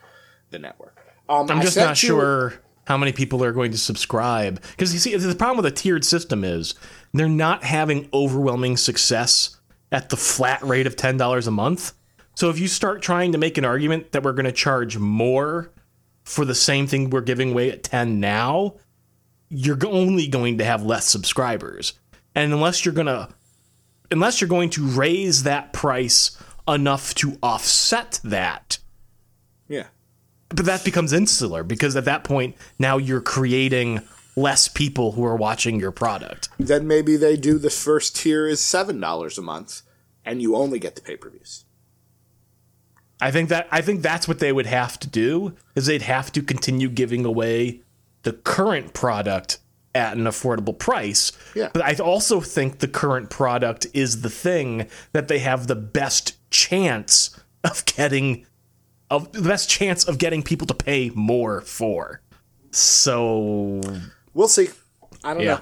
the 0.52 0.60
network. 0.60 1.00
Um, 1.28 1.50
I'm 1.50 1.62
just 1.62 1.78
not 1.78 2.02
you, 2.04 2.10
sure 2.10 2.54
how 2.86 2.98
many 2.98 3.12
people 3.12 3.44
are 3.44 3.52
going 3.52 3.72
to 3.72 3.78
subscribe 3.78 4.62
because 4.72 4.94
you 4.94 5.00
see 5.00 5.16
the 5.16 5.36
problem 5.36 5.58
with 5.58 5.72
a 5.72 5.76
tiered 5.76 6.04
system 6.04 6.44
is 6.44 6.76
they're 7.14 7.30
not 7.30 7.64
having 7.64 8.10
overwhelming 8.14 8.78
success 8.78 9.58
at 9.92 10.10
the 10.10 10.18
flat 10.18 10.62
rate 10.64 10.88
of 10.88 10.96
ten 10.96 11.18
dollars 11.18 11.48
a 11.48 11.52
month. 11.52 11.94
So 12.36 12.50
if 12.50 12.60
you 12.60 12.68
start 12.68 13.02
trying 13.02 13.32
to 13.34 13.38
make 13.38 13.58
an 13.58 13.66
argument 13.66 14.12
that 14.12 14.24
we're 14.24 14.34
going 14.34 14.46
to 14.46 14.52
charge 14.52 14.98
more 14.98 15.72
for 16.24 16.46
the 16.46 16.56
same 16.56 16.88
thing 16.88 17.10
we're 17.10 17.22
giving 17.22 17.52
away 17.52 17.72
at 17.72 17.84
ten 17.84 18.20
now, 18.20 18.76
you're 19.50 19.78
only 19.86 20.28
going 20.28 20.58
to 20.58 20.66
have 20.66 20.84
less 20.84 21.06
subscribers. 21.08 21.94
And 22.36 22.52
unless 22.52 22.84
you're 22.84 22.94
going 22.94 23.08
to 23.08 23.30
unless 24.12 24.42
you're 24.42 24.48
going 24.48 24.70
to 24.72 24.86
raise 24.86 25.44
that 25.44 25.74
price 25.74 26.38
enough 26.68 27.14
to 27.16 27.38
offset 27.42 28.20
that. 28.24 28.78
Yeah. 29.68 29.88
But 30.54 30.66
that 30.66 30.86
becomes 30.86 31.14
insular 31.14 31.64
because 31.64 31.96
at 31.96 32.06
that 32.06 32.24
point 32.24 32.56
now 32.78 32.98
you're 32.98 33.22
creating 33.22 34.02
less 34.36 34.68
people 34.68 35.14
who 35.14 35.26
are 35.26 35.36
watching 35.36 35.80
your 35.80 35.92
product. 35.92 36.50
Then 36.58 36.88
maybe 36.88 37.18
they 37.18 37.36
do 37.38 37.58
the 37.58 37.70
first 37.70 38.16
tier 38.16 38.48
is 38.48 38.60
$7 38.62 39.38
a 39.38 39.42
month 39.42 39.82
and 40.26 40.42
you 40.42 40.56
only 40.56 40.80
get 40.80 40.96
the 40.96 41.02
pay-per-views. 41.02 41.66
I 43.22 43.32
think 43.32 43.50
that 43.50 43.68
I 43.72 43.82
think 43.82 44.02
that's 44.02 44.28
what 44.28 44.40
they 44.40 44.52
would 44.52 44.66
have 44.66 45.00
to 45.00 45.08
do 45.08 45.56
is 45.76 45.86
they'd 45.86 46.02
have 46.02 46.32
to 46.34 46.42
continue 46.42 46.90
giving 46.90 47.26
away 47.26 47.82
the 48.24 48.34
current 48.34 48.94
product 48.94 49.60
at 49.96 50.18
an 50.18 50.24
affordable 50.24 50.78
price. 50.78 51.32
Yeah. 51.56 51.70
But 51.72 51.84
I 51.84 51.94
also 52.04 52.42
think 52.42 52.80
the 52.80 52.88
current 52.88 53.30
product 53.30 53.88
is 53.94 54.22
the 54.22 54.30
thing 54.30 54.88
that 55.14 55.28
they 55.28 55.40
have 55.40 55.68
the 55.68 55.76
best 55.76 56.38
chance 56.50 57.40
of 57.64 57.86
getting 57.86 58.46
of 59.14 59.32
the 59.32 59.42
best 59.44 59.70
chance 59.70 60.04
of 60.06 60.18
getting 60.18 60.42
people 60.42 60.66
to 60.66 60.74
pay 60.74 61.12
more 61.14 61.62
for. 61.62 62.22
So 62.72 63.80
we'll 64.34 64.48
see. 64.48 64.70
I 65.24 65.36
don't 65.36 65.44
yeah. 65.44 65.60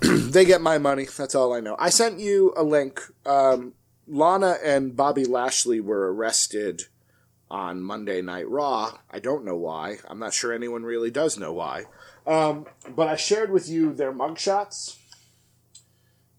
know. 0.00 0.18
they 0.30 0.44
get 0.44 0.60
my 0.60 0.78
money. 0.78 1.06
That's 1.16 1.34
all 1.34 1.52
I 1.52 1.58
know. 1.58 1.74
I 1.76 1.90
sent 1.90 2.20
you 2.20 2.54
a 2.56 2.62
link. 2.62 3.02
Um, 3.26 3.74
Lana 4.06 4.58
and 4.64 4.94
Bobby 4.94 5.24
Lashley 5.24 5.80
were 5.80 6.14
arrested 6.14 6.84
on 7.50 7.82
Monday 7.82 8.22
Night 8.22 8.48
Raw. 8.48 8.92
I 9.10 9.18
don't 9.18 9.44
know 9.44 9.56
why. 9.56 9.96
I'm 10.06 10.20
not 10.20 10.34
sure 10.34 10.52
anyone 10.52 10.84
really 10.84 11.10
does 11.10 11.36
know 11.38 11.52
why. 11.52 11.86
Um, 12.24 12.66
but 12.94 13.08
I 13.08 13.16
shared 13.16 13.50
with 13.50 13.68
you 13.68 13.92
their 13.92 14.12
mugshots. 14.12 14.97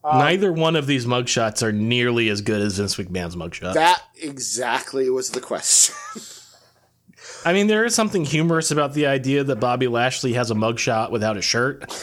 Um, 0.04 0.18
Neither 0.20 0.54
one 0.54 0.76
of 0.76 0.88
these 0.88 1.06
mugshots 1.06 1.62
are 1.62 1.72
nearly 1.72 2.30
as 2.30 2.42
good 2.42 2.62
as 2.62 2.78
Vince 2.78 2.96
McMahon's 2.96 3.36
mugshot. 3.36 3.74
That 3.74 4.02
exactly 4.22 5.10
was 5.10 5.32
the 5.32 5.42
question. 5.42 5.96
I 7.46 7.54
mean, 7.54 7.68
there 7.68 7.86
is 7.86 7.96
something 7.96 8.26
humorous 8.26 8.72
about 8.72 8.94
the 8.94 9.08
idea 9.08 9.44
that 9.44 9.58
Bobby 9.58 9.88
Lashley 9.88 10.34
has 10.34 10.52
a 10.52 10.56
mugshot 10.56 11.12
without 11.12 11.38
a 11.38 11.42
shirt. 11.42 11.82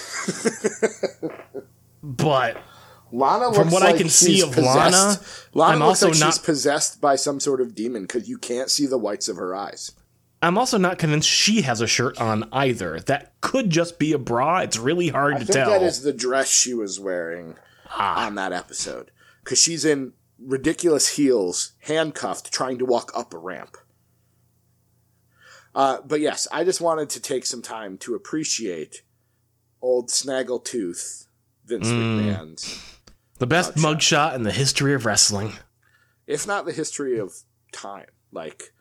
but 2.02 2.58
Lana 3.12 3.52
from 3.52 3.70
what 3.70 3.82
like 3.82 3.94
I 3.94 3.98
can 3.98 4.08
see 4.08 4.42
of 4.42 4.52
possessed. 4.52 4.76
Lana, 4.92 5.20
Lana 5.54 5.74
I'm 5.74 5.82
also 5.82 6.10
like 6.10 6.18
not 6.18 6.34
she's 6.34 6.38
possessed 6.38 7.00
by 7.00 7.16
some 7.16 7.40
sort 7.40 7.60
of 7.60 7.74
demon 7.74 8.02
because 8.02 8.28
you 8.28 8.38
can't 8.38 8.70
see 8.70 8.86
the 8.86 8.98
whites 8.98 9.28
of 9.28 9.36
her 9.36 9.54
eyes. 9.54 9.92
I'm 10.42 10.58
also 10.58 10.78
not 10.78 10.98
convinced 10.98 11.28
she 11.28 11.62
has 11.62 11.80
a 11.80 11.86
shirt 11.86 12.20
on 12.20 12.48
either. 12.52 13.00
That 13.00 13.40
could 13.40 13.70
just 13.70 13.98
be 13.98 14.12
a 14.12 14.18
bra. 14.18 14.58
It's 14.58 14.78
really 14.78 15.08
hard 15.08 15.36
I 15.36 15.38
to 15.40 15.46
tell. 15.46 15.70
That 15.70 15.82
is 15.82 16.02
the 16.02 16.12
dress 16.12 16.48
she 16.48 16.74
was 16.74 17.00
wearing. 17.00 17.56
On 17.98 18.34
that 18.36 18.52
episode 18.52 19.10
because 19.42 19.58
she's 19.58 19.84
in 19.84 20.12
ridiculous 20.38 21.16
heels, 21.16 21.72
handcuffed, 21.80 22.52
trying 22.52 22.78
to 22.78 22.84
walk 22.84 23.10
up 23.14 23.32
a 23.32 23.38
ramp. 23.38 23.76
Uh, 25.74 25.98
but 26.06 26.20
yes, 26.20 26.48
I 26.50 26.64
just 26.64 26.80
wanted 26.80 27.10
to 27.10 27.20
take 27.20 27.44
some 27.46 27.62
time 27.62 27.98
to 27.98 28.14
appreciate 28.14 29.02
old 29.82 30.08
Snaggletooth 30.08 31.26
Vince 31.66 31.88
mm. 31.88 32.20
McMahon's 32.20 32.96
the 33.38 33.46
best 33.46 33.74
mugshot 33.74 34.28
mug 34.28 34.34
in 34.36 34.42
the 34.44 34.52
history 34.52 34.94
of 34.94 35.04
wrestling, 35.04 35.52
if 36.26 36.46
not 36.46 36.64
the 36.64 36.72
history 36.72 37.18
of 37.18 37.34
time. 37.72 38.06
Like 38.32 38.72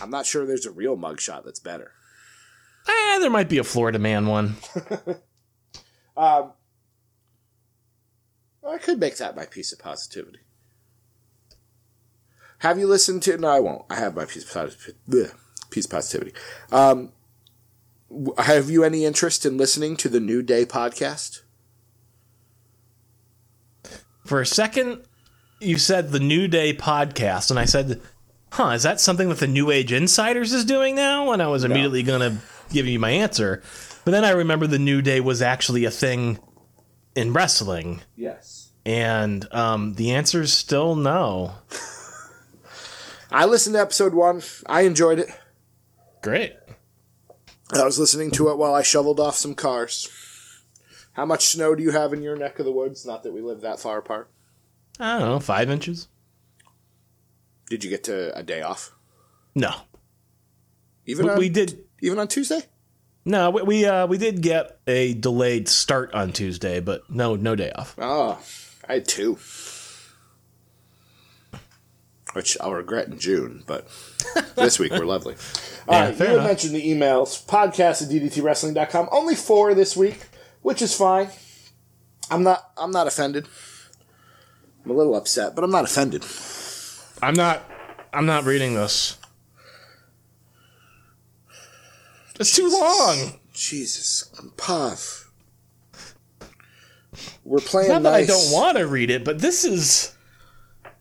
I'm 0.00 0.10
not 0.10 0.26
sure 0.26 0.46
there's 0.46 0.66
a 0.66 0.70
real 0.70 0.96
mugshot 0.96 1.44
that's 1.44 1.60
better. 1.60 1.92
Eh, 2.88 3.18
there 3.18 3.30
might 3.30 3.48
be 3.48 3.58
a 3.58 3.64
Florida 3.64 3.98
man 3.98 4.26
one. 4.26 4.56
um, 6.16 6.52
I 8.66 8.78
could 8.78 9.00
make 9.00 9.16
that 9.16 9.36
my 9.36 9.46
piece 9.46 9.72
of 9.72 9.78
positivity. 9.78 10.40
Have 12.58 12.78
you 12.78 12.86
listened 12.86 13.22
to? 13.22 13.38
No, 13.38 13.48
I 13.48 13.60
won't. 13.60 13.86
I 13.88 13.96
have 13.96 14.14
my 14.14 14.26
piece 14.26 14.44
of 14.44 14.52
positivity. 14.52 15.32
Piece 15.70 15.86
of 15.86 15.90
positivity. 15.90 16.32
Um, 16.70 17.12
have 18.38 18.68
you 18.68 18.84
any 18.84 19.04
interest 19.04 19.46
in 19.46 19.56
listening 19.56 19.96
to 19.96 20.08
the 20.08 20.20
New 20.20 20.42
Day 20.42 20.66
podcast? 20.66 21.42
For 24.26 24.40
a 24.40 24.46
second, 24.46 25.04
you 25.60 25.78
said 25.78 26.10
the 26.10 26.20
New 26.20 26.48
Day 26.48 26.74
podcast, 26.74 27.50
and 27.50 27.58
I 27.58 27.64
said 27.64 28.00
huh, 28.52 28.70
is 28.70 28.82
that 28.82 29.00
something 29.00 29.28
that 29.28 29.38
the 29.38 29.46
New 29.46 29.70
Age 29.70 29.92
Insiders 29.92 30.52
is 30.52 30.64
doing 30.64 30.94
now? 30.94 31.32
And 31.32 31.42
I 31.42 31.46
was 31.46 31.64
immediately 31.64 32.02
no. 32.02 32.18
going 32.18 32.32
to 32.32 32.42
give 32.72 32.86
you 32.86 32.98
my 32.98 33.10
answer. 33.10 33.62
But 34.04 34.12
then 34.12 34.24
I 34.24 34.30
remember 34.30 34.66
the 34.66 34.78
New 34.78 35.02
Day 35.02 35.20
was 35.20 35.42
actually 35.42 35.84
a 35.84 35.90
thing 35.90 36.38
in 37.14 37.32
wrestling. 37.32 38.02
Yes. 38.16 38.72
And 38.84 39.46
um, 39.52 39.94
the 39.94 40.12
answer 40.12 40.40
is 40.42 40.52
still 40.52 40.94
no. 40.94 41.54
I 43.30 43.44
listened 43.44 43.74
to 43.74 43.80
episode 43.80 44.14
one. 44.14 44.42
I 44.66 44.82
enjoyed 44.82 45.18
it. 45.18 45.28
Great. 46.22 46.54
I 47.72 47.84
was 47.84 47.98
listening 47.98 48.30
to 48.32 48.50
it 48.50 48.58
while 48.58 48.74
I 48.74 48.82
shoveled 48.82 49.20
off 49.20 49.36
some 49.36 49.54
cars. 49.54 50.08
How 51.12 51.24
much 51.24 51.46
snow 51.46 51.74
do 51.74 51.82
you 51.82 51.90
have 51.90 52.12
in 52.12 52.22
your 52.22 52.36
neck 52.36 52.58
of 52.58 52.64
the 52.64 52.72
woods? 52.72 53.06
Not 53.06 53.22
that 53.22 53.32
we 53.32 53.40
live 53.40 53.60
that 53.60 53.78
far 53.78 53.98
apart. 53.98 54.30
I 54.98 55.18
don't 55.18 55.28
know, 55.28 55.40
five 55.40 55.70
inches. 55.70 56.08
Did 57.68 57.84
you 57.84 57.90
get 57.90 58.04
to 58.04 58.36
a 58.36 58.42
day 58.42 58.62
off? 58.62 58.92
No. 59.54 59.72
Even 61.06 61.26
we, 61.26 61.32
on, 61.32 61.38
we 61.38 61.48
did 61.48 61.84
even 62.00 62.18
on 62.18 62.28
Tuesday. 62.28 62.62
No, 63.24 63.50
we 63.50 63.84
uh, 63.84 64.06
we 64.06 64.16
did 64.18 64.40
get 64.40 64.78
a 64.86 65.12
delayed 65.14 65.68
start 65.68 66.12
on 66.14 66.32
Tuesday, 66.32 66.80
but 66.80 67.08
no 67.10 67.36
no 67.36 67.54
day 67.54 67.70
off. 67.72 67.94
Oh, 67.98 68.38
I 68.88 68.94
had 68.94 69.06
two. 69.06 69.38
Which 72.32 72.56
I'll 72.60 72.72
regret 72.72 73.08
in 73.08 73.18
June, 73.18 73.64
but 73.66 73.88
this 74.56 74.78
week 74.78 74.92
we're 74.92 75.04
lovely. 75.04 75.34
All 75.88 75.94
Yeah, 75.94 76.04
right, 76.06 76.14
fair 76.14 76.26
you 76.28 76.30
had 76.30 76.38
enough. 76.38 76.46
mentioned 76.48 76.74
the 76.76 76.88
emails. 76.88 77.44
Podcast 77.44 78.02
at 78.02 78.08
DDTWrestling.com. 78.08 79.08
Only 79.10 79.34
four 79.34 79.74
this 79.74 79.96
week, 79.96 80.28
which 80.62 80.80
is 80.80 80.96
fine. 80.96 81.28
I'm 82.30 82.44
not 82.44 82.70
I'm 82.78 82.92
not 82.92 83.08
offended. 83.08 83.48
I'm 84.84 84.92
a 84.92 84.94
little 84.94 85.16
upset, 85.16 85.54
but 85.56 85.64
I'm 85.64 85.70
not 85.72 85.84
offended. 85.84 86.24
I'm 87.20 87.34
not. 87.34 87.68
I'm 88.14 88.26
not 88.26 88.44
reading 88.44 88.74
this. 88.74 89.18
It's 92.40 92.56
too 92.56 92.70
long. 92.70 93.38
Jesus. 93.52 94.30
Puff. 94.56 95.30
We're 97.44 97.58
playing 97.58 97.90
Not 97.90 98.02
that 98.04 98.12
nice. 98.12 98.30
I 98.30 98.32
don't 98.32 98.52
want 98.52 98.78
to 98.78 98.86
read 98.86 99.10
it, 99.10 99.24
but 99.24 99.40
this 99.40 99.64
is 99.64 100.16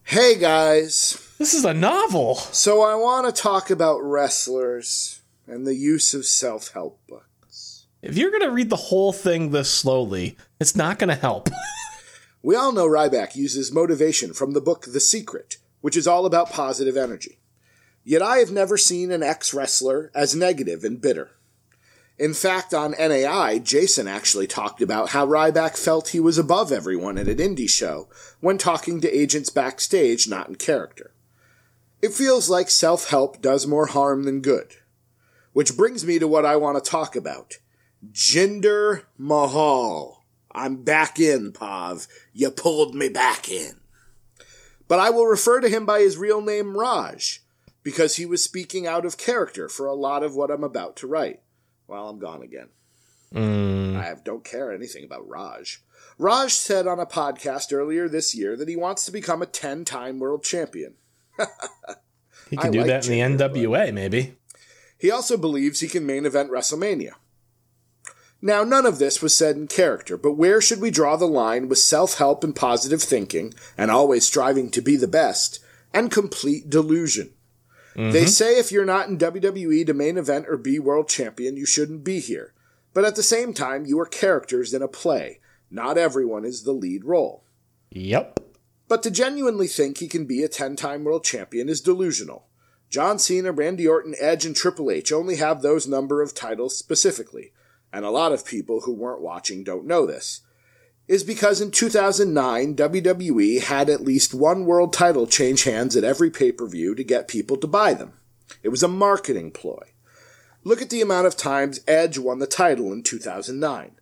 Hey 0.03 0.37
guys. 0.37 1.33
this 1.37 1.53
is 1.53 1.63
a 1.63 1.73
novel. 1.73 2.35
So 2.35 2.81
I 2.81 2.95
want 2.95 3.33
to 3.33 3.41
talk 3.41 3.69
about 3.69 3.99
wrestlers 4.03 5.21
and 5.47 5.65
the 5.65 5.75
use 5.75 6.13
of 6.13 6.25
self-help 6.25 6.99
books. 7.07 7.85
If 8.01 8.17
you're 8.17 8.31
gonna 8.31 8.51
read 8.51 8.69
the 8.69 8.75
whole 8.75 9.13
thing 9.13 9.51
this 9.51 9.69
slowly, 9.69 10.35
it's 10.59 10.75
not 10.75 10.99
gonna 10.99 11.15
help. 11.15 11.49
We 12.41 12.55
all 12.55 12.71
know 12.71 12.87
Ryback 12.87 13.35
uses 13.35 13.69
motivation 13.69 14.31
from 14.31 14.53
the 14.53 14.61
book 14.61 14.85
The 14.85 15.01
Secret, 15.01 15.57
which 15.81 15.97
is 15.97 16.07
all 16.07 16.25
about 16.25 16.49
positive 16.49 16.95
energy. 16.95 17.38
Yet 18.03 18.21
I 18.21 18.37
have 18.37 18.51
never 18.51 18.77
seen 18.77 19.11
an 19.11 19.23
ex 19.23 19.53
wrestler 19.53 20.11
as 20.15 20.35
negative 20.35 20.83
and 20.83 21.01
bitter. 21.01 21.31
In 22.17 22.33
fact, 22.33 22.73
on 22.73 22.95
NAI, 22.99 23.59
Jason 23.59 24.07
actually 24.07 24.47
talked 24.47 24.81
about 24.81 25.11
how 25.11 25.25
Ryback 25.25 25.77
felt 25.77 26.09
he 26.09 26.19
was 26.19 26.37
above 26.37 26.69
everyone 26.71 27.17
at 27.17 27.29
an 27.29 27.37
indie 27.37 27.69
show 27.69 28.09
when 28.41 28.57
talking 28.57 28.99
to 28.99 29.17
agents 29.17 29.49
backstage, 29.49 30.27
not 30.27 30.49
in 30.49 30.55
character. 30.55 31.13
It 32.01 32.13
feels 32.13 32.49
like 32.49 32.69
self 32.69 33.09
help 33.09 33.41
does 33.41 33.65
more 33.65 33.87
harm 33.87 34.23
than 34.23 34.41
good. 34.41 34.75
Which 35.53 35.77
brings 35.77 36.05
me 36.05 36.19
to 36.19 36.27
what 36.27 36.45
I 36.45 36.57
want 36.57 36.83
to 36.83 36.89
talk 36.89 37.15
about 37.15 37.57
Jinder 38.11 39.03
Mahal. 39.17 40.25
I'm 40.51 40.83
back 40.83 41.19
in, 41.19 41.51
Pav. 41.51 42.07
You 42.33 42.51
pulled 42.51 42.95
me 42.95 43.09
back 43.09 43.49
in. 43.49 43.79
But 44.87 44.99
I 44.99 45.09
will 45.09 45.25
refer 45.25 45.61
to 45.61 45.69
him 45.69 45.85
by 45.85 45.99
his 45.99 46.17
real 46.17 46.41
name, 46.41 46.75
Raj, 46.75 47.43
because 47.83 48.15
he 48.15 48.25
was 48.25 48.43
speaking 48.43 48.85
out 48.87 49.05
of 49.05 49.17
character 49.17 49.69
for 49.69 49.85
a 49.85 49.93
lot 49.93 50.23
of 50.23 50.35
what 50.35 50.51
I'm 50.51 50.63
about 50.63 50.95
to 50.97 51.07
write. 51.07 51.41
Well, 51.87 52.09
I'm 52.09 52.19
gone 52.19 52.41
again. 52.41 52.69
Mm. 53.33 53.95
I 53.95 54.15
don't 54.23 54.43
care 54.43 54.71
anything 54.71 55.03
about 55.03 55.27
Raj. 55.27 55.81
Raj 56.17 56.53
said 56.53 56.87
on 56.87 56.99
a 56.99 57.05
podcast 57.05 57.71
earlier 57.71 58.09
this 58.09 58.35
year 58.35 58.55
that 58.57 58.67
he 58.67 58.75
wants 58.75 59.05
to 59.05 59.11
become 59.11 59.41
a 59.41 59.47
10 59.47 59.85
time 59.85 60.19
world 60.19 60.43
champion. 60.43 60.95
He 62.49 62.57
can 62.57 62.67
I 62.67 62.69
do 62.71 62.79
like 62.79 62.87
that 62.87 63.09
in 63.09 63.37
the 63.37 63.45
NWA, 63.45 63.93
maybe. 63.93 64.35
He 64.97 65.09
also 65.09 65.37
believes 65.37 65.79
he 65.79 65.87
can 65.87 66.05
main 66.05 66.25
event 66.25 66.51
WrestleMania. 66.51 67.13
Now, 68.41 68.63
none 68.63 68.85
of 68.85 68.99
this 68.99 69.21
was 69.21 69.35
said 69.35 69.57
in 69.57 69.67
character, 69.67 70.17
but 70.17 70.33
where 70.33 70.61
should 70.61 70.79
we 70.79 70.91
draw 70.91 71.15
the 71.15 71.27
line 71.27 71.67
with 71.67 71.77
self 71.77 72.17
help 72.17 72.43
and 72.43 72.55
positive 72.55 73.01
thinking, 73.01 73.53
and 73.77 73.91
always 73.91 74.25
striving 74.25 74.71
to 74.71 74.81
be 74.81 74.95
the 74.95 75.07
best, 75.07 75.59
and 75.93 76.11
complete 76.11 76.69
delusion? 76.69 77.31
They 77.95 78.01
mm-hmm. 78.01 78.27
say 78.27 78.57
if 78.57 78.71
you're 78.71 78.85
not 78.85 79.09
in 79.09 79.17
WWE 79.17 79.85
to 79.85 79.93
main 79.93 80.17
event 80.17 80.45
or 80.47 80.57
be 80.57 80.79
world 80.79 81.09
champion, 81.09 81.57
you 81.57 81.65
shouldn't 81.65 82.03
be 82.03 82.19
here. 82.19 82.53
But 82.93 83.05
at 83.05 83.15
the 83.15 83.23
same 83.23 83.53
time, 83.53 83.85
you 83.85 83.99
are 83.99 84.05
characters 84.05 84.73
in 84.73 84.81
a 84.81 84.87
play. 84.87 85.39
Not 85.71 85.97
everyone 85.97 86.45
is 86.45 86.63
the 86.63 86.71
lead 86.71 87.05
role. 87.05 87.43
Yep. 87.91 88.39
But 88.87 89.03
to 89.03 89.11
genuinely 89.11 89.67
think 89.67 89.97
he 89.97 90.07
can 90.07 90.25
be 90.25 90.43
a 90.43 90.47
10 90.47 90.75
time 90.75 91.03
world 91.03 91.23
champion 91.23 91.69
is 91.69 91.81
delusional. 91.81 92.47
John 92.89 93.19
Cena, 93.19 93.51
Randy 93.51 93.87
Orton, 93.87 94.15
Edge, 94.19 94.45
and 94.45 94.55
Triple 94.55 94.89
H 94.89 95.11
only 95.11 95.35
have 95.35 95.61
those 95.61 95.87
number 95.87 96.23
of 96.23 96.33
titles 96.33 96.75
specifically, 96.75 97.53
and 97.93 98.03
a 98.03 98.09
lot 98.09 98.31
of 98.31 98.45
people 98.45 98.81
who 98.81 98.93
weren't 98.93 99.21
watching 99.21 99.63
don't 99.63 99.85
know 99.85 100.07
this, 100.07 100.41
is 101.09 101.23
because 101.23 101.59
in 101.59 101.71
2009, 101.71 102.75
WWE 102.75 103.63
had 103.63 103.89
at 103.89 104.03
least 104.03 104.35
one 104.35 104.65
world 104.65 104.93
title 104.93 105.25
change 105.25 105.63
hands 105.63 105.95
at 105.95 106.03
every 106.03 106.29
pay 106.29 106.51
per 106.51 106.67
view 106.67 106.93
to 106.93 107.03
get 107.03 107.27
people 107.27 107.57
to 107.57 107.65
buy 107.65 107.95
them. 107.95 108.13
It 108.61 108.69
was 108.69 108.83
a 108.83 108.87
marketing 108.87 109.49
ploy. 109.49 109.93
Look 110.63 110.83
at 110.83 110.91
the 110.91 111.01
amount 111.01 111.25
of 111.25 111.35
times 111.35 111.79
Edge 111.87 112.19
won 112.19 112.37
the 112.37 112.45
title 112.45 112.93
in 112.93 113.01
2009. 113.01 113.95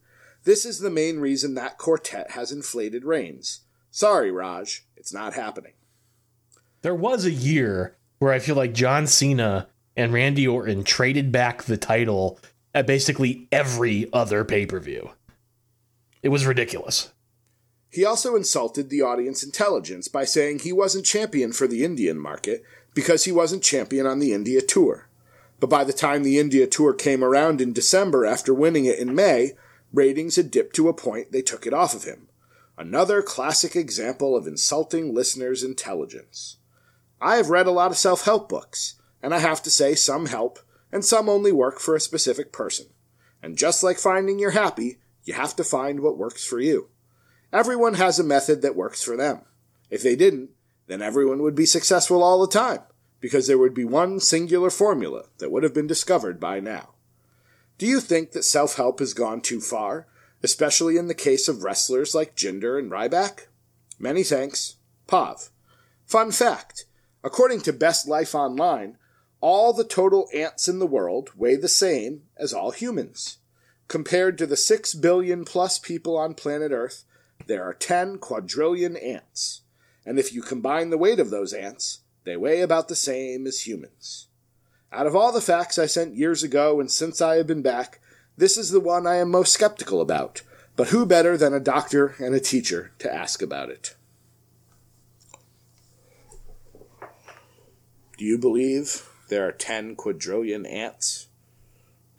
This 0.44 0.66
is 0.66 0.80
the 0.80 0.90
main 0.90 1.20
reason 1.20 1.56
that 1.56 1.78
quartet 1.78 2.32
has 2.32 2.52
inflated 2.52 3.06
reigns. 3.06 3.62
Sorry, 3.90 4.30
Raj, 4.30 4.86
it's 4.98 5.14
not 5.14 5.34
happening. 5.34 5.74
There 6.82 6.96
was 6.96 7.24
a 7.24 7.32
year 7.32 7.96
where 8.20 8.34
I 8.34 8.40
feel 8.40 8.56
like 8.56 8.74
John 8.74 9.08
Cena 9.08 9.70
and 9.96 10.12
Randy 10.12 10.46
Orton 10.46 10.84
traded 10.84 11.32
back 11.32 11.64
the 11.64 11.78
title 11.78 12.38
at 12.74 12.86
basically 12.86 13.48
every 13.50 14.10
other 14.12 14.44
pay 14.44 14.66
per 14.66 14.82
view. 14.82 15.12
It 16.22 16.30
was 16.30 16.46
ridiculous. 16.46 17.12
He 17.90 18.04
also 18.06 18.36
insulted 18.36 18.90
the 18.90 19.02
audience 19.02 19.44
intelligence 19.44 20.08
by 20.08 20.26
saying 20.26 20.60
he 20.60 20.74
wasn't 20.74 21.06
champion 21.06 21.52
for 21.52 21.68
the 21.68 21.84
Indian 21.84 22.20
market 22.20 22.64
because 22.94 23.26
he 23.26 23.32
wasn't 23.32 23.64
champion 23.64 24.06
on 24.06 24.20
the 24.20 24.34
India 24.34 24.62
tour. 24.62 25.08
But 25.60 25.70
by 25.70 25.84
the 25.84 25.94
time 25.94 26.24
the 26.24 26.38
India 26.38 26.68
tour 26.68 26.94
came 26.94 27.24
around 27.24 27.62
in 27.62 27.74
December 27.74 28.26
after 28.26 28.54
winning 28.54 28.86
it 28.86 29.00
in 29.00 29.16
May, 29.16 29.54
ratings 29.94 30.36
had 30.36 30.52
dipped 30.52 30.76
to 30.76 30.90
a 30.90 30.94
point 30.94 31.32
they 31.32 31.42
took 31.42 31.66
it 31.66 31.74
off 31.74 31.96
of 31.96 32.04
him. 32.04 32.28
Another 32.78 33.24
classic 33.24 33.76
example 33.76 34.36
of 34.36 34.46
insulting 34.46 35.14
listeners' 35.14 35.64
intelligence. 35.64 36.58
I 37.20 37.38
have 37.38 37.50
read 37.50 37.66
a 37.66 37.72
lot 37.72 37.90
of 37.90 37.98
self 37.98 38.26
help 38.26 38.48
books, 38.48 39.02
and 39.24 39.34
I 39.34 39.40
have 39.40 39.64
to 39.64 39.72
say 39.72 39.96
some 39.96 40.28
help, 40.28 40.60
and 40.92 41.04
some 41.04 41.28
only 41.28 41.52
work 41.52 41.80
for 41.80 41.96
a 41.96 42.00
specific 42.00 42.52
person. 42.52 42.88
And 43.42 43.58
just 43.58 43.84
like 43.84 43.98
finding 43.98 44.38
you're 44.38 44.52
happy, 44.52 45.00
you 45.28 45.34
have 45.34 45.56
to 45.58 45.64
find 45.64 46.00
what 46.00 46.18
works 46.18 46.46
for 46.46 46.60
you. 46.60 46.90
Everyone 47.52 47.96
has 47.96 48.20
a 48.20 48.24
method 48.24 48.62
that 48.62 48.76
works 48.76 49.04
for 49.04 49.16
them. 49.16 49.42
If 49.90 50.02
they 50.04 50.16
didn't, 50.16 50.52
then 50.88 51.02
everyone 51.02 51.42
would 51.42 51.56
be 51.56 51.66
successful 51.66 52.24
all 52.24 52.42
the 52.42 52.52
time, 52.52 52.82
because 53.20 53.48
there 53.48 53.58
would 53.58 53.74
be 53.74 53.86
one 53.86 54.20
singular 54.20 54.70
formula 54.70 55.26
that 55.40 55.52
would 55.52 55.64
have 55.64 55.74
been 55.74 55.88
discovered 55.88 56.40
by 56.40 56.60
now. 56.60 56.94
Do 57.78 57.86
you 57.86 58.00
think 58.00 58.32
that 58.32 58.44
self 58.44 58.76
help 58.76 59.00
has 59.00 59.14
gone 59.14 59.42
too 59.42 59.62
far, 59.62 60.08
especially 60.42 60.98
in 60.98 61.08
the 61.08 61.14
case 61.14 61.48
of 61.48 61.64
wrestlers 61.64 62.16
like 62.16 62.36
Jinder 62.36 62.80
and 62.80 62.92
Ryback? 62.92 63.48
Many 64.00 64.24
thanks, 64.24 64.78
Pav. 65.08 65.50
Fun 66.06 66.32
fact 66.32 66.86
according 67.24 67.62
to 67.62 67.74
Best 67.74 68.08
Life 68.08 68.34
Online, 68.34 68.98
all 69.42 69.74
the 69.74 69.84
total 69.84 70.30
ants 70.34 70.68
in 70.68 70.80
the 70.80 70.88
world 70.88 71.32
weigh 71.36 71.58
the 71.58 71.68
same 71.68 72.24
as 72.38 72.54
all 72.54 72.72
humans. 72.72 73.37
Compared 73.88 74.38
to 74.38 74.46
the 74.46 74.58
6 74.58 74.94
billion 74.96 75.46
plus 75.46 75.80
people 75.80 76.18
on 76.18 76.34
planet 76.34 76.72
Earth, 76.72 77.04
there 77.46 77.64
are 77.64 77.74
10 77.74 78.18
quadrillion 78.18 78.98
ants. 78.98 79.62
And 80.06 80.20
if 80.20 80.34
you 80.34 80.42
combine 80.42 80.90
the 80.90 80.98
weight 80.98 81.20
of 81.20 81.30
those 81.30 81.54
ants, 81.54 82.00
they 82.26 82.36
weigh 82.36 82.62
about 82.62 82.90
the 82.90 82.96
same 82.96 83.48
as 83.48 83.66
humans. 83.66 84.28
Out 84.92 85.08
of 85.08 85.16
all 85.16 85.32
the 85.32 85.42
facts 85.42 85.78
I 85.78 85.86
sent 85.86 86.16
years 86.16 86.44
ago 86.44 86.80
and 86.80 86.92
since 86.92 87.22
I 87.22 87.36
have 87.36 87.48
been 87.48 87.62
back, 87.62 88.00
this 88.36 88.58
is 88.58 88.72
the 88.72 88.80
one 88.80 89.08
I 89.08 89.16
am 89.16 89.32
most 89.32 89.54
skeptical 89.54 90.02
about. 90.02 90.42
But 90.76 90.90
who 90.90 91.06
better 91.06 91.38
than 91.38 91.54
a 91.54 91.60
doctor 91.60 92.16
and 92.20 92.36
a 92.36 92.40
teacher 92.40 92.92
to 93.00 93.14
ask 93.14 93.42
about 93.42 93.70
it? 93.70 93.96
Do 98.18 98.26
you 98.26 98.38
believe 98.38 99.10
there 99.30 99.48
are 99.48 99.52
10 99.52 99.96
quadrillion 99.96 100.66
ants? 100.66 101.28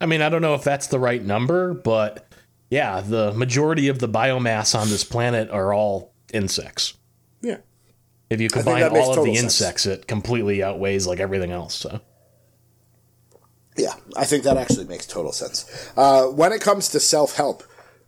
I 0.01 0.05
mean, 0.05 0.21
I 0.21 0.29
don't 0.29 0.41
know 0.41 0.53
if 0.53 0.63
that's 0.63 0.87
the 0.87 0.99
right 0.99 1.23
number, 1.23 1.73
but 1.73 2.25
yeah, 2.69 3.01
the 3.01 3.33
majority 3.33 3.87
of 3.87 3.99
the 3.99 4.07
biomass 4.07 4.79
on 4.79 4.89
this 4.89 5.03
planet 5.03 5.49
are 5.49 5.73
all 5.73 6.13
insects. 6.33 6.93
Yeah. 7.41 7.57
If 8.29 8.39
you 8.39 8.49
combine 8.49 8.83
all 8.83 9.17
of 9.17 9.25
the 9.25 9.35
sense. 9.35 9.43
insects, 9.43 9.85
it 9.85 10.07
completely 10.07 10.61
outweighs 10.63 11.07
like 11.07 11.19
everything 11.19 11.51
else. 11.51 11.75
So 11.75 11.99
Yeah, 13.75 13.93
I 14.15 14.25
think 14.25 14.43
that 14.43 14.57
actually 14.57 14.85
makes 14.85 15.07
total 15.07 15.31
sense. 15.31 15.91
Uh, 15.97 16.27
when 16.27 16.51
it 16.53 16.61
comes 16.61 16.89
to 16.89 16.99
self 16.99 17.35
help, 17.35 17.63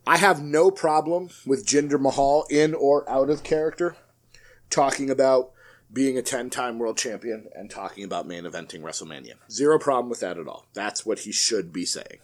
I 0.05 0.17
have 0.17 0.41
no 0.41 0.71
problem 0.71 1.29
with 1.45 1.65
Jinder 1.65 1.99
Mahal 1.99 2.45
in 2.49 2.73
or 2.73 3.09
out 3.09 3.29
of 3.29 3.43
character 3.43 3.95
talking 4.69 5.09
about 5.09 5.51
being 5.93 6.17
a 6.17 6.21
10 6.21 6.49
time 6.49 6.79
world 6.79 6.97
champion 6.97 7.47
and 7.55 7.69
talking 7.69 8.03
about 8.03 8.27
main 8.27 8.43
eventing 8.43 8.81
WrestleMania. 8.81 9.33
Zero 9.49 9.77
problem 9.79 10.09
with 10.09 10.19
that 10.21 10.37
at 10.37 10.47
all. 10.47 10.65
That's 10.73 11.05
what 11.05 11.19
he 11.19 11.31
should 11.31 11.73
be 11.73 11.85
saying. 11.85 12.19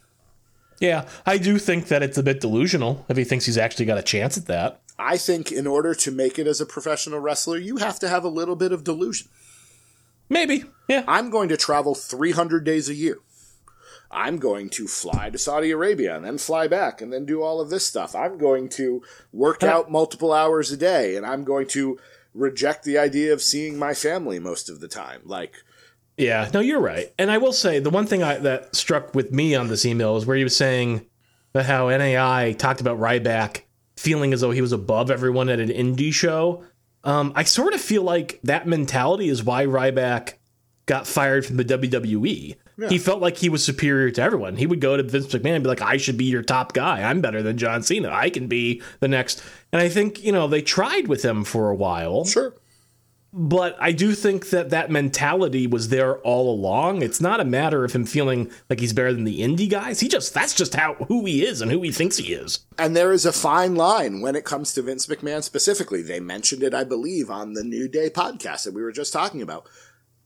yeah, 0.80 1.08
I 1.26 1.38
do 1.38 1.58
think 1.58 1.88
that 1.88 2.04
it's 2.04 2.18
a 2.18 2.24
bit 2.24 2.40
delusional 2.40 3.06
if 3.10 3.18
he 3.18 3.24
thinks 3.24 3.46
he's 3.46 3.58
actually 3.58 3.86
got 3.86 3.98
a 3.98 4.04
chance 4.04 4.38
at 4.38 4.46
that. 4.46 4.82
I 5.00 5.18
think 5.18 5.52
in 5.52 5.68
order 5.68 5.94
to 5.94 6.12
make 6.12 6.40
it 6.40 6.48
as 6.48 6.60
a 6.60 6.66
professional 6.66 7.20
wrestler, 7.20 7.58
you 7.58 7.78
have 7.78 8.00
to 8.00 8.10
have 8.10 8.24
a 8.24 8.30
little 8.30 8.56
bit 8.56 8.72
of 8.72 8.84
delusion. 8.84 9.28
Maybe, 10.30 10.66
yeah. 10.88 11.04
I'm 11.08 11.30
going 11.30 11.50
to 11.50 11.58
travel 11.58 11.96
300 11.96 12.64
days 12.64 12.90
a 12.90 12.96
year. 12.96 13.20
I'm 14.10 14.38
going 14.38 14.70
to 14.72 14.88
fly 14.88 15.30
to 15.30 15.38
Saudi 15.38 15.72
Arabia 15.72 16.16
and 16.16 16.26
then 16.26 16.38
fly 16.38 16.68
back 16.68 17.02
and 17.02 17.12
then 17.12 17.26
do 17.26 17.44
all 17.44 17.60
of 17.60 17.70
this 17.70 17.86
stuff. 17.86 18.16
I'm 18.16 18.38
going 18.38 18.70
to 18.70 19.04
work 19.34 19.64
out 19.64 19.92
multiple 19.92 20.32
hours 20.32 20.72
a 20.72 20.78
day 20.78 21.16
and 21.16 21.26
I'm 21.26 21.44
going 21.44 21.68
to 21.70 22.00
reject 22.38 22.84
the 22.84 22.98
idea 22.98 23.34
of 23.34 23.42
seeing 23.42 23.78
my 23.78 23.94
family 23.94 24.40
most 24.40 24.70
of 24.70 24.80
the 24.80 24.88
time. 24.88 25.22
Like, 25.26 25.56
Yeah, 26.18 26.50
no, 26.54 26.60
you're 26.60 26.80
right. 26.80 27.14
And 27.18 27.32
I 27.32 27.38
will 27.38 27.54
say 27.54 27.80
the 27.80 27.90
one 27.90 28.06
thing 28.06 28.24
I, 28.24 28.38
that 28.38 28.76
struck 28.76 29.14
with 29.16 29.32
me 29.32 29.56
on 29.56 29.68
this 29.68 29.86
email 29.86 30.18
is 30.18 30.26
where 30.26 30.38
he 30.38 30.44
was 30.44 30.56
saying 30.56 31.06
how 31.56 31.90
NAI 31.90 32.54
talked 32.54 32.82
about 32.82 33.00
Ryback 33.00 33.62
feeling 33.96 34.34
as 34.34 34.42
though 34.42 34.52
he 34.52 34.62
was 34.62 34.72
above 34.72 35.10
everyone 35.10 35.50
at 35.50 35.60
an 35.60 35.70
indie 35.70 36.14
show. 36.14 36.64
Um, 37.04 37.34
I 37.36 37.44
sort 37.44 37.74
of 37.74 37.82
feel 37.82 38.04
like 38.04 38.40
that 38.44 38.68
mentality 38.68 39.30
is 39.30 39.44
why 39.44 39.66
Ryback 39.66 40.34
got 40.88 41.06
fired 41.06 41.46
from 41.46 41.58
the 41.58 41.66
WWE. 41.66 42.56
He 42.90 42.98
felt 43.00 43.22
like 43.22 43.38
he 43.38 43.50
was 43.50 43.64
superior 43.66 44.12
to 44.12 44.22
everyone. 44.22 44.56
He 44.56 44.68
would 44.68 44.82
go 44.82 44.98
to 44.98 45.02
Vince 45.04 45.28
McMahon 45.28 45.56
and 45.56 45.64
be 45.64 45.70
like, 45.70 45.82
I 45.82 45.98
should 45.98 46.16
be 46.18 46.26
your 46.26 46.44
top 46.44 46.74
guy. 46.74 47.02
I'm 47.02 47.22
better 47.22 47.42
than 47.42 47.58
John 47.58 47.82
Cena. 47.82 48.10
I 48.12 48.30
can 48.30 48.48
be 48.48 48.84
the 49.00 49.08
next. 49.08 49.42
And 49.72 49.82
I 49.82 49.90
think, 49.90 50.24
you 50.24 50.32
know, 50.32 50.48
they 50.48 50.62
tried 50.62 51.08
with 51.08 51.24
him 51.26 51.44
for 51.44 51.70
a 51.72 51.76
while 51.76 52.24
sure. 52.26 52.54
but 53.34 53.76
I 53.80 53.92
do 53.94 54.14
think 54.14 54.52
that 54.52 54.70
that 54.70 54.92
mentality 54.92 55.66
was 55.66 55.90
there 55.90 56.18
all 56.20 56.52
along. 56.54 57.02
It's 57.02 57.20
not 57.20 57.40
a 57.40 57.46
matter 57.46 57.84
of 57.84 57.94
him 57.94 58.06
feeling 58.06 58.52
like 58.70 58.80
he's 58.80 58.94
better 58.94 59.12
than 59.12 59.24
the 59.24 59.42
indie 59.42 59.70
guys. 59.70 60.00
He 60.00 60.08
just 60.08 60.36
that's 60.36 60.54
just 60.54 60.76
how 60.76 60.94
who 61.08 61.26
he 61.26 61.44
is 61.44 61.62
and 61.62 61.72
who 61.72 61.82
he 61.82 61.92
thinks 61.92 62.18
he 62.18 62.32
is. 62.34 62.60
And 62.78 62.96
there 62.96 63.12
is 63.12 63.26
a 63.26 63.34
fine 63.34 63.74
line 63.76 64.22
when 64.22 64.36
it 64.36 64.46
comes 64.46 64.74
to 64.76 64.84
Vince 64.84 65.08
McMahon 65.08 65.42
specifically. 65.44 66.04
They 66.04 66.20
mentioned 66.20 66.62
it, 66.62 66.76
I 66.76 66.84
believe, 66.84 67.32
on 67.32 67.54
the 67.54 67.64
New 67.64 67.88
Day 67.88 68.12
podcast 68.12 68.66
that 68.66 68.76
we 68.76 68.84
were 68.84 68.92
just 68.92 69.14
talking 69.14 69.42
about. 69.42 69.68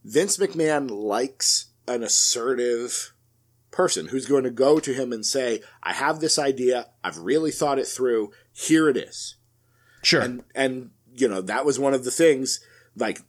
Vince 0.04 0.38
McMahon 0.38 0.90
likes 0.90 1.68
an 1.88 2.04
assertive 2.04 3.14
person 3.70 4.08
who's 4.08 4.26
going 4.26 4.44
to 4.44 4.50
go 4.50 4.80
to 4.80 4.94
him 4.94 5.14
and 5.14 5.26
say, 5.26 5.62
I 5.82 5.94
have 5.94 6.20
this 6.20 6.38
idea. 6.38 6.88
I've 7.04 7.18
really 7.18 7.52
thought 7.52 7.80
it 7.80 7.88
through. 7.88 8.32
Here 8.52 8.90
it 8.90 8.98
is. 8.98 9.36
Sure. 10.04 10.22
And, 10.22 10.44
and, 10.54 10.92
you 11.14 11.28
know, 11.28 11.42
that 11.42 11.66
was 11.66 11.80
one 11.80 11.94
of 11.94 12.04
the 12.04 12.12
things, 12.12 12.60
like, 12.96 13.22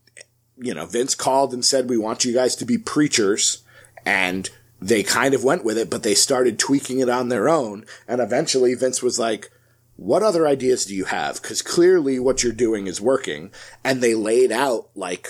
you 0.57 0.75
know, 0.75 0.87
Vince 0.87 1.15
called 1.15 1.53
and 1.53 1.65
said, 1.65 1.89
we 1.89 1.99
want 1.99 2.25
you 2.25 2.33
guys 2.33 2.57
to 2.57 2.65
be 2.65 2.79
preachers. 2.79 3.63
And 4.05 4.51
they 4.81 5.03
kind 5.03 5.35
of 5.35 5.45
went 5.45 5.65
with 5.65 5.79
it, 5.79 5.91
but 5.91 6.03
they 6.03 6.15
started 6.15 6.59
tweaking 6.59 6.99
it 6.99 7.09
on 7.09 7.29
their 7.29 7.49
own. 7.49 7.85
And 8.09 8.21
eventually 8.21 8.75
Vince 8.75 9.03
was 9.03 9.19
like, 9.19 9.51
what 9.97 10.23
other 10.23 10.49
ideas 10.49 10.87
do 10.87 10.95
you 10.95 11.05
have? 11.05 11.41
Because 11.41 11.63
clearly 11.63 12.19
what 12.19 12.43
you're 12.43 12.53
doing 12.53 12.87
is 12.89 13.01
working. 13.01 13.53
And 13.85 14.01
they 14.01 14.15
laid 14.15 14.51
out 14.51 14.89
like, 14.97 15.29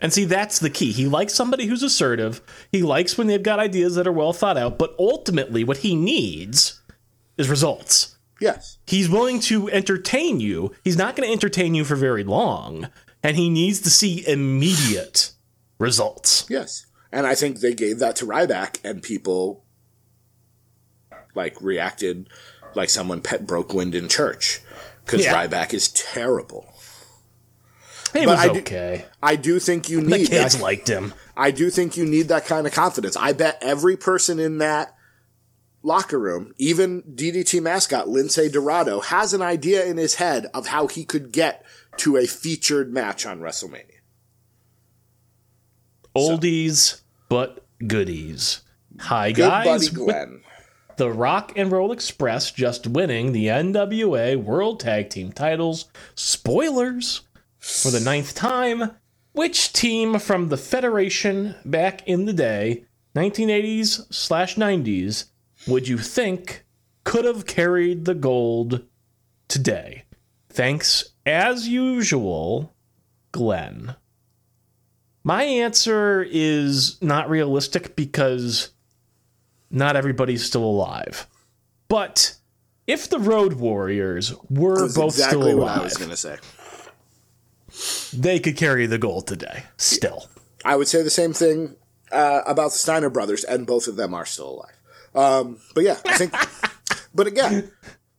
and 0.00 0.12
see 0.12 0.24
that's 0.24 0.58
the 0.58 0.70
key. 0.70 0.92
He 0.92 1.06
likes 1.06 1.34
somebody 1.34 1.66
who's 1.66 1.82
assertive. 1.82 2.40
He 2.72 2.82
likes 2.82 3.16
when 3.18 3.26
they've 3.26 3.42
got 3.42 3.58
ideas 3.58 3.94
that 3.96 4.06
are 4.06 4.12
well 4.12 4.32
thought 4.32 4.56
out, 4.56 4.78
but 4.78 4.94
ultimately 4.98 5.64
what 5.64 5.78
he 5.78 5.94
needs 5.94 6.80
is 7.36 7.48
results. 7.48 8.16
yes, 8.40 8.78
He's 8.86 9.08
willing 9.08 9.40
to 9.40 9.68
entertain 9.70 10.40
you. 10.40 10.72
He's 10.84 10.96
not 10.96 11.16
going 11.16 11.26
to 11.28 11.32
entertain 11.32 11.74
you 11.74 11.84
for 11.84 11.96
very 11.96 12.24
long, 12.24 12.88
and 13.22 13.36
he 13.36 13.48
needs 13.50 13.80
to 13.82 13.90
see 13.90 14.26
immediate 14.26 15.32
results. 15.78 16.46
yes. 16.48 16.86
And 17.12 17.26
I 17.26 17.34
think 17.34 17.58
they 17.58 17.74
gave 17.74 17.98
that 17.98 18.14
to 18.16 18.24
Ryback 18.24 18.78
and 18.84 19.02
people 19.02 19.64
like 21.34 21.60
reacted 21.60 22.28
like 22.74 22.88
someone 22.88 23.20
pet 23.20 23.46
broke 23.46 23.74
wind 23.74 23.94
in 23.96 24.08
church. 24.08 24.60
Because 25.04 25.24
Yeah. 25.24 25.34
Ryback 25.34 25.74
is 25.74 25.88
terrible. 25.88 26.69
He 28.12 28.24
But 28.24 28.28
was 28.28 28.40
I 28.40 28.52
do- 28.52 28.58
okay. 28.60 29.04
I 29.22 29.36
do 29.36 29.58
think 29.58 29.88
you 29.88 30.00
need 30.00 30.26
The 30.26 30.26
kids 30.26 30.54
that. 30.56 30.62
liked 30.62 30.88
him. 30.88 31.14
I 31.36 31.50
do 31.50 31.70
think 31.70 31.96
you 31.96 32.04
need 32.04 32.28
that 32.28 32.44
kind 32.46 32.66
of 32.66 32.72
confidence. 32.72 33.16
I 33.16 33.32
bet 33.32 33.58
every 33.62 33.96
person 33.96 34.38
in 34.40 34.58
that 34.58 34.94
locker 35.82 36.18
room, 36.18 36.52
even 36.58 37.02
DDT 37.02 37.60
mascot 37.62 38.08
Lindsay 38.08 38.48
Dorado, 38.48 39.00
has 39.00 39.32
an 39.32 39.42
idea 39.42 39.84
in 39.84 39.96
his 39.96 40.16
head 40.16 40.46
of 40.52 40.66
how 40.68 40.86
he 40.88 41.04
could 41.04 41.32
get 41.32 41.64
to 41.98 42.16
a 42.16 42.26
featured 42.26 42.92
match 42.92 43.24
on 43.24 43.40
WrestleMania. 43.40 43.84
Oldies 46.16 47.02
but 47.28 47.64
goodies. 47.86 48.62
Hi 48.98 49.32
Good 49.32 49.48
guys. 49.48 49.88
buddy 49.88 49.94
Glenn. 50.04 50.40
the 50.96 51.10
Rock 51.12 51.52
and 51.56 51.70
Roll 51.70 51.92
Express 51.92 52.50
just 52.50 52.86
winning 52.86 53.32
the 53.32 53.46
NWA 53.46 54.36
World 54.36 54.80
Tag 54.80 55.08
Team 55.10 55.32
titles. 55.32 55.86
Spoilers 56.14 57.22
for 57.60 57.90
the 57.90 58.00
ninth 58.00 58.34
time. 58.34 58.92
Which 59.32 59.72
team 59.72 60.18
from 60.18 60.48
the 60.48 60.56
Federation 60.56 61.54
back 61.64 62.06
in 62.06 62.24
the 62.24 62.32
day, 62.32 62.84
1980s 63.14 64.12
slash 64.12 64.56
90s, 64.56 65.26
would 65.68 65.86
you 65.86 65.98
think 65.98 66.64
could 67.04 67.24
have 67.24 67.46
carried 67.46 68.06
the 68.06 68.14
gold 68.14 68.84
today? 69.46 70.04
Thanks, 70.48 71.04
as 71.24 71.68
usual, 71.68 72.74
Glenn. 73.30 73.94
My 75.22 75.44
answer 75.44 76.26
is 76.28 77.00
not 77.00 77.30
realistic 77.30 77.94
because 77.94 78.70
not 79.70 79.94
everybody's 79.94 80.44
still 80.44 80.64
alive. 80.64 81.26
But 81.88 82.36
if 82.86 83.08
the 83.08 83.18
Road 83.18 83.54
Warriors 83.54 84.34
were 84.48 84.82
That's 84.82 84.94
both 84.96 85.14
exactly 85.14 85.50
still 85.52 85.58
what 85.58 85.68
I 85.68 85.82
was 85.82 85.92
alive, 85.92 85.98
going 85.98 86.10
to 86.10 86.16
say. 86.16 86.36
They 88.12 88.38
could 88.38 88.56
carry 88.56 88.86
the 88.86 88.98
goal 88.98 89.22
today. 89.22 89.64
Still. 89.76 90.28
I 90.64 90.76
would 90.76 90.88
say 90.88 91.02
the 91.02 91.10
same 91.10 91.32
thing 91.32 91.76
uh, 92.12 92.42
about 92.46 92.72
the 92.72 92.78
Steiner 92.78 93.10
brothers, 93.10 93.44
and 93.44 93.66
both 93.66 93.86
of 93.86 93.96
them 93.96 94.14
are 94.14 94.26
still 94.26 94.50
alive. 94.50 94.80
Um, 95.14 95.58
but 95.74 95.84
yeah, 95.84 95.98
I 96.06 96.16
think. 96.16 96.34
but 97.14 97.26
again, 97.26 97.70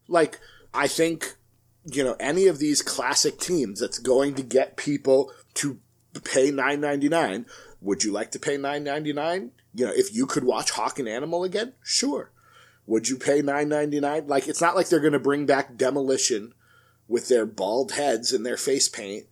like 0.08 0.40
I 0.74 0.88
think 0.88 1.36
you 1.86 2.04
know 2.04 2.16
any 2.20 2.48
of 2.48 2.60
these 2.60 2.82
classic 2.82 3.40
teams 3.40 3.80
that's 3.80 4.00
going 4.00 4.36
to 4.36 4.44
get 4.44 4.78
people 4.78 5.32
to 5.56 5.80
pay 6.24 6.52
nine 6.52 6.82
ninety 6.82 7.10
nine. 7.10 7.46
Would 7.82 8.04
you 8.04 8.12
like 8.12 8.32
to 8.32 8.40
pay 8.40 8.58
nine 8.58 8.84
ninety 8.84 9.14
nine? 9.14 9.52
You 9.74 9.86
know, 9.86 9.94
if 9.96 10.14
you 10.14 10.26
could 10.26 10.44
watch 10.44 10.72
Hawk 10.72 11.00
and 11.00 11.08
Animal 11.08 11.44
again, 11.44 11.74
sure. 11.84 12.32
Would 12.88 13.08
you 13.08 13.18
pay 13.18 13.42
nine 13.42 13.70
ninety 13.70 14.00
nine? 14.00 14.28
Like 14.28 14.48
it's 14.48 14.62
not 14.62 14.76
like 14.76 14.90
they're 14.90 15.00
going 15.00 15.14
to 15.14 15.20
bring 15.20 15.46
back 15.46 15.78
Demolition 15.78 16.54
with 17.08 17.28
their 17.28 17.46
bald 17.46 17.94
heads 17.94 18.32
and 18.32 18.46
their 18.46 18.58
face 18.58 18.90
paint. 18.90 19.26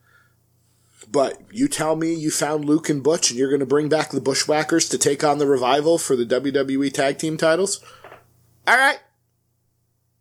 But 1.07 1.41
you 1.51 1.67
tell 1.67 1.95
me 1.95 2.13
you 2.13 2.31
found 2.31 2.65
Luke 2.65 2.89
and 2.89 3.01
Butch 3.01 3.29
and 3.29 3.39
you're 3.39 3.49
going 3.49 3.59
to 3.61 3.65
bring 3.65 3.89
back 3.89 4.11
the 4.11 4.21
Bushwhackers 4.21 4.89
to 4.89 4.97
take 4.97 5.23
on 5.23 5.37
the 5.37 5.47
revival 5.47 5.97
for 5.97 6.15
the 6.15 6.25
WWE 6.25 6.93
Tag 6.93 7.17
Team 7.17 7.37
titles? 7.37 7.83
All 8.67 8.77
right. 8.77 8.99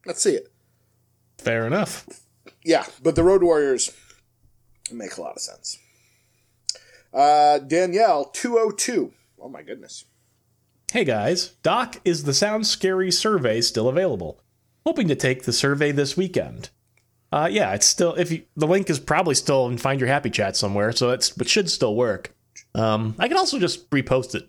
Let's 0.07 0.23
see 0.23 0.35
it. 0.35 0.51
Fair 1.37 1.67
enough. 1.67 2.07
Yeah, 2.65 2.87
but 3.03 3.15
the 3.15 3.25
Road 3.25 3.43
Warriors 3.43 3.93
make 4.91 5.17
a 5.17 5.21
lot 5.21 5.37
of 5.37 5.41
sense. 5.41 5.79
Uh, 7.13 7.59
Danielle, 7.59 8.27
202. 8.27 9.13
Oh 9.41 9.49
my 9.49 9.63
goodness. 9.63 10.05
Hey 10.93 11.05
guys, 11.05 11.51
Doc, 11.63 12.01
is 12.05 12.25
the 12.25 12.33
Sound 12.33 12.67
Scary 12.67 13.11
survey 13.11 13.61
still 13.61 13.89
available? 13.89 14.41
Hoping 14.87 15.09
to 15.09 15.15
take 15.15 15.43
the 15.43 15.53
survey 15.53 15.93
this 15.93 16.17
weekend. 16.17 16.71
Uh, 17.31 17.49
yeah, 17.51 17.75
it's 17.75 17.87
still 17.87 18.15
if 18.15 18.33
you, 18.33 18.43
the 18.57 18.67
link 18.67 18.89
is 18.89 18.99
probably 18.99 19.35
still 19.35 19.67
in 19.67 19.79
Find 19.79 20.01
Your 20.01 20.09
Happy 20.09 20.31
Chat 20.31 20.57
somewhere, 20.57 20.93
so 20.93 21.11
it's 21.11 21.37
it 21.37 21.49
should 21.49 21.71
still 21.71 21.95
work. 21.95 22.35
Um, 22.75 23.15
I 23.19 23.29
can 23.29 23.37
also 23.37 23.59
just 23.59 23.89
repost 23.91 24.35
it, 24.35 24.49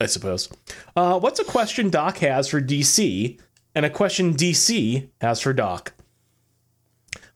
I 0.00 0.06
suppose. 0.06 0.48
Uh, 0.96 1.18
what's 1.18 1.40
a 1.40 1.44
question 1.44 1.88
Doc 1.90 2.18
has 2.18 2.48
for 2.48 2.60
DC, 2.60 3.38
and 3.74 3.86
a 3.86 3.90
question 3.90 4.34
DC 4.34 5.08
has 5.20 5.40
for 5.40 5.52
Doc? 5.52 5.94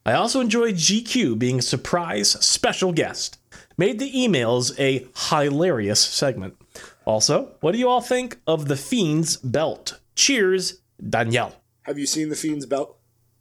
I 0.04 0.12
also 0.12 0.40
enjoyed 0.40 0.76
GQ 0.76 1.38
being 1.38 1.58
a 1.58 1.62
surprise 1.62 2.30
special 2.44 2.92
guest. 2.92 3.38
Made 3.76 3.98
the 3.98 4.12
emails 4.12 4.78
a 4.78 5.06
hilarious 5.28 6.00
segment. 6.00 6.56
Also, 7.04 7.54
what 7.60 7.72
do 7.72 7.78
you 7.78 7.88
all 7.88 8.00
think 8.00 8.38
of 8.46 8.68
the 8.68 8.76
Fiend's 8.76 9.36
belt? 9.36 10.00
Cheers, 10.14 10.80
Danielle. 11.08 11.54
Have 11.82 11.98
you 11.98 12.06
seen 12.06 12.28
the 12.28 12.36
Fiend's 12.36 12.66
belt? 12.66 12.97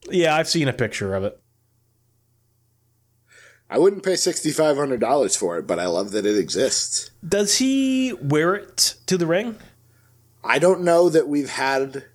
Yeah, 0.10 0.36
I've 0.36 0.48
seen 0.48 0.68
a 0.68 0.74
picture 0.74 1.16
of 1.16 1.24
it. 1.24 1.40
I 3.70 3.78
wouldn't 3.80 4.04
pay 4.04 4.14
$6,500 4.14 5.38
for 5.38 5.58
it, 5.58 5.68
but 5.68 5.80
I 5.80 5.88
love 5.88 6.12
that 6.12 6.26
it 6.26 6.38
exists. 6.38 7.12
Does 7.28 7.58
he 7.58 8.14
wear 8.14 8.56
it 8.56 8.96
to 9.08 9.18
the 9.18 9.28
ring? 9.28 9.58
I 10.44 10.60
don't 10.60 10.82
know 10.82 11.10
that 11.10 11.28
we've 11.28 11.50
had. 11.50 12.06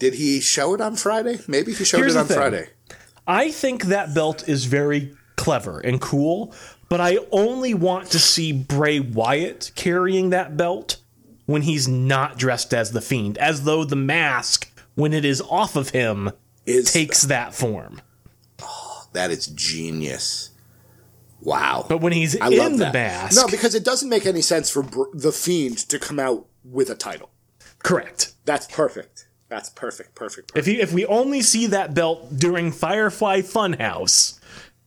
Did 0.00 0.14
he 0.14 0.40
show 0.40 0.74
it 0.74 0.80
on 0.80 0.96
Friday? 0.96 1.38
Maybe 1.46 1.72
he 1.72 1.84
showed 1.84 1.98
Here's 1.98 2.16
it 2.16 2.20
on. 2.20 2.26
Friday. 2.26 2.70
I 3.26 3.52
think 3.52 3.84
that 3.84 4.14
belt 4.14 4.48
is 4.48 4.64
very 4.64 5.14
clever 5.36 5.78
and 5.78 6.00
cool, 6.00 6.52
but 6.88 7.00
I 7.00 7.18
only 7.30 7.74
want 7.74 8.10
to 8.10 8.18
see 8.18 8.52
Bray 8.52 8.98
Wyatt 8.98 9.70
carrying 9.76 10.30
that 10.30 10.56
belt 10.56 10.96
when 11.46 11.62
he's 11.62 11.86
not 11.86 12.36
dressed 12.36 12.74
as 12.74 12.90
the 12.90 13.00
Fiend, 13.00 13.38
as 13.38 13.62
though 13.62 13.84
the 13.84 13.96
mask, 13.96 14.68
when 14.96 15.12
it 15.12 15.24
is 15.24 15.40
off 15.42 15.76
of 15.76 15.90
him, 15.90 16.32
Is 16.66 16.92
takes 16.92 17.22
that 17.22 17.54
form. 17.54 18.00
Oh, 18.60 19.04
that 19.12 19.30
is 19.30 19.46
genius. 19.48 20.50
Wow. 21.40 21.84
But 21.88 22.00
when 22.00 22.12
he's 22.12 22.40
I 22.40 22.48
in 22.48 22.58
love 22.58 22.72
the 22.72 22.78
that. 22.78 22.94
mask, 22.94 23.36
No, 23.36 23.48
because 23.48 23.74
it 23.74 23.84
doesn't 23.84 24.08
make 24.08 24.26
any 24.26 24.42
sense 24.42 24.70
for 24.70 24.82
Br- 24.82 25.10
the 25.12 25.32
Fiend 25.32 25.78
to 25.88 25.98
come 25.98 26.20
out 26.20 26.46
with 26.64 26.88
a 26.88 26.94
title. 26.94 27.30
Correct. 27.82 28.34
That's 28.44 28.66
perfect. 28.68 29.26
That's 29.48 29.68
perfect. 29.70 30.14
Perfect. 30.14 30.52
perfect. 30.52 30.68
If 30.68 30.72
you 30.72 30.80
if 30.80 30.92
we 30.92 31.04
only 31.06 31.42
see 31.42 31.66
that 31.66 31.94
belt 31.94 32.38
during 32.38 32.70
Firefly 32.72 33.40
Funhouse, 33.40 34.38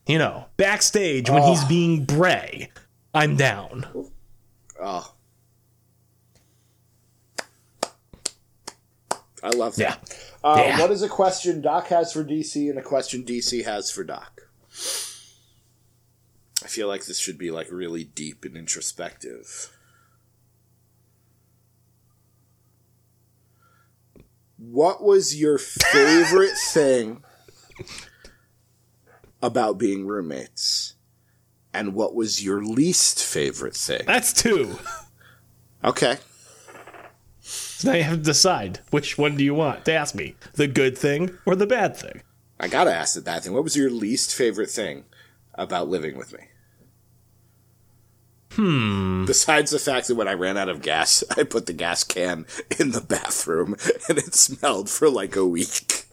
you 0.06 0.18
know, 0.18 0.46
backstage 0.56 1.28
when 1.30 1.42
he's 1.42 1.62
oh. 1.62 1.68
being 1.68 2.04
Bray, 2.04 2.70
I'm 3.14 3.36
down. 3.36 3.86
Oh. 4.80 5.12
I 9.42 9.50
love 9.50 9.76
that. 9.76 10.00
Yeah. 10.02 10.16
Uh, 10.46 10.62
Yeah. 10.64 10.80
What 10.80 10.92
is 10.92 11.02
a 11.02 11.08
question 11.08 11.60
Doc 11.60 11.88
has 11.88 12.12
for 12.12 12.22
DC 12.22 12.70
and 12.70 12.78
a 12.78 12.82
question 12.82 13.24
DC 13.24 13.64
has 13.64 13.90
for 13.90 14.04
Doc? 14.04 14.42
I 16.62 16.68
feel 16.68 16.86
like 16.86 17.06
this 17.06 17.18
should 17.18 17.36
be 17.36 17.50
like 17.50 17.66
really 17.72 18.04
deep 18.04 18.44
and 18.44 18.56
introspective. 18.56 19.72
What 24.56 25.02
was 25.02 25.34
your 25.34 25.58
favorite 25.58 26.56
thing 26.72 27.24
about 29.42 29.78
being 29.78 30.06
roommates? 30.06 30.94
And 31.74 31.92
what 31.94 32.14
was 32.14 32.42
your 32.44 32.62
least 32.64 33.22
favorite 33.22 33.74
thing? 33.76 34.02
That's 34.06 34.32
two. 34.32 34.78
Okay. 35.84 36.18
You 37.94 38.02
have 38.02 38.18
to 38.18 38.22
decide 38.22 38.80
which 38.90 39.16
one 39.16 39.36
do 39.36 39.44
you 39.44 39.54
want 39.54 39.84
to 39.84 39.92
ask 39.92 40.14
me, 40.14 40.34
the 40.54 40.66
good 40.66 40.96
thing 40.98 41.36
or 41.46 41.56
the 41.56 41.66
bad 41.66 41.96
thing. 41.96 42.22
I 42.58 42.68
gotta 42.68 42.94
ask 42.94 43.14
the 43.14 43.20
bad 43.20 43.42
thing. 43.42 43.52
What 43.52 43.64
was 43.64 43.76
your 43.76 43.90
least 43.90 44.34
favorite 44.34 44.70
thing 44.70 45.04
about 45.54 45.88
living 45.88 46.16
with 46.16 46.32
me? 46.32 46.40
Hmm. 48.52 49.26
Besides 49.26 49.70
the 49.70 49.78
fact 49.78 50.08
that 50.08 50.14
when 50.14 50.28
I 50.28 50.32
ran 50.32 50.56
out 50.56 50.70
of 50.70 50.80
gas, 50.80 51.22
I 51.36 51.42
put 51.42 51.66
the 51.66 51.72
gas 51.72 52.04
can 52.04 52.46
in 52.78 52.92
the 52.92 53.02
bathroom 53.02 53.76
and 54.08 54.18
it 54.18 54.34
smelled 54.34 54.88
for 54.88 55.10
like 55.10 55.36
a 55.36 55.46
week. 55.46 56.04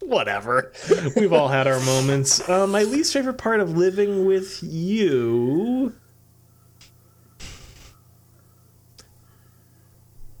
Whatever. 0.00 0.72
We've 1.16 1.32
all 1.32 1.48
had 1.48 1.66
our 1.66 1.80
moments. 1.80 2.46
Uh, 2.48 2.66
my 2.66 2.82
least 2.82 3.12
favorite 3.12 3.38
part 3.38 3.60
of 3.60 3.76
living 3.76 4.24
with 4.24 4.62
you. 4.62 5.94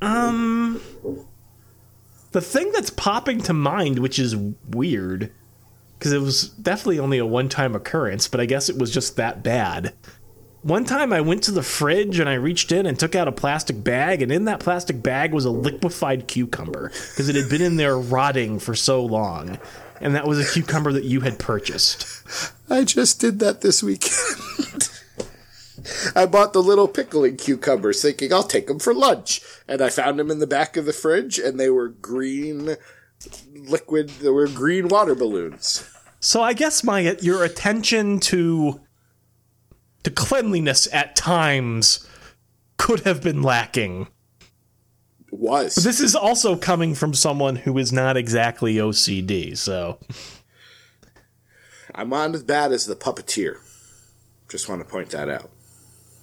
Um, 0.00 0.80
the 2.32 2.40
thing 2.40 2.72
that's 2.72 2.90
popping 2.90 3.40
to 3.42 3.52
mind, 3.52 3.98
which 3.98 4.18
is 4.18 4.36
weird, 4.68 5.32
because 5.98 6.12
it 6.12 6.20
was 6.20 6.50
definitely 6.50 7.00
only 7.00 7.18
a 7.18 7.26
one-time 7.26 7.74
occurrence, 7.74 8.28
but 8.28 8.40
I 8.40 8.46
guess 8.46 8.68
it 8.68 8.78
was 8.78 8.92
just 8.92 9.16
that 9.16 9.42
bad. 9.42 9.94
One 10.62 10.84
time 10.84 11.12
I 11.12 11.20
went 11.20 11.42
to 11.44 11.52
the 11.52 11.62
fridge 11.62 12.18
and 12.18 12.28
I 12.28 12.34
reached 12.34 12.72
in 12.72 12.84
and 12.84 12.98
took 12.98 13.14
out 13.14 13.28
a 13.28 13.32
plastic 13.32 13.82
bag, 13.82 14.22
and 14.22 14.30
in 14.30 14.44
that 14.44 14.60
plastic 14.60 15.02
bag 15.02 15.32
was 15.32 15.44
a 15.44 15.50
liquefied 15.50 16.26
cucumber 16.26 16.90
because 16.90 17.28
it 17.28 17.36
had 17.36 17.48
been 17.48 17.62
in 17.62 17.76
there 17.76 17.98
rotting 17.98 18.58
for 18.58 18.74
so 18.74 19.04
long. 19.04 19.58
And 20.00 20.14
that 20.14 20.26
was 20.26 20.38
a 20.38 20.52
cucumber 20.52 20.92
that 20.92 21.04
you 21.04 21.22
had 21.22 21.38
purchased. 21.38 22.06
I 22.70 22.84
just 22.84 23.20
did 23.20 23.38
that 23.40 23.62
this 23.62 23.82
weekend. 23.82 24.90
I 26.14 26.26
bought 26.26 26.52
the 26.52 26.62
little 26.62 26.88
pickling 26.88 27.36
cucumbers 27.36 28.02
thinking 28.02 28.32
I'll 28.32 28.42
take 28.42 28.66
them 28.66 28.78
for 28.78 28.94
lunch. 28.94 29.40
And 29.66 29.80
I 29.80 29.88
found 29.88 30.18
them 30.18 30.30
in 30.30 30.38
the 30.38 30.46
back 30.46 30.76
of 30.76 30.84
the 30.84 30.92
fridge 30.92 31.38
and 31.38 31.58
they 31.58 31.70
were 31.70 31.88
green 31.88 32.76
liquid, 33.54 34.08
they 34.08 34.30
were 34.30 34.48
green 34.48 34.88
water 34.88 35.14
balloons. 35.14 35.88
So 36.20 36.42
I 36.42 36.52
guess 36.52 36.82
my 36.82 37.16
your 37.20 37.44
attention 37.44 38.18
to 38.20 38.80
to 40.04 40.10
cleanliness 40.10 40.88
at 40.92 41.16
times 41.16 42.06
could 42.76 43.00
have 43.00 43.22
been 43.22 43.42
lacking. 43.42 44.08
Was. 45.30 45.74
This 45.74 46.00
is 46.00 46.16
also 46.16 46.56
coming 46.56 46.94
from 46.94 47.12
someone 47.12 47.56
who 47.56 47.76
is 47.76 47.92
not 47.92 48.16
exactly 48.16 48.76
OCD, 48.76 49.56
so 49.56 49.98
I'm 51.94 52.08
not 52.08 52.34
as 52.34 52.42
bad 52.42 52.72
as 52.72 52.86
the 52.86 52.96
puppeteer. 52.96 53.58
Just 54.48 54.68
want 54.68 54.80
to 54.80 54.88
point 54.88 55.10
that 55.10 55.28
out. 55.28 55.50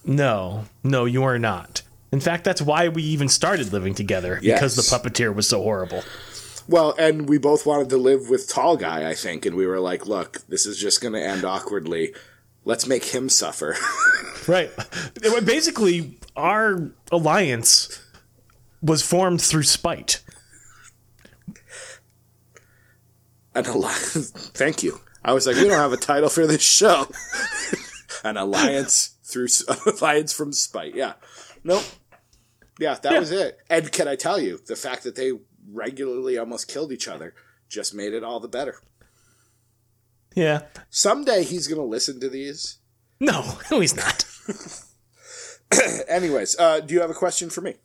No, 0.06 0.66
no, 0.84 1.06
you 1.06 1.24
are 1.24 1.40
not. 1.40 1.82
In 2.12 2.20
fact, 2.20 2.44
that's 2.44 2.62
why 2.62 2.88
we 2.88 3.04
even 3.04 3.28
started 3.28 3.74
living 3.74 3.94
together 3.94 4.40
because 4.42 4.76
the 4.76 4.82
puppeteer 4.84 5.34
was 5.36 5.50
so 5.50 5.62
horrible. 5.62 6.04
Well, 6.68 6.96
and 6.98 7.30
we 7.30 7.38
both 7.38 7.66
wanted 7.66 7.90
to 7.90 7.98
live 7.98 8.30
with 8.30 8.48
Tall 8.50 8.78
Guy, 8.78 9.10
I 9.10 9.14
think, 9.14 9.46
and 9.46 9.56
we 9.56 9.68
were 9.68 9.80
like, 9.80 10.08
look, 10.08 10.42
this 10.48 10.66
is 10.66 10.80
just 10.80 11.02
going 11.02 11.14
to 11.14 11.22
end 11.22 11.44
awkwardly. 11.44 12.14
Let's 12.64 12.88
make 12.88 13.06
him 13.06 13.30
suffer. 13.30 13.76
Right. 14.48 14.70
Basically, 15.44 16.20
our 16.36 16.92
alliance 17.12 18.00
was 18.80 19.02
formed 19.02 19.42
through 19.42 19.64
spite. 19.64 20.22
An 23.56 23.66
alliance. 23.66 24.30
Thank 24.54 24.84
you. 24.84 25.00
I 25.24 25.34
was 25.34 25.48
like, 25.48 25.56
we 25.56 25.64
don't 25.64 25.72
have 25.72 25.94
a 25.94 25.98
title 25.98 26.30
for 26.30 26.46
this 26.46 26.62
show. 26.62 27.08
An 28.24 28.38
alliance 28.38 29.15
through 29.26 29.48
alliance 30.00 30.32
from 30.32 30.54
spite. 30.54 30.96
Yeah. 30.96 31.14
Nope. 31.64 31.84
Yeah, 32.80 32.96
that 33.04 33.20
was 33.20 33.32
it. 33.32 33.60
And 33.70 33.92
can 33.92 34.08
I 34.08 34.16
tell 34.16 34.40
you, 34.40 34.60
the 34.68 34.76
fact 34.76 35.04
that 35.04 35.16
they 35.16 35.32
regularly 35.72 36.38
almost 36.38 36.68
killed 36.68 36.92
each 36.92 37.08
other 37.08 37.34
just 37.70 37.94
made 37.94 38.14
it 38.14 38.24
all 38.24 38.40
the 38.40 38.48
better. 38.48 38.80
Yeah. 40.36 40.64
Someday 40.90 41.44
he's 41.44 41.68
going 41.68 41.80
to 41.82 41.88
listen 41.88 42.20
to 42.20 42.30
these. 42.30 42.78
No, 43.20 43.58
no, 43.72 43.80
he's 43.80 43.96
not. 43.96 44.26
Anyways, 46.08 46.58
uh, 46.60 46.82
do 46.82 46.94
you 46.94 47.02
have 47.02 47.10
a 47.10 47.14
question 47.16 47.50
for 47.50 47.62
me? 47.62 47.76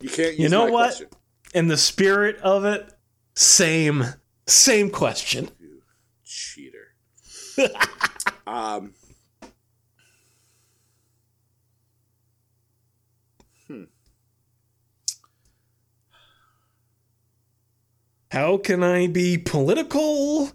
You 0.00 0.10
can't 0.10 0.38
You 0.38 0.48
know 0.48 0.66
what? 0.66 0.88
question. 0.90 1.08
In 1.54 1.68
the 1.68 1.76
spirit 1.76 2.36
of 2.38 2.64
it, 2.64 2.92
same, 3.34 4.04
same 4.46 4.90
question. 4.90 5.48
Cheater. 6.24 6.92
um, 8.46 8.94
How 18.32 18.56
can 18.56 18.82
I 18.82 19.06
be 19.08 19.36
political? 19.38 20.50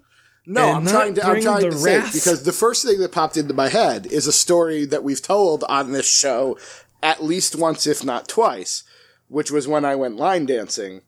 No, 0.48 0.72
I'm 0.74 0.84
not 0.84 0.92
trying 0.92 1.14
to. 1.16 1.26
I'm 1.28 1.42
trying 1.42 1.62
the 1.62 1.70
to 1.72 1.78
wrath- 1.78 2.14
because 2.14 2.44
the 2.44 2.52
first 2.52 2.84
thing 2.86 3.00
that 3.02 3.12
popped 3.12 3.38
into 3.38 3.54
my 3.54 3.68
head 3.70 4.08
is 4.08 4.26
a 4.28 4.32
story 4.32 4.86
that 4.86 5.04
we've 5.04 5.22
told 5.22 5.64
on 5.70 5.92
this 5.92 6.10
show 6.10 6.58
at 7.04 7.24
least 7.24 7.56
once, 7.56 7.86
if 7.86 8.04
not 8.04 8.28
twice, 8.28 8.84
which 9.28 9.52
was 9.52 9.68
when 9.68 9.86
I 9.86 9.94
went 9.96 10.16
line 10.16 10.46
dancing 10.48 11.02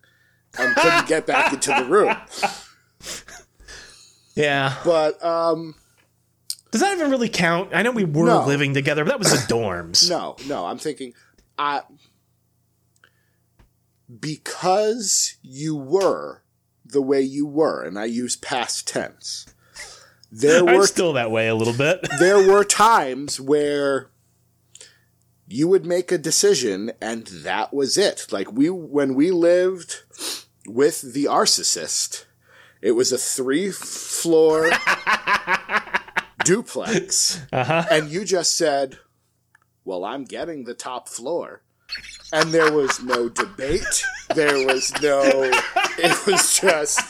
and 0.60 0.76
couldn't 0.76 1.08
get 1.08 1.26
back 1.26 1.54
into 1.54 1.70
the 1.78 1.86
room. 1.86 2.16
Yeah. 4.36 4.76
But 4.86 5.22
um, 5.26 5.76
Does 6.72 6.80
that 6.80 6.96
even 6.96 7.12
really 7.12 7.28
count? 7.28 7.72
I 7.74 7.82
know 7.82 7.92
we 7.92 8.06
were 8.06 8.26
No. 8.28 8.46
living 8.46 8.74
together, 8.74 9.04
but 9.04 9.10
that 9.10 9.20
was 9.20 9.32
the 9.32 9.38
dorms. 9.54 10.10
no, 10.10 10.38
no, 10.48 10.66
I'm 10.66 10.78
thinking, 10.78 11.14
I 11.58 11.82
because 14.20 15.36
you 15.42 15.76
were 15.76 16.44
the 16.92 17.02
way 17.02 17.22
you 17.22 17.46
were, 17.46 17.84
and 17.84 17.98
I 17.98 18.06
use 18.06 18.36
past 18.36 18.88
tense. 18.88 19.46
There 20.32 20.60
I'm 20.68 20.78
were 20.78 20.88
still 20.88 21.14
that 21.14 21.32
way 21.32 21.48
a 21.48 21.56
little 21.56 21.74
bit. 21.74 22.08
there 22.20 22.48
were 22.48 22.64
times 22.64 23.40
where 23.40 24.10
you 25.48 25.68
would 25.68 25.86
make 25.86 26.12
a 26.12 26.18
decision 26.18 26.92
and 27.02 27.26
that 27.28 27.74
was 27.74 27.98
it. 27.98 28.28
Like 28.32 28.52
we 28.52 28.70
when 28.70 29.16
we 29.16 29.32
lived 29.32 30.04
with 30.68 31.14
the 31.14 31.26
narcissist, 31.26 32.26
it 32.82 32.92
was 32.92 33.12
a 33.12 33.18
three 33.18 33.72
floor 33.72 34.70
duplex. 36.44 37.42
Uh-huh. 37.52 37.86
And 37.90 38.10
you 38.10 38.26
just 38.26 38.56
said, 38.56 39.00
Well, 39.84 40.06
I'm 40.06 40.24
getting 40.26 40.64
the 40.64 40.76
top 40.76 41.10
floor. 41.10 41.64
And 42.32 42.52
there 42.52 42.72
was 42.72 43.02
no 43.02 43.30
debate. 43.30 44.04
There 44.36 44.66
was 44.68 44.94
no 45.02 45.22
it 46.02 46.28
was 46.28 46.60
just 46.60 47.02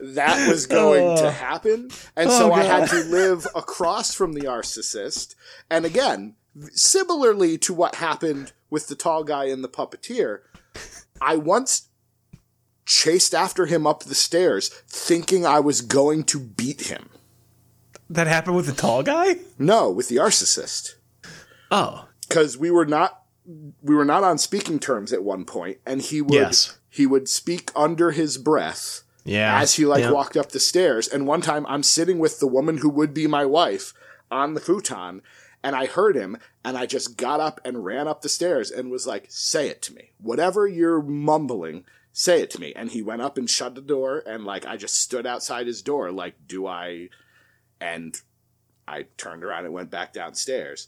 that 0.00 0.48
was 0.48 0.66
going 0.66 1.16
to 1.18 1.26
oh. 1.26 1.30
happen. 1.30 1.90
And 2.16 2.30
so 2.30 2.50
Oh, 2.50 2.52
I 2.52 2.62
had 2.62 2.88
to 2.90 3.04
live 3.04 3.46
across 3.54 4.14
from 4.14 4.32
the 4.32 4.42
narcissist. 4.42 5.34
And 5.70 5.84
again, 5.84 6.36
similarly 6.72 7.58
to 7.58 7.74
what 7.74 7.96
happened 7.96 8.52
with 8.70 8.88
the 8.88 8.94
tall 8.94 9.24
guy 9.24 9.46
and 9.46 9.62
the 9.62 9.68
puppeteer, 9.68 10.40
I 11.20 11.36
once 11.36 11.88
chased 12.86 13.34
after 13.34 13.66
him 13.66 13.86
up 13.86 14.04
the 14.04 14.14
stairs 14.14 14.68
thinking 14.88 15.44
I 15.44 15.60
was 15.60 15.82
going 15.82 16.24
to 16.24 16.40
beat 16.40 16.88
him. 16.88 17.10
That 18.08 18.26
happened 18.26 18.56
with 18.56 18.66
the 18.66 18.72
tall 18.72 19.02
guy? 19.02 19.36
No, 19.58 19.90
with 19.90 20.08
the 20.08 20.16
narcissist. 20.16 20.94
Oh. 21.70 22.08
Because 22.26 22.56
we 22.56 22.70
were 22.70 22.86
not 22.86 23.22
we 23.82 23.94
were 23.94 24.04
not 24.04 24.22
on 24.24 24.36
speaking 24.38 24.78
terms 24.78 25.12
at 25.12 25.24
one 25.24 25.44
point, 25.44 25.78
and 25.86 26.02
he 26.02 26.20
would 26.20 26.32
Yes. 26.34 26.78
he 26.90 27.06
would 27.06 27.28
speak 27.28 27.70
under 27.74 28.10
his 28.10 28.36
breath 28.38 29.02
Yeah. 29.24 29.60
as 29.60 29.74
he 29.74 29.86
like 29.86 30.02
Yeah. 30.02 30.10
walked 30.10 30.36
up 30.36 30.50
the 30.50 30.60
stairs. 30.60 31.08
And 31.08 31.26
one 31.26 31.40
time 31.40 31.64
I'm 31.66 31.82
sitting 31.82 32.18
with 32.18 32.40
the 32.40 32.46
woman 32.46 32.78
who 32.78 32.88
would 32.90 33.14
be 33.14 33.26
my 33.26 33.44
wife 33.46 33.94
on 34.30 34.54
the 34.54 34.60
futon, 34.60 35.22
And 35.64 35.74
I 35.74 35.86
heard 35.86 36.14
him, 36.14 36.38
and 36.64 36.78
I 36.78 36.86
just 36.86 37.16
got 37.16 37.40
up 37.40 37.60
and 37.64 37.84
ran 37.84 38.06
up 38.06 38.22
the 38.22 38.28
stairs 38.28 38.70
and 38.70 38.92
was 38.92 39.08
like, 39.08 39.26
Say 39.28 39.68
it 39.68 39.82
to 39.82 39.92
me. 39.94 40.12
Whatever 40.18 40.68
you're 40.68 41.02
mumbling, 41.02 41.84
say 42.12 42.42
it 42.42 42.50
to 42.50 42.60
me. 42.60 42.72
And 42.76 42.92
he 42.92 43.02
went 43.02 43.22
up 43.22 43.36
and 43.36 43.50
shut 43.50 43.74
the 43.74 43.80
door, 43.80 44.22
and 44.24 44.44
like 44.44 44.64
I 44.66 44.76
just 44.76 44.94
stood 45.00 45.26
outside 45.26 45.66
his 45.66 45.82
door, 45.82 46.12
like, 46.12 46.46
Do 46.46 46.68
I. 46.68 47.08
And 47.80 48.20
I 48.86 49.06
turned 49.16 49.42
around 49.42 49.64
and 49.64 49.74
went 49.74 49.90
back 49.90 50.12
downstairs. 50.12 50.86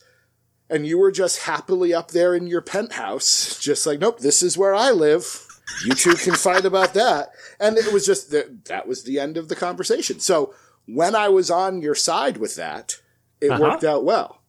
And 0.70 0.86
you 0.86 0.98
were 0.98 1.10
just 1.10 1.42
happily 1.42 1.92
up 1.92 2.12
there 2.12 2.34
in 2.34 2.46
your 2.46 2.60
penthouse, 2.62 3.58
just 3.58 3.86
like, 3.86 3.98
Nope, 3.98 4.20
this 4.20 4.42
is 4.42 4.56
where 4.56 4.74
I 4.74 4.90
live. 4.92 5.46
You 5.84 5.94
two 5.94 6.14
can 6.14 6.34
fight 6.34 6.64
about 6.64 6.94
that. 6.94 7.30
And 7.58 7.76
it 7.76 7.92
was 7.92 8.06
just 8.06 8.30
that 8.30 8.64
that 8.66 8.86
was 8.88 9.02
the 9.04 9.18
end 9.20 9.36
of 9.36 9.48
the 9.48 9.56
conversation. 9.56 10.20
So 10.20 10.54
when 10.86 11.14
I 11.14 11.28
was 11.28 11.50
on 11.50 11.82
your 11.82 11.94
side 11.94 12.36
with 12.38 12.54
that, 12.56 12.96
it 13.40 13.50
Uh-huh. 13.50 13.60
worked 13.62 13.84
out 13.84 14.04
well. 14.04 14.42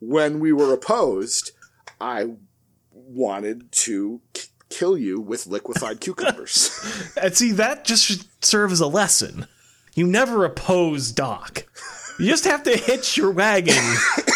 When 0.00 0.40
we 0.40 0.52
were 0.52 0.72
opposed, 0.72 1.52
I 2.00 2.30
wanted 2.92 3.70
to 3.72 4.20
k- 4.32 4.42
kill 4.70 4.96
you 4.96 5.20
with 5.20 5.46
liquefied 5.46 6.00
cucumbers. 6.00 6.70
And 7.20 7.36
see, 7.36 7.52
that 7.52 7.84
just 7.84 8.04
should 8.04 8.24
serve 8.40 8.72
as 8.72 8.80
a 8.80 8.86
lesson. 8.86 9.46
You 9.94 10.06
never 10.06 10.44
oppose 10.44 11.12
Doc. 11.12 11.66
You 12.20 12.26
just 12.28 12.44
have 12.44 12.62
to 12.64 12.76
hitch 12.76 13.16
your 13.16 13.30
wagon 13.30 13.74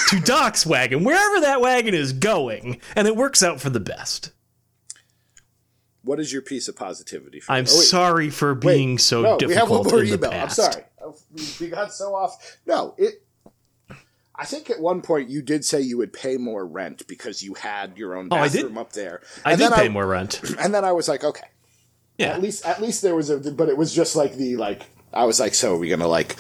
to 0.09 0.20
Doc's 0.24 0.64
wagon, 0.66 1.05
wherever 1.05 1.41
that 1.41 1.61
wagon 1.61 1.95
is 1.95 2.12
going, 2.12 2.80
and 2.97 3.07
it 3.07 3.16
works 3.16 3.43
out 3.43 3.61
for 3.61 3.70
the 3.70 3.80
best. 3.80 4.30
what 6.03 6.20
is 6.20 6.32
your 6.32 6.43
piece 6.43 6.68
of 6.68 6.76
positivity? 6.76 7.41
For 7.41 7.53
I'm? 7.53 7.64
Oh, 7.68 7.76
wait, 7.78 7.85
sorry 7.87 8.30
for 8.30 8.55
wait. 8.55 8.61
being 8.61 8.99
so 8.99 9.22
no, 9.22 9.39
difficult 9.39 9.49
we 9.49 9.55
have 9.55 9.70
one 9.70 9.85
more 9.91 10.05
email. 10.05 10.30
I'm 10.32 10.49
sorry. 10.51 10.85
We- 11.61 11.68
got 11.68 11.93
so 11.93 12.14
off. 12.14 12.59
No, 12.66 12.95
it. 12.99 13.22
I 14.37 14.45
think 14.47 14.68
at 14.68 14.80
one 14.80 15.01
point 15.01 15.28
you 15.30 15.43
did 15.43 15.64
say 15.64 15.80
you 15.80 15.97
would 15.99 16.12
pay 16.12 16.37
more 16.39 16.66
rent 16.66 17.07
because 17.07 17.43
you 17.43 17.55
had 17.55 17.97
your 17.97 18.16
own 18.16 18.28
Oh, 18.32 18.37
I 18.37 18.49
did. 18.49 18.62
bathroom 18.62 18.78
up 18.78 18.93
there. 18.93 19.20
I 19.45 19.55
did 19.55 19.72
pay 19.72 19.89
more 19.89 20.07
rent. 20.07 20.41
And 20.59 20.74
then 20.74 20.85
I 20.85 20.91
was 20.93 21.07
like, 21.09 21.22
okay, 21.22 21.47
Yeah. 22.18 22.35
at 22.35 22.43
least 22.43 22.66
at 22.66 22.82
least 22.82 23.01
there 23.03 23.14
was 23.14 23.30
a 23.30 23.39
but 23.53 23.68
it 23.68 23.76
was 23.76 23.95
just 23.95 24.16
like 24.16 24.35
the 24.35 24.57
like 24.57 24.82
I 25.12 25.24
was 25.24 25.39
like, 25.39 25.55
so 25.55 25.74
are 25.74 25.78
we 25.78 25.89
gonna 25.89 26.09
like 26.09 26.35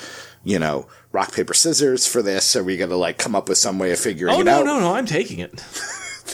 you 0.44 0.58
know 0.58 0.86
rock 1.12 1.32
paper 1.32 1.54
scissors 1.54 2.06
for 2.06 2.22
this? 2.22 2.54
Are 2.56 2.64
we 2.64 2.76
gonna 2.76 2.96
like 2.96 3.18
come 3.18 3.34
up 3.34 3.48
with 3.48 3.58
some 3.58 3.78
way 3.78 3.92
of 3.92 3.98
figuring 3.98 4.34
Oh 4.34 4.40
it 4.40 4.44
no, 4.44 4.60
out? 4.60 4.64
no, 4.66 4.74
no! 4.74 4.80
No, 4.80 4.94
I'm 4.94 5.06
taking 5.06 5.38
it. 5.38 5.52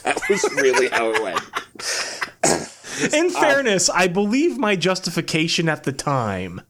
That 0.04 0.20
was 0.30 0.44
really 0.54 0.88
how 0.88 1.10
it 1.12 1.20
went. 1.20 1.40
In 3.12 3.26
uh, 3.34 3.40
fairness, 3.40 3.90
I 3.90 4.06
believe 4.06 4.56
my 4.56 4.76
justification 4.76 5.68
at 5.68 5.82
the 5.82 5.92
time 5.92 6.60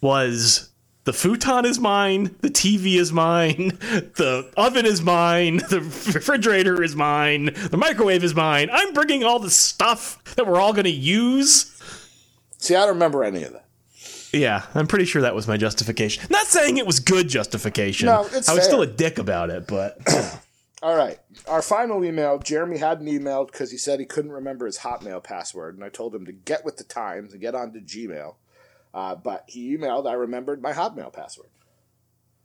was 0.00 0.70
the 1.04 1.12
futon 1.12 1.64
is 1.66 1.78
mine, 1.78 2.34
the 2.40 2.48
TV 2.48 2.94
is 2.96 3.12
mine, 3.12 3.68
the 4.16 4.50
oven 4.56 4.86
is 4.86 5.02
mine, 5.02 5.58
the 5.68 5.80
refrigerator 5.80 6.82
is 6.82 6.96
mine, 6.96 7.50
the 7.70 7.76
microwave 7.76 8.24
is 8.24 8.34
mine. 8.34 8.68
I'm 8.72 8.92
bringing 8.94 9.22
all 9.22 9.38
the 9.38 9.50
stuff 9.50 10.18
that 10.36 10.46
we're 10.46 10.58
all 10.58 10.72
going 10.72 10.84
to 10.84 10.90
use. 10.90 11.78
See, 12.58 12.74
I 12.74 12.80
don't 12.80 12.94
remember 12.94 13.22
any 13.22 13.44
of 13.44 13.52
that. 13.52 13.65
Yeah, 14.36 14.64
I'm 14.74 14.86
pretty 14.86 15.04
sure 15.04 15.22
that 15.22 15.34
was 15.34 15.48
my 15.48 15.56
justification. 15.56 16.26
Not 16.30 16.46
saying 16.46 16.76
it 16.76 16.86
was 16.86 17.00
good 17.00 17.28
justification. 17.28 18.06
No, 18.06 18.26
it's 18.32 18.48
I 18.48 18.54
was 18.54 18.60
fair. 18.60 18.68
still 18.68 18.82
a 18.82 18.86
dick 18.86 19.18
about 19.18 19.50
it, 19.50 19.66
but 19.66 19.98
All 20.82 20.94
right, 20.94 21.18
our 21.48 21.62
final 21.62 22.04
email. 22.04 22.38
Jeremy 22.38 22.78
hadn't 22.78 23.06
emailed 23.06 23.50
because 23.50 23.70
he 23.70 23.78
said 23.78 23.98
he 23.98 24.06
couldn't 24.06 24.32
remember 24.32 24.66
his 24.66 24.78
Hotmail 24.78 25.24
password, 25.24 25.74
and 25.74 25.84
I 25.84 25.88
told 25.88 26.14
him 26.14 26.26
to 26.26 26.32
get 26.32 26.64
with 26.64 26.76
the 26.76 26.84
times 26.84 27.32
and 27.32 27.40
get 27.40 27.54
onto 27.54 27.80
Gmail. 27.80 28.34
Uh, 28.92 29.14
but 29.14 29.44
he 29.48 29.76
emailed. 29.76 30.08
I 30.08 30.12
remembered 30.12 30.62
my 30.62 30.72
Hotmail 30.72 31.12
password. 31.12 31.48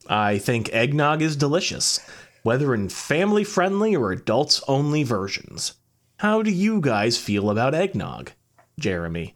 I 0.08 0.38
think 0.38 0.74
eggnog 0.74 1.22
is 1.22 1.36
delicious, 1.36 2.00
whether 2.44 2.74
in 2.74 2.90
family 2.90 3.44
friendly 3.44 3.96
or 3.96 4.12
adults 4.12 4.64
only 4.68 5.04
versions. 5.04 5.74
How 6.18 6.42
do 6.42 6.52
you 6.52 6.82
guys 6.82 7.18
feel 7.18 7.50
about 7.50 7.76
eggnog? 7.76 8.32
Jeremy. 8.80 9.36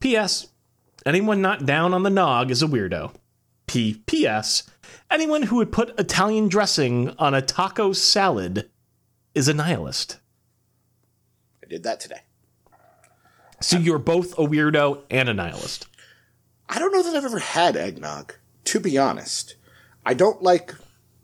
P.S. 0.00 0.48
Anyone 1.06 1.40
not 1.40 1.64
down 1.64 1.94
on 1.94 2.02
the 2.02 2.10
nog 2.10 2.50
is 2.50 2.62
a 2.62 2.66
weirdo. 2.66 3.12
P.P.S. 3.68 4.64
Anyone 5.10 5.44
who 5.44 5.56
would 5.56 5.70
put 5.72 5.98
Italian 5.98 6.48
dressing 6.48 7.10
on 7.18 7.32
a 7.32 7.40
taco 7.40 7.92
salad 7.92 8.68
is 9.34 9.46
a 9.48 9.54
nihilist. 9.54 10.18
I 11.64 11.68
did 11.68 11.84
that 11.84 12.00
today. 12.00 12.20
So 13.60 13.78
you're 13.78 13.98
both 13.98 14.32
a 14.38 14.42
weirdo 14.42 15.02
and 15.10 15.28
a 15.28 15.34
nihilist. 15.34 15.86
I 16.68 16.78
don't 16.80 16.92
know 16.92 17.02
that 17.04 17.14
I've 17.16 17.24
ever 17.24 17.38
had 17.38 17.76
eggnog, 17.76 18.34
to 18.64 18.80
be 18.80 18.98
honest. 18.98 19.54
I 20.04 20.14
don't 20.14 20.42
like 20.42 20.74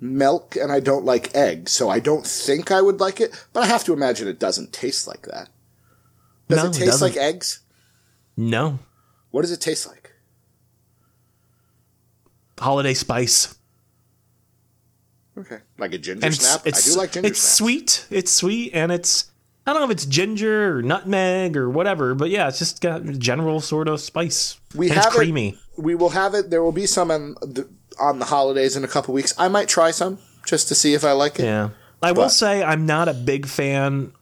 milk 0.00 0.54
and 0.56 0.70
I 0.72 0.78
don't 0.80 1.04
like 1.04 1.34
eggs, 1.34 1.72
so 1.72 1.88
I 1.88 1.98
don't 1.98 2.26
think 2.26 2.70
I 2.70 2.80
would 2.80 3.00
like 3.00 3.20
it, 3.20 3.46
but 3.52 3.64
I 3.64 3.66
have 3.66 3.84
to 3.84 3.92
imagine 3.92 4.28
it 4.28 4.38
doesn't 4.38 4.72
taste 4.72 5.06
like 5.08 5.22
that. 5.22 5.48
Does 6.48 6.58
No, 6.58 6.64
it 6.66 6.76
it 6.76 6.78
taste 6.78 6.86
doesn't. 6.92 7.08
like 7.08 7.16
eggs? 7.16 7.60
No. 8.36 8.78
What 9.32 9.42
does 9.42 9.50
it 9.50 9.60
taste 9.60 9.88
like? 9.88 10.12
Holiday 12.58 12.94
spice. 12.94 13.58
Okay. 15.36 15.58
Like 15.78 15.94
a 15.94 15.98
ginger 15.98 16.24
and 16.24 16.34
snap? 16.34 16.66
it's, 16.66 16.86
I 16.86 16.92
do 16.92 16.98
like 16.98 17.12
ginger 17.12 17.26
snap. 17.26 17.30
it's 17.30 17.40
snaps. 17.40 17.56
sweet. 17.56 18.06
It's 18.10 18.30
sweet, 18.30 18.74
and 18.74 18.92
it's 18.92 19.32
I 19.66 19.72
don't 19.72 19.80
know 19.80 19.86
if 19.86 19.92
it's 19.92 20.06
ginger 20.06 20.76
or 20.76 20.82
nutmeg 20.82 21.56
or 21.56 21.70
whatever, 21.70 22.14
but 22.14 22.30
yeah, 22.30 22.48
it's 22.48 22.58
just 22.58 22.80
got 22.80 23.04
general 23.04 23.60
sort 23.60 23.88
of 23.88 24.00
spice. 24.00 24.60
We 24.74 24.88
and 24.88 24.96
have 24.96 25.06
it's 25.06 25.16
creamy. 25.16 25.48
it. 25.50 25.82
We 25.82 25.94
will 25.94 26.10
have 26.10 26.34
it. 26.34 26.50
There 26.50 26.62
will 26.62 26.72
be 26.72 26.86
some 26.86 27.10
on 27.10 27.34
the, 27.40 27.68
on 27.98 28.18
the 28.18 28.26
holidays 28.26 28.76
in 28.76 28.84
a 28.84 28.88
couple 28.88 29.14
weeks. 29.14 29.32
I 29.38 29.48
might 29.48 29.68
try 29.68 29.90
some 29.90 30.18
just 30.44 30.68
to 30.68 30.74
see 30.74 30.94
if 30.94 31.04
I 31.04 31.12
like 31.12 31.38
it. 31.38 31.44
Yeah, 31.44 31.70
I 32.02 32.12
will 32.12 32.28
say 32.28 32.62
I'm 32.62 32.84
not 32.84 33.08
a 33.08 33.14
big 33.14 33.46
fan 33.46 34.12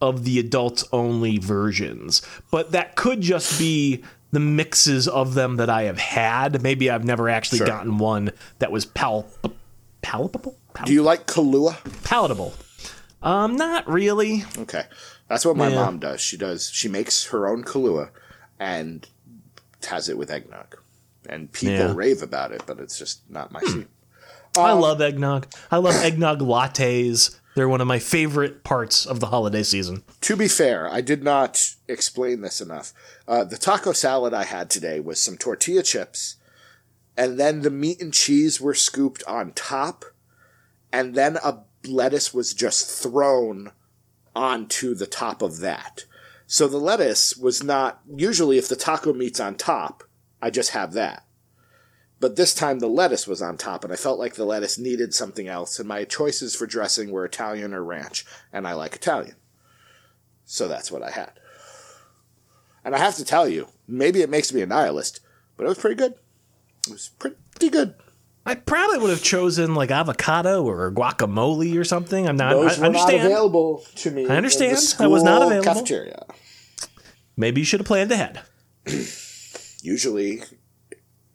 of 0.00 0.24
the 0.24 0.40
adult 0.40 0.88
only 0.92 1.38
versions, 1.38 2.22
but 2.50 2.72
that 2.72 2.96
could 2.96 3.20
just 3.20 3.58
be 3.58 4.02
the 4.32 4.40
mixes 4.40 5.06
of 5.06 5.34
them 5.34 5.56
that 5.56 5.70
I 5.70 5.82
have 5.84 5.98
had. 5.98 6.62
Maybe 6.62 6.90
I've 6.90 7.04
never 7.04 7.28
actually 7.28 7.58
Sure. 7.58 7.66
gotten 7.66 7.98
one 7.98 8.30
that 8.58 8.72
was 8.72 8.84
pal 8.86 9.26
palpable, 10.02 10.56
Pal- 10.74 10.86
Do 10.86 10.92
you 10.92 11.02
like 11.02 11.26
Kahlua? 11.26 11.76
palatable. 12.02 12.54
Um, 13.22 13.56
not 13.56 13.88
really. 13.88 14.44
Okay. 14.58 14.84
That's 15.28 15.44
what 15.44 15.56
my 15.56 15.68
Yeah. 15.68 15.76
mom 15.76 15.98
does. 16.00 16.20
She 16.20 16.36
does. 16.36 16.70
She 16.72 16.88
makes 16.88 17.26
her 17.26 17.46
own 17.46 17.62
Kahlua 17.62 18.08
and 18.58 19.06
has 19.86 20.08
it 20.08 20.18
with 20.18 20.30
eggnog. 20.30 20.76
And 21.28 21.52
people 21.52 21.74
Yeah. 21.74 21.92
rave 21.94 22.20
about 22.22 22.50
it, 22.52 22.62
but 22.66 22.80
it's 22.80 22.98
just 22.98 23.20
not 23.30 23.52
my 23.52 23.60
scene. 23.60 23.86
I 24.58 24.72
love 24.72 25.00
eggnog. 25.00 25.46
I 25.70 25.76
love 25.76 25.94
eggnog 25.94 26.40
lattes. 26.40 27.36
They're 27.54 27.68
one 27.68 27.80
of 27.80 27.86
my 27.86 27.98
favorite 27.98 28.64
parts 28.64 29.04
of 29.04 29.20
the 29.20 29.26
holiday 29.26 29.62
season. 29.62 30.04
To 30.22 30.36
be 30.36 30.48
fair, 30.48 30.90
I 30.90 31.02
did 31.02 31.22
not 31.22 31.74
explain 31.86 32.40
this 32.40 32.60
enough. 32.60 32.94
Uh, 33.28 33.44
the 33.44 33.58
taco 33.58 33.92
salad 33.92 34.32
I 34.32 34.44
had 34.44 34.70
today 34.70 35.00
was 35.00 35.22
some 35.22 35.36
tortilla 35.36 35.82
chips, 35.82 36.36
and 37.16 37.38
then 37.38 37.60
the 37.60 37.70
meat 37.70 38.00
and 38.00 38.12
cheese 38.12 38.60
were 38.60 38.74
scooped 38.74 39.22
on 39.26 39.52
top, 39.52 40.04
and 40.92 41.14
then 41.14 41.36
a 41.44 41.58
lettuce 41.86 42.32
was 42.32 42.54
just 42.54 43.02
thrown 43.02 43.72
onto 44.34 44.94
the 44.94 45.06
top 45.06 45.42
of 45.42 45.58
that. 45.60 46.06
So 46.46 46.68
the 46.68 46.78
lettuce 46.78 47.36
was 47.36 47.62
not 47.62 48.00
usually 48.14 48.56
if 48.56 48.68
the 48.68 48.76
taco 48.76 49.12
meat's 49.12 49.40
on 49.40 49.56
top, 49.56 50.04
I 50.40 50.50
just 50.50 50.70
have 50.70 50.92
that. 50.94 51.24
But 52.22 52.36
this 52.36 52.54
time 52.54 52.78
the 52.78 52.86
lettuce 52.86 53.26
was 53.26 53.42
on 53.42 53.56
top, 53.56 53.82
and 53.82 53.92
I 53.92 53.96
felt 53.96 54.20
like 54.20 54.34
the 54.34 54.44
lettuce 54.44 54.78
needed 54.78 55.12
something 55.12 55.48
else, 55.48 55.80
and 55.80 55.88
my 55.88 56.04
choices 56.04 56.54
for 56.54 56.68
dressing 56.68 57.10
were 57.10 57.24
Italian 57.24 57.74
or 57.74 57.82
ranch, 57.82 58.24
and 58.52 58.64
I 58.64 58.74
like 58.74 58.94
Italian. 58.94 59.34
So 60.44 60.68
that's 60.68 60.92
what 60.92 61.02
I 61.02 61.10
had. 61.10 61.32
And 62.84 62.94
I 62.94 62.98
have 62.98 63.16
to 63.16 63.24
tell 63.24 63.48
you, 63.48 63.66
maybe 63.88 64.22
it 64.22 64.30
makes 64.30 64.52
me 64.52 64.62
a 64.62 64.66
nihilist, 64.66 65.18
but 65.56 65.64
it 65.64 65.68
was 65.68 65.78
pretty 65.78 65.96
good. 65.96 66.14
It 66.86 66.92
was 66.92 67.08
pretty 67.08 67.36
good. 67.70 67.96
I 68.46 68.54
probably 68.54 68.98
would 68.98 69.10
have 69.10 69.24
chosen 69.24 69.74
like 69.74 69.90
avocado 69.90 70.62
or 70.62 70.92
guacamole 70.92 71.76
or 71.76 71.82
something. 71.82 72.28
I'm 72.28 72.36
not. 72.36 72.52
Those 72.52 72.78
I, 72.78 72.82
were 72.82 72.86
understand. 72.86 73.18
not 73.18 73.26
available 73.26 73.84
to 73.96 74.10
me. 74.12 74.28
I 74.28 74.36
understand. 74.36 74.78
That 74.98 75.10
was 75.10 75.24
not 75.24 75.42
available. 75.42 75.64
Cafeteria. 75.74 76.24
Maybe 77.36 77.62
you 77.62 77.64
should 77.64 77.80
have 77.80 77.86
planned 77.88 78.12
ahead. 78.12 78.42
Usually, 79.82 80.44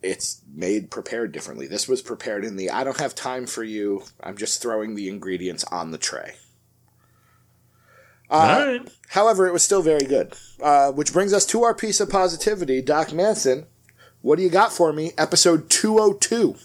it's 0.07 0.41
made 0.53 0.89
prepared 0.89 1.31
differently. 1.31 1.67
This 1.67 1.87
was 1.87 2.01
prepared 2.01 2.45
in 2.45 2.55
the 2.55 2.69
I 2.69 2.83
don't 2.83 2.99
have 2.99 3.13
time 3.13 3.45
for 3.45 3.63
you. 3.63 4.03
I'm 4.21 4.37
just 4.37 4.61
throwing 4.61 4.95
the 4.95 5.09
ingredients 5.09 5.63
on 5.65 5.91
the 5.91 5.97
tray. 5.97 6.35
Uh, 8.29 8.77
right. 8.79 8.91
However, 9.09 9.47
it 9.47 9.53
was 9.53 9.63
still 9.63 9.81
very 9.81 10.05
good. 10.05 10.33
Uh, 10.61 10.91
which 10.91 11.13
brings 11.13 11.33
us 11.33 11.45
to 11.47 11.63
our 11.63 11.73
piece 11.73 11.99
of 11.99 12.09
positivity. 12.09 12.81
Doc 12.81 13.13
Manson, 13.13 13.65
what 14.21 14.37
do 14.37 14.43
you 14.43 14.49
got 14.49 14.71
for 14.71 14.91
me? 14.93 15.11
Episode 15.17 15.69
202. 15.69 16.55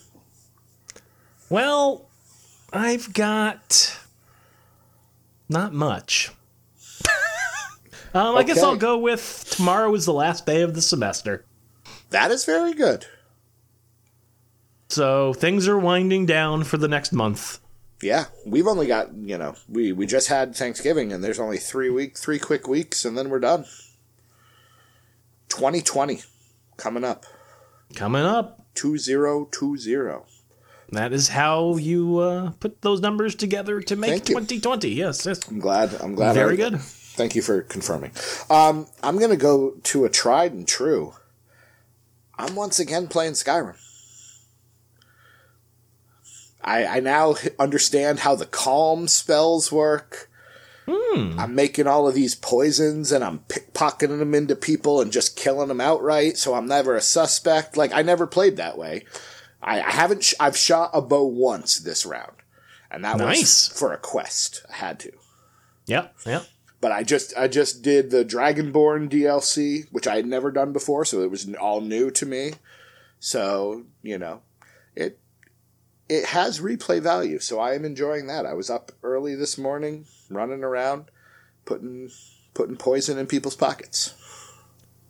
Well, 1.50 2.08
I've 2.72 3.12
got 3.12 3.98
not 5.48 5.72
much. 5.72 6.30
um, 8.14 8.36
I 8.36 8.42
guess 8.44 8.62
I'll 8.62 8.76
go 8.76 8.98
with 8.98 9.46
tomorrow 9.50 9.92
is 9.94 10.06
the 10.06 10.14
last 10.14 10.46
day 10.46 10.62
of 10.62 10.74
the 10.74 10.82
semester. 10.82 11.44
That 12.10 12.30
is 12.30 12.44
very 12.44 12.72
good. 12.72 13.06
So 14.92 15.32
things 15.32 15.66
are 15.68 15.78
winding 15.78 16.26
down 16.26 16.64
for 16.64 16.76
the 16.76 16.86
next 16.86 17.12
month. 17.12 17.60
Yeah, 18.02 18.26
we've 18.44 18.66
only 18.66 18.86
got 18.86 19.14
you 19.14 19.38
know 19.38 19.54
we 19.68 19.92
we 19.92 20.06
just 20.06 20.28
had 20.28 20.54
Thanksgiving 20.54 21.12
and 21.12 21.24
there's 21.24 21.38
only 21.38 21.56
three 21.56 21.88
week 21.88 22.18
three 22.18 22.38
quick 22.38 22.68
weeks 22.68 23.04
and 23.06 23.16
then 23.16 23.30
we're 23.30 23.40
done. 23.40 23.64
2020 25.48 26.22
coming 26.76 27.04
up 27.04 27.24
Coming 27.94 28.24
up. 28.24 28.66
2020. 28.74 30.18
That 30.90 31.12
is 31.12 31.28
how 31.28 31.76
you 31.76 32.18
uh, 32.18 32.50
put 32.60 32.82
those 32.82 33.00
numbers 33.00 33.34
together 33.34 33.80
to 33.80 33.96
make 33.96 34.24
2020. 34.24 34.90
Yes, 34.90 35.24
yes. 35.26 35.46
I'm 35.48 35.58
glad. 35.58 35.94
I'm 36.00 36.14
glad. 36.14 36.34
Very 36.34 36.54
I- 36.54 36.70
good. 36.70 36.80
Thank 36.80 37.34
you 37.34 37.42
for 37.42 37.62
confirming. 37.62 38.12
Um, 38.48 38.86
I'm 39.02 39.18
gonna 39.18 39.36
go 39.36 39.74
to 39.84 40.04
a 40.04 40.10
tried 40.10 40.52
and 40.52 40.66
true. 40.66 41.14
I'm 42.38 42.54
once 42.54 42.78
again 42.78 43.08
playing 43.08 43.34
Skyrim. 43.34 43.76
I, 46.62 46.86
I 46.86 47.00
now 47.00 47.34
understand 47.58 48.20
how 48.20 48.34
the 48.34 48.46
calm 48.46 49.08
spells 49.08 49.70
work. 49.72 50.30
Hmm. 50.88 51.38
I'm 51.38 51.54
making 51.54 51.86
all 51.86 52.08
of 52.08 52.14
these 52.14 52.34
poisons 52.34 53.12
and 53.12 53.22
I'm 53.22 53.40
pickpocketing 53.40 54.18
them 54.18 54.34
into 54.34 54.56
people 54.56 55.00
and 55.00 55.12
just 55.12 55.36
killing 55.36 55.68
them 55.68 55.80
outright, 55.80 56.36
so 56.36 56.54
I'm 56.54 56.66
never 56.66 56.96
a 56.96 57.00
suspect. 57.00 57.76
Like 57.76 57.92
I 57.92 58.02
never 58.02 58.26
played 58.26 58.56
that 58.56 58.76
way. 58.78 59.04
I, 59.62 59.80
I 59.80 59.90
haven't. 59.92 60.24
Sh- 60.24 60.34
I've 60.40 60.56
shot 60.56 60.90
a 60.92 61.00
bow 61.00 61.24
once 61.24 61.78
this 61.78 62.04
round, 62.04 62.32
and 62.90 63.04
that 63.04 63.18
Nice. 63.18 63.68
was 63.70 63.78
for 63.78 63.92
a 63.92 63.98
quest. 63.98 64.64
I 64.70 64.74
had 64.76 64.98
to 65.00 65.12
Yep, 65.86 66.14
yep. 66.26 66.46
but 66.80 66.90
I 66.90 67.04
just 67.04 67.32
I 67.38 67.46
just 67.46 67.82
did 67.82 68.10
the 68.10 68.24
Dragonborn 68.24 69.08
DLC, 69.08 69.86
which 69.92 70.08
I 70.08 70.16
had 70.16 70.26
never 70.26 70.50
done 70.50 70.72
before, 70.72 71.04
so 71.04 71.22
it 71.22 71.30
was 71.30 71.48
all 71.54 71.80
new 71.80 72.10
to 72.10 72.26
me. 72.26 72.54
So 73.20 73.84
you 74.02 74.18
know, 74.18 74.42
it 76.12 76.26
has 76.26 76.60
replay 76.60 77.00
value, 77.00 77.38
so 77.38 77.58
I 77.58 77.74
am 77.74 77.84
enjoying 77.84 78.26
that. 78.26 78.44
I 78.44 78.52
was 78.52 78.68
up 78.68 78.92
early 79.02 79.34
this 79.34 79.56
morning, 79.56 80.04
running 80.28 80.62
around, 80.62 81.06
putting 81.64 82.10
putting 82.54 82.76
poison 82.76 83.16
in 83.18 83.26
people's 83.26 83.56
pockets. 83.56 84.14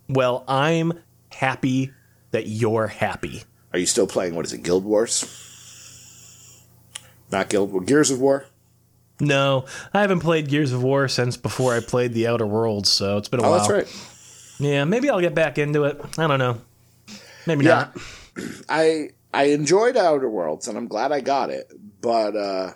Well, 0.08 0.44
I'm 0.46 0.92
happy 1.32 1.90
that 2.30 2.46
you're 2.46 2.86
happy. 2.86 3.42
Are 3.72 3.78
you 3.78 3.86
still 3.86 4.06
playing? 4.06 4.34
What 4.34 4.44
is 4.44 4.52
it? 4.52 4.62
Guild 4.62 4.84
Wars? 4.84 5.24
Not 7.30 7.48
Guild 7.48 7.72
War. 7.72 7.82
Gears 7.82 8.10
of 8.10 8.20
War. 8.20 8.46
No, 9.20 9.64
I 9.94 10.00
haven't 10.02 10.20
played 10.20 10.48
Gears 10.48 10.72
of 10.72 10.82
War 10.82 11.08
since 11.08 11.36
before 11.36 11.74
I 11.74 11.80
played 11.80 12.12
The 12.12 12.26
Outer 12.28 12.46
Worlds, 12.46 12.90
so 12.90 13.18
it's 13.18 13.28
been 13.28 13.40
a 13.40 13.44
Oh, 13.44 13.50
while. 13.50 13.58
that's 13.58 13.70
right. 13.70 14.06
Yeah, 14.58 14.84
maybe 14.84 15.08
I'll 15.10 15.20
get 15.20 15.34
back 15.34 15.58
into 15.58 15.84
it. 15.84 16.00
I 16.18 16.26
don't 16.26 16.38
know. 16.38 16.58
Maybe 17.46 17.64
Yeah. 17.64 17.88
not. 17.94 17.98
I 18.68 19.10
I 19.32 19.44
enjoyed 19.44 19.96
Outer 19.96 20.28
Worlds, 20.28 20.68
and 20.68 20.76
I'm 20.76 20.88
glad 20.88 21.12
I 21.12 21.20
got 21.20 21.50
it. 21.50 21.72
But 22.00 22.36
uh, 22.36 22.72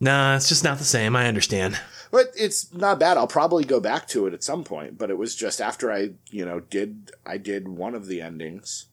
Nah, 0.00 0.36
it's 0.36 0.48
just 0.48 0.64
not 0.64 0.78
the 0.78 0.84
same. 0.84 1.14
I 1.14 1.26
understand. 1.26 1.78
But 2.10 2.28
it's 2.36 2.72
not 2.72 2.98
bad. 2.98 3.18
I'll 3.18 3.26
probably 3.26 3.64
go 3.64 3.78
back 3.78 4.08
to 4.08 4.26
it 4.26 4.34
at 4.34 4.42
some 4.42 4.64
point. 4.64 4.96
But 4.98 5.10
it 5.10 5.18
was 5.18 5.36
just 5.36 5.60
after 5.60 5.92
I, 5.92 6.10
you 6.30 6.44
know, 6.44 6.60
did 6.60 7.12
I 7.24 7.36
did 7.36 7.68
one 7.68 7.94
of 7.94 8.06
the 8.06 8.22
endings. 8.22 8.86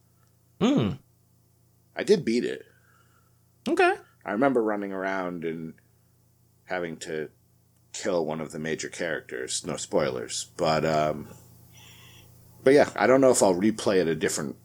Hmm. 0.61 0.91
I 1.95 2.03
did 2.03 2.26
beat 2.26 2.43
it. 2.43 2.63
Okay. 3.68 3.93
I 4.26 4.32
remember 4.32 4.61
running 4.61 4.91
around 4.91 5.45
and 5.45 5.74
having 6.65 6.97
to 6.97 7.30
kill 7.93 8.26
one 8.26 8.41
of 8.41 8.51
the 8.51 8.59
major 8.59 8.89
characters. 8.89 9.65
No 9.65 9.78
spoilers, 9.78 10.51
but 10.57 10.86
um, 10.86 11.30
but 12.63 12.74
yeah, 12.74 12.89
I 12.95 13.07
don't 13.07 13.22
know 13.22 13.32
if 13.32 13.41
I'll 13.41 13.55
replay 13.55 13.97
it 14.01 14.07
a 14.07 14.15
different. 14.15 14.57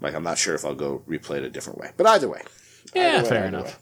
Like 0.00 0.14
I'm 0.14 0.22
not 0.22 0.38
sure 0.38 0.54
if 0.54 0.64
I'll 0.64 0.74
go 0.74 1.02
replay 1.08 1.38
it 1.38 1.44
a 1.44 1.50
different 1.50 1.78
way. 1.78 1.90
But 1.96 2.06
either 2.06 2.28
way, 2.28 2.42
Yeah, 2.94 3.18
Either 3.18 3.22
way, 3.22 3.28
fair 3.28 3.46
enough. 3.46 3.80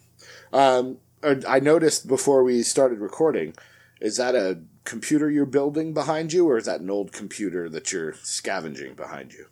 Um, 0.52 0.98
I 1.22 1.60
noticed 1.60 2.06
before 2.06 2.44
we 2.44 2.62
started 2.62 3.00
recording, 3.00 3.54
is 4.00 4.16
that 4.16 4.34
a 4.34 4.60
computer 4.84 5.30
you're 5.30 5.46
building 5.46 5.92
behind 5.92 6.32
you, 6.32 6.48
or 6.48 6.56
is 6.56 6.66
that 6.66 6.80
an 6.80 6.90
old 6.90 7.12
computer 7.12 7.68
that 7.68 7.92
you're 7.92 8.14
scavenging 8.22 8.94
behind 8.94 9.32
you? 9.32 9.46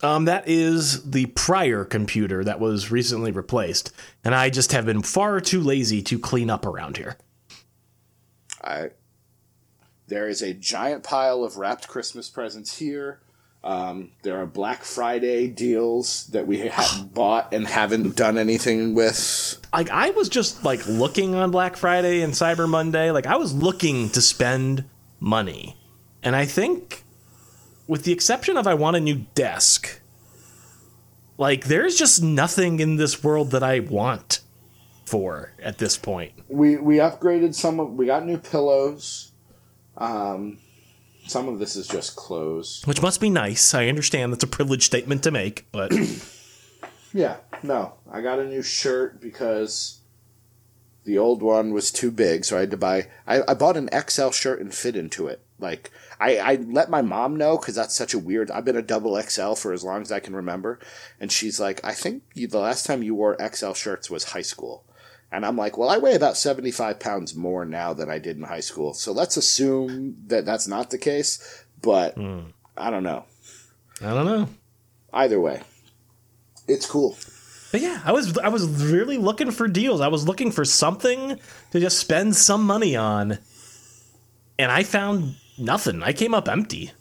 Um, 0.00 0.26
that 0.26 0.44
is 0.46 1.10
the 1.10 1.26
prior 1.26 1.84
computer 1.84 2.44
that 2.44 2.60
was 2.60 2.90
recently 2.90 3.32
replaced, 3.32 3.92
and 4.24 4.34
I 4.34 4.48
just 4.48 4.72
have 4.72 4.86
been 4.86 5.02
far 5.02 5.40
too 5.40 5.60
lazy 5.60 6.02
to 6.02 6.18
clean 6.18 6.50
up 6.50 6.64
around 6.64 6.96
here. 6.96 7.16
I 8.62 8.90
there 10.06 10.28
is 10.28 10.40
a 10.40 10.54
giant 10.54 11.02
pile 11.02 11.44
of 11.44 11.58
wrapped 11.58 11.88
Christmas 11.88 12.30
presents 12.30 12.78
here. 12.78 13.20
Um, 13.68 14.12
there 14.22 14.40
are 14.40 14.46
Black 14.46 14.82
Friday 14.82 15.46
deals 15.46 16.28
that 16.28 16.46
we 16.46 16.60
have 16.60 17.12
bought 17.12 17.52
and 17.52 17.66
haven't 17.66 18.16
done 18.16 18.38
anything 18.38 18.94
with. 18.94 19.60
Like 19.74 19.90
I 19.90 20.08
was 20.08 20.30
just 20.30 20.64
like 20.64 20.86
looking 20.86 21.34
on 21.34 21.50
Black 21.50 21.76
Friday 21.76 22.22
and 22.22 22.32
Cyber 22.32 22.66
Monday, 22.66 23.10
like 23.10 23.26
I 23.26 23.36
was 23.36 23.52
looking 23.52 24.08
to 24.10 24.22
spend 24.22 24.86
money, 25.20 25.76
and 26.22 26.34
I 26.34 26.46
think, 26.46 27.04
with 27.86 28.04
the 28.04 28.12
exception 28.12 28.56
of 28.56 28.66
I 28.66 28.72
want 28.72 28.96
a 28.96 29.00
new 29.00 29.26
desk, 29.34 30.00
like 31.36 31.66
there's 31.66 31.94
just 31.94 32.22
nothing 32.22 32.80
in 32.80 32.96
this 32.96 33.22
world 33.22 33.50
that 33.50 33.62
I 33.62 33.80
want 33.80 34.40
for 35.04 35.52
at 35.62 35.76
this 35.76 35.98
point. 35.98 36.32
We 36.48 36.78
we 36.78 36.96
upgraded 36.96 37.54
some 37.54 37.80
of. 37.80 37.92
We 37.92 38.06
got 38.06 38.24
new 38.24 38.38
pillows. 38.38 39.32
Um, 39.98 40.58
some 41.28 41.48
of 41.48 41.58
this 41.58 41.76
is 41.76 41.86
just 41.86 42.16
clothes. 42.16 42.82
Which 42.84 43.02
must 43.02 43.20
be 43.20 43.30
nice. 43.30 43.74
I 43.74 43.88
understand 43.88 44.32
that's 44.32 44.44
a 44.44 44.48
privileged 44.48 44.84
statement 44.84 45.22
to 45.24 45.30
make, 45.30 45.66
but 45.72 45.92
Yeah, 47.12 47.38
no. 47.62 47.94
I 48.10 48.20
got 48.20 48.38
a 48.38 48.46
new 48.46 48.62
shirt 48.62 49.20
because 49.20 50.00
the 51.04 51.18
old 51.18 51.42
one 51.42 51.72
was 51.72 51.90
too 51.90 52.10
big, 52.10 52.44
so 52.44 52.56
I 52.56 52.60
had 52.60 52.70
to 52.70 52.76
buy. 52.76 53.08
I, 53.26 53.42
I 53.48 53.54
bought 53.54 53.76
an 53.76 53.88
XL 54.08 54.30
shirt 54.30 54.60
and 54.60 54.74
fit 54.74 54.96
into 54.96 55.26
it. 55.26 55.40
Like 55.58 55.90
I, 56.20 56.38
I 56.38 56.54
let 56.56 56.90
my 56.90 57.02
mom 57.02 57.36
know 57.36 57.56
because 57.56 57.74
that's 57.74 57.96
such 57.96 58.14
a 58.14 58.18
weird. 58.18 58.50
I've 58.50 58.64
been 58.64 58.76
a 58.76 58.82
double 58.82 59.20
XL 59.20 59.54
for 59.54 59.72
as 59.72 59.82
long 59.82 60.02
as 60.02 60.12
I 60.12 60.20
can 60.20 60.36
remember, 60.36 60.78
and 61.18 61.32
she's 61.32 61.58
like, 61.58 61.84
"I 61.84 61.92
think 61.92 62.22
you, 62.34 62.46
the 62.46 62.60
last 62.60 62.86
time 62.86 63.02
you 63.02 63.14
wore 63.14 63.36
XL 63.54 63.72
shirts 63.72 64.10
was 64.10 64.24
high 64.24 64.42
school." 64.42 64.84
And 65.30 65.44
I'm 65.44 65.56
like, 65.56 65.76
well, 65.76 65.90
I 65.90 65.98
weigh 65.98 66.14
about 66.14 66.36
75 66.36 67.00
pounds 67.00 67.34
more 67.34 67.64
now 67.64 67.92
than 67.92 68.08
I 68.08 68.18
did 68.18 68.36
in 68.38 68.44
high 68.44 68.60
school. 68.60 68.94
So 68.94 69.12
let's 69.12 69.36
assume 69.36 70.16
that 70.26 70.46
that's 70.46 70.66
not 70.66 70.90
the 70.90 70.98
case. 70.98 71.64
But 71.82 72.14
hmm. 72.14 72.40
I 72.76 72.90
don't 72.90 73.02
know. 73.02 73.24
I 74.00 74.14
don't 74.14 74.26
know. 74.26 74.48
Either 75.12 75.40
way, 75.40 75.62
it's 76.66 76.86
cool. 76.86 77.16
But 77.72 77.82
yeah, 77.82 78.00
I 78.04 78.12
was 78.12 78.38
I 78.38 78.48
was 78.48 78.66
really 78.66 79.18
looking 79.18 79.50
for 79.50 79.68
deals. 79.68 80.00
I 80.00 80.08
was 80.08 80.26
looking 80.26 80.50
for 80.50 80.64
something 80.64 81.38
to 81.72 81.80
just 81.80 81.98
spend 81.98 82.36
some 82.36 82.64
money 82.64 82.96
on. 82.96 83.38
And 84.58 84.72
I 84.72 84.82
found 84.82 85.36
nothing. 85.58 86.02
I 86.02 86.12
came 86.12 86.34
up 86.34 86.48
empty. 86.48 86.92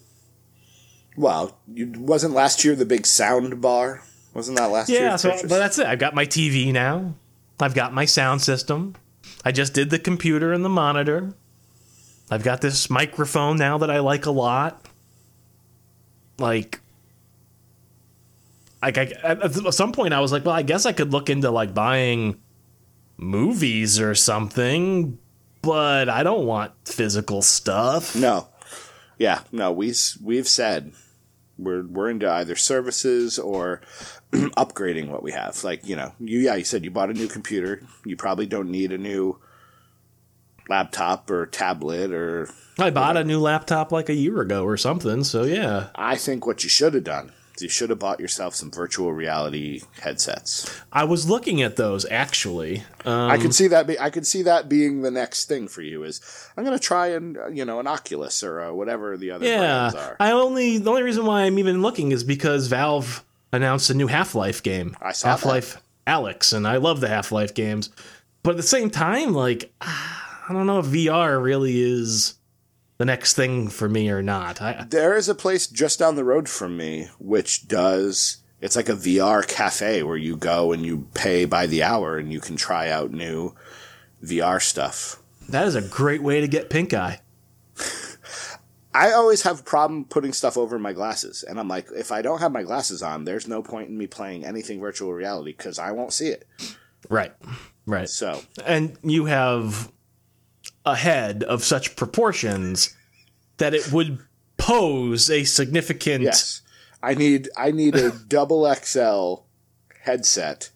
Well, 1.16 1.58
you, 1.74 1.92
wasn't 1.98 2.34
last 2.34 2.64
year 2.64 2.76
the 2.76 2.86
big 2.86 3.06
sound 3.06 3.62
bar? 3.62 4.04
Wasn't 4.34 4.58
that 4.58 4.68
last 4.68 4.90
year? 4.90 5.02
Yeah, 5.02 5.16
so 5.16 5.32
but 5.42 5.50
that's 5.58 5.80
it. 5.80 5.88
I've 5.88 6.00
got 6.00 6.14
my 6.14 6.26
TV 6.26 6.72
now. 6.72 7.16
I've 7.60 7.74
got 7.74 7.94
my 7.94 8.06
sound 8.06 8.42
system. 8.42 8.96
I 9.44 9.52
just 9.52 9.74
did 9.74 9.90
the 9.90 10.00
computer 10.00 10.54
and 10.54 10.64
the 10.64 10.70
monitor. 10.70 11.34
I've 12.30 12.44
got 12.44 12.62
this 12.62 12.90
microphone 12.90 13.58
now 13.58 13.78
that 13.78 13.90
I 13.90 14.00
like 14.00 14.26
a 14.26 14.32
lot. 14.32 14.86
Like 16.38 16.82
like 18.82 18.98
I, 18.98 19.12
at 19.24 19.74
some 19.74 19.92
point 19.92 20.14
I 20.14 20.20
was 20.20 20.32
like, 20.32 20.46
well, 20.46 20.56
I 20.56 20.62
guess 20.62 20.86
I 20.86 20.92
could 20.92 21.12
look 21.12 21.30
into 21.30 21.50
like 21.50 21.74
buying 21.74 22.40
movies 23.18 24.00
or 24.00 24.14
something, 24.14 25.18
but 25.62 26.10
I 26.10 26.24
don't 26.24 26.46
want 26.46 26.74
physical 26.86 27.42
stuff. 27.42 28.16
no, 28.16 28.50
yeah, 29.18 29.42
no. 29.52 29.72
we 29.72 29.94
we've 30.22 30.48
said 30.48 30.94
we're 31.58 31.84
we're 31.84 32.10
into 32.10 32.32
either 32.32 32.56
services 32.56 33.40
or 33.40 33.82
upgrading 34.32 35.10
what 35.10 35.24
we 35.24 35.32
have. 35.32 35.64
Like 35.64 35.88
you 35.88 35.96
know, 35.96 36.14
you 36.20 36.40
yeah, 36.40 36.56
you 36.56 36.64
said 36.64 36.84
you 36.84 36.92
bought 36.92 37.10
a 37.10 37.14
new 37.14 37.28
computer. 37.28 37.84
You 38.06 38.16
probably 38.16 38.46
don't 38.46 38.70
need 38.70 38.92
a 38.92 38.98
new 38.98 39.40
laptop 40.70 41.30
or 41.30 41.46
tablet 41.46 42.12
or. 42.12 42.50
I 42.80 42.92
bought 42.92 43.18
a 43.18 43.24
new 43.24 43.40
laptop 43.40 43.92
like 43.92 44.10
a 44.10 44.14
year 44.14 44.40
ago 44.42 44.64
or 44.64 44.78
something, 44.78 45.24
so 45.24 45.44
yeah. 45.44 45.90
I 45.96 46.16
think 46.16 46.46
what 46.46 46.64
you 46.64 46.70
should 46.70 46.94
have 46.94 47.04
done 47.04 47.32
is 47.56 47.64
you 47.64 47.70
should 47.70 47.90
have 47.90 48.00
bought 48.00 48.20
yourself 48.20 48.54
some 48.54 48.70
virtual 48.70 49.14
reality 49.14 49.82
headsets. 50.02 50.82
I 50.92 51.06
was 51.06 51.30
looking 51.30 51.62
at 51.62 51.76
those 51.76 52.06
actually. 52.06 52.84
Um, 53.06 53.32
I 53.32 53.38
could 53.38 53.56
see 53.56 53.68
that. 53.68 53.88
Be, 53.88 54.00
I 54.00 54.10
could 54.10 54.28
see 54.28 54.44
that 54.44 54.70
being 54.70 55.02
the 55.02 55.12
next 55.12 55.46
thing 55.46 55.68
for 55.68 55.82
you. 55.82 56.04
Is 56.04 56.22
I'm 56.56 56.64
going 56.64 56.78
to 56.78 56.84
try 56.84 57.08
and 57.08 57.38
you 57.58 57.66
know 57.66 57.80
an 57.80 57.88
Oculus 57.88 58.44
or 58.44 58.74
whatever 58.74 59.18
the 59.18 59.32
other 59.32 59.46
brands 59.46 59.96
yeah, 59.96 60.02
are. 60.02 60.18
I 60.20 60.32
only 60.32 60.78
the 60.78 60.90
only 60.90 61.04
reason 61.04 61.26
why 61.26 61.44
I'm 61.44 61.58
even 61.58 61.82
looking 61.82 62.12
is 62.12 62.24
because 62.24 62.68
Valve 62.68 63.24
announced 63.58 63.90
a 63.90 63.94
new 63.94 64.08
Half 64.08 64.34
Life 64.36 64.64
game. 64.64 64.96
I 65.02 65.12
saw 65.12 65.30
Half 65.30 65.46
Life 65.46 65.82
Alyx, 66.08 66.54
and 66.54 66.66
I 66.66 66.78
love 66.78 67.02
the 67.02 67.10
Half 67.10 67.34
Life 67.34 67.54
games. 67.54 67.90
But 68.44 68.52
at 68.52 68.58
the 68.58 68.64
same 68.64 68.90
time, 68.90 69.34
like 69.34 69.74
I 69.82 70.54
don't 70.54 70.66
know 70.68 70.80
if 70.80 70.86
VR 70.86 71.44
really 71.44 71.82
is 71.82 72.36
the 72.98 73.06
next 73.06 73.34
thing 73.34 73.68
for 73.68 73.90
me 73.90 74.10
or 74.10 74.22
not. 74.24 74.62
I 74.62 74.86
There 74.90 75.18
is 75.18 75.28
a 75.28 75.36
place 75.36 75.68
just 75.68 76.00
down 76.00 76.16
the 76.16 76.24
road 76.24 76.48
from 76.48 76.78
me 76.78 77.10
which 77.20 77.68
does 77.68 78.38
It's 78.62 78.76
like 78.76 78.90
a 78.90 78.94
VR 78.94 79.46
cafe 79.48 80.02
where 80.02 80.18
you 80.18 80.36
go 80.38 80.72
and 80.72 80.86
you 80.86 81.08
pay 81.14 81.46
by 81.46 81.68
the 81.68 81.84
hour 81.84 82.18
and 82.18 82.32
you 82.32 82.40
can 82.40 82.56
try 82.56 82.90
out 82.90 83.12
new 83.12 83.54
VR 84.24 84.62
stuff. 84.62 85.22
That 85.50 85.68
is 85.68 85.76
a 85.76 85.82
great 85.82 86.24
way 86.24 86.42
to 86.42 86.48
get 86.48 86.70
pink 86.70 86.94
eye. 86.94 87.20
I 88.98 89.12
always 89.12 89.44
have 89.44 89.60
a 89.60 89.64
problem 89.64 90.06
putting 90.06 90.34
stuff 90.34 90.58
over 90.58 90.80
my 90.80 90.92
glasses. 90.92 91.44
And 91.44 91.60
I'm 91.60 91.68
like, 91.68 91.88
if 91.96 92.12
I 92.12 92.24
don't 92.24 92.40
have 92.40 92.52
my 92.52 92.64
glasses 92.64 93.04
on, 93.04 93.26
there's 93.26 93.48
no 93.48 93.62
point 93.62 93.90
in 93.90 93.98
me 93.98 94.08
playing 94.08 94.44
anything 94.44 94.80
virtual 94.80 95.14
reality 95.14 95.52
because 95.52 95.78
I 95.78 95.92
won't 95.92 96.14
see 96.14 96.30
it. 96.30 96.48
Right. 97.08 97.32
Right. 97.86 98.10
So, 98.10 98.42
And 98.66 98.98
you 99.04 99.26
have 99.26 99.92
a 100.84 100.96
head 100.96 101.44
of 101.44 101.64
such 101.64 101.96
proportions 101.96 102.96
that 103.58 103.76
it 103.76 103.92
would 103.92 104.18
pose 104.58 105.30
a 105.30 105.44
significant. 105.44 106.24
yes, 106.24 106.62
I 107.04 107.14
need 107.14 107.50
I 107.56 107.70
need 107.70 107.96
a 107.96 108.12
double 108.28 108.74
XL 108.74 109.44
headset 110.02 110.72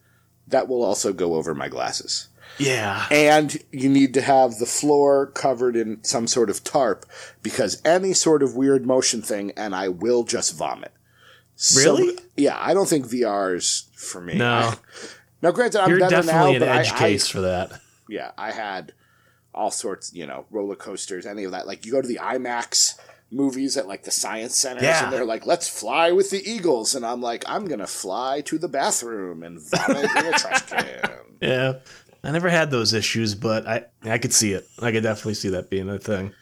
that 0.47 0.67
will 0.67 0.83
also 0.83 1.11
go 1.11 1.33
over 1.33 1.55
my 1.55 1.69
glasses. 1.69 2.27
Yeah. 2.57 3.07
And 3.09 3.57
you 3.71 3.89
need 3.89 4.13
to 4.15 4.21
have 4.21 4.57
the 4.59 4.65
floor 4.65 5.27
covered 5.27 5.75
in 5.75 6.03
some 6.03 6.27
sort 6.27 6.49
of 6.49 6.63
tarp 6.63 7.05
because 7.41 7.81
any 7.85 8.13
sort 8.13 8.43
of 8.43 8.55
weird 8.55 8.85
motion 8.85 9.21
thing 9.21 9.51
and 9.57 9.73
I 9.75 9.87
will 9.87 10.23
just 10.23 10.55
vomit. 10.57 10.91
So- 11.55 11.95
Really? 11.97 12.17
yeah, 12.37 12.57
I 12.59 12.73
don't 12.73 12.87
think 12.89 13.05
VR's 13.07 13.89
for 13.95 14.21
me. 14.21 14.35
No. 14.35 14.73
Now, 15.41 15.51
granted, 15.51 15.81
I'm 15.81 15.89
You're 15.89 15.99
better 15.99 16.17
definitely 16.17 16.59
now, 16.59 16.65
an 16.73 16.79
edge 16.79 16.91
I, 16.91 16.97
case 16.99 17.27
for 17.27 17.41
that. 17.41 17.71
Yeah, 18.07 18.31
I 18.37 18.51
had 18.51 18.93
all 19.53 19.71
sorts, 19.71 20.13
you 20.13 20.25
know, 20.27 20.45
roller 20.51 20.75
coasters, 20.75 21.25
any 21.25 21.43
of 21.45 21.51
that. 21.51 21.65
Like 21.67 21.85
you 21.85 21.91
go 21.91 22.01
to 22.01 22.07
the 22.07 22.19
IMAX 22.21 22.97
movies 23.31 23.75
at 23.77 23.87
like 23.87 24.03
the 24.03 24.11
science 24.11 24.55
centers, 24.57 24.83
Yeah. 24.83 25.03
and 25.05 25.13
they're 25.13 25.25
like, 25.25 25.45
"Let's 25.45 25.67
fly 25.67 26.11
with 26.11 26.29
the 26.29 26.43
eagles," 26.49 26.93
and 26.95 27.05
I'm 27.05 27.21
like, 27.21 27.43
"I'm 27.47 27.65
gonna 27.65 27.87
fly 27.87 28.41
to 28.41 28.57
the 28.57 28.67
bathroom 28.67 29.41
and 29.43 29.59
vomit 29.59 30.03
in 30.15 30.25
a 30.25 30.31
trash 30.37 30.61
can." 30.63 31.09
Yeah. 31.41 31.79
I 32.23 32.31
never 32.31 32.49
had 32.49 32.69
those 32.71 32.93
issues, 32.93 33.35
but 33.35 33.67
I, 33.67 33.85
I 34.03 34.17
could 34.17 34.33
see 34.33 34.53
it. 34.53 34.67
I 34.81 34.91
could 34.91 35.03
definitely 35.03 35.33
see 35.33 35.49
that 35.49 35.69
being 35.69 35.89
a 35.89 35.97
thing. 35.97 36.33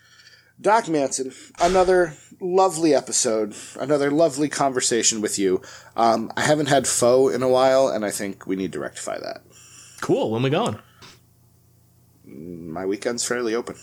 Doc 0.62 0.90
Manson, 0.90 1.32
another 1.62 2.14
lovely 2.42 2.94
episode, 2.94 3.56
another 3.80 4.12
lovely 4.12 4.50
conversation 4.50 5.22
with 5.22 5.40
you. 5.40 5.62
Um, 5.96 6.32
I 6.36 6.42
haven't 6.42 6.68
had 6.68 6.86
pho 6.86 7.30
in 7.30 7.42
a 7.42 7.48
while, 7.48 7.88
and 7.88 8.04
I 8.04 8.12
think 8.12 8.46
we 8.46 8.58
need 8.58 8.74
to 8.74 8.80
rectify 8.80 9.20
that. 9.20 9.42
Cool. 10.02 10.32
When 10.32 10.44
we 10.44 10.50
going? 10.50 10.78
My 12.26 12.86
weekend's 12.86 13.26
fairly 13.26 13.56
open. 13.56 13.76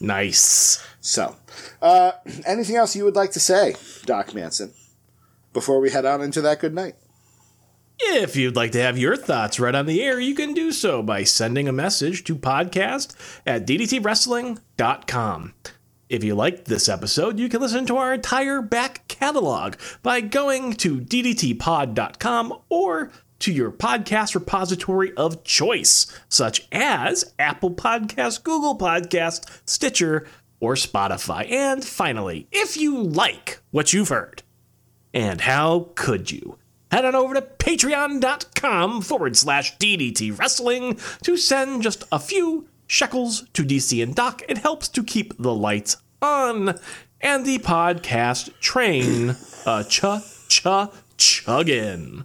Nice. 0.00 0.84
So, 1.00 1.36
uh, 1.82 2.12
anything 2.46 2.76
else 2.76 2.96
you 2.96 3.04
would 3.04 3.16
like 3.16 3.32
to 3.32 3.40
say, 3.40 3.76
Doc 4.06 4.34
Manson, 4.34 4.72
before 5.52 5.80
we 5.80 5.90
head 5.90 6.04
on 6.06 6.22
into 6.22 6.40
that 6.40 6.60
good 6.60 6.74
night? 6.74 6.94
If 7.98 8.36
you'd 8.36 8.56
like 8.56 8.72
to 8.72 8.80
have 8.80 8.98
your 8.98 9.16
thoughts 9.16 9.58
read 9.58 9.74
on 9.74 9.86
the 9.86 10.02
air, 10.02 10.20
you 10.20 10.34
can 10.34 10.52
do 10.52 10.70
so 10.70 11.02
by 11.02 11.24
sending 11.24 11.66
a 11.66 11.72
message 11.72 12.24
to 12.24 12.36
podcast 12.36 13.14
at 13.46 13.66
ddtwrestling.com. 13.66 15.54
If 16.08 16.22
you 16.22 16.34
liked 16.34 16.66
this 16.66 16.88
episode, 16.88 17.38
you 17.38 17.48
can 17.48 17.60
listen 17.60 17.86
to 17.86 17.96
our 17.96 18.14
entire 18.14 18.62
back 18.62 19.08
catalog 19.08 19.74
by 20.02 20.20
going 20.20 20.74
to 20.74 21.00
ddtpod.com 21.00 22.54
or 22.68 23.10
to 23.38 23.52
your 23.52 23.72
podcast 23.72 24.34
repository 24.34 25.12
of 25.14 25.42
choice, 25.42 26.06
such 26.28 26.68
as 26.72 27.34
Apple 27.38 27.72
Podcast, 27.72 28.44
Google 28.44 28.78
Podcast, 28.78 29.60
Stitcher, 29.64 30.26
or 30.60 30.74
Spotify. 30.74 31.50
And 31.50 31.84
finally, 31.84 32.46
if 32.52 32.76
you 32.76 33.02
like 33.02 33.60
what 33.70 33.92
you've 33.92 34.08
heard, 34.10 34.42
and 35.12 35.40
how 35.40 35.90
could 35.94 36.30
you? 36.30 36.58
Head 36.96 37.04
on 37.04 37.14
over 37.14 37.34
to 37.34 37.42
patreon.com 37.42 39.02
forward 39.02 39.36
slash 39.36 39.76
DDT 39.76 40.38
Wrestling 40.38 40.98
to 41.24 41.36
send 41.36 41.82
just 41.82 42.04
a 42.10 42.18
few 42.18 42.70
shekels 42.86 43.46
to 43.52 43.64
DC 43.64 44.02
and 44.02 44.14
Doc. 44.14 44.40
It 44.48 44.56
helps 44.56 44.88
to 44.88 45.04
keep 45.04 45.36
the 45.36 45.52
lights 45.52 45.98
on 46.22 46.80
and 47.20 47.44
the 47.44 47.58
podcast 47.58 48.58
train 48.60 49.36
uh, 49.66 49.82
cha 49.82 50.22
cha 50.48 50.90
chugging. 51.18 52.24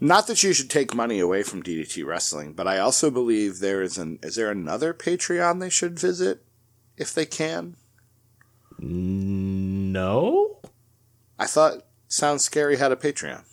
Not 0.00 0.28
that 0.28 0.42
you 0.42 0.54
should 0.54 0.70
take 0.70 0.94
money 0.94 1.20
away 1.20 1.42
from 1.42 1.62
DDT 1.62 2.02
Wrestling, 2.06 2.54
but 2.54 2.66
I 2.66 2.78
also 2.78 3.10
believe 3.10 3.58
there 3.58 3.82
is 3.82 3.98
an. 3.98 4.18
Is 4.22 4.36
there 4.36 4.50
another 4.50 4.94
Patreon 4.94 5.60
they 5.60 5.68
should 5.68 6.00
visit 6.00 6.42
if 6.96 7.12
they 7.12 7.26
can? 7.26 7.76
No? 8.78 10.62
I 11.38 11.44
thought 11.44 11.84
Sounds 12.08 12.44
Scary 12.44 12.78
had 12.78 12.92
a 12.92 12.96
Patreon. 12.96 13.44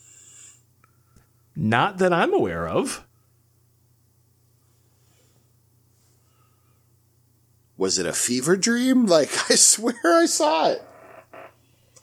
Not 1.56 1.98
that 2.00 2.12
I'm 2.12 2.34
aware 2.34 2.68
of. 2.68 3.06
Was 7.78 7.98
it 7.98 8.06
a 8.06 8.14
fever 8.14 8.56
dream? 8.56 9.06
Like, 9.14 9.30
I 9.52 9.56
swear 9.56 9.96
I 10.06 10.26
saw 10.26 10.70
it. 10.70 10.82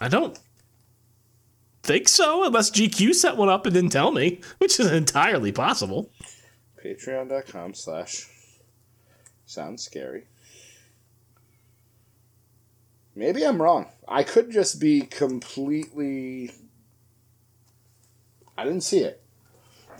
I 0.00 0.08
don't 0.08 0.38
think 1.82 2.08
so, 2.08 2.44
unless 2.44 2.70
GQ 2.70 3.14
set 3.14 3.36
one 3.36 3.48
up 3.48 3.66
and 3.66 3.74
didn't 3.74 3.90
tell 3.90 4.12
me, 4.12 4.40
which 4.58 4.78
is 4.78 4.90
entirely 4.90 5.52
possible. 5.52 6.10
Patreon.com 6.84 7.74
slash 7.74 8.28
sounds 9.46 9.82
scary. 9.82 10.24
Maybe 13.14 13.44
I'm 13.44 13.60
wrong. 13.60 13.86
I 14.08 14.22
could 14.22 14.50
just 14.50 14.80
be 14.80 15.02
completely. 15.02 16.52
I 18.56 18.64
didn't 18.64 18.82
see 18.82 19.00
it. 19.00 19.22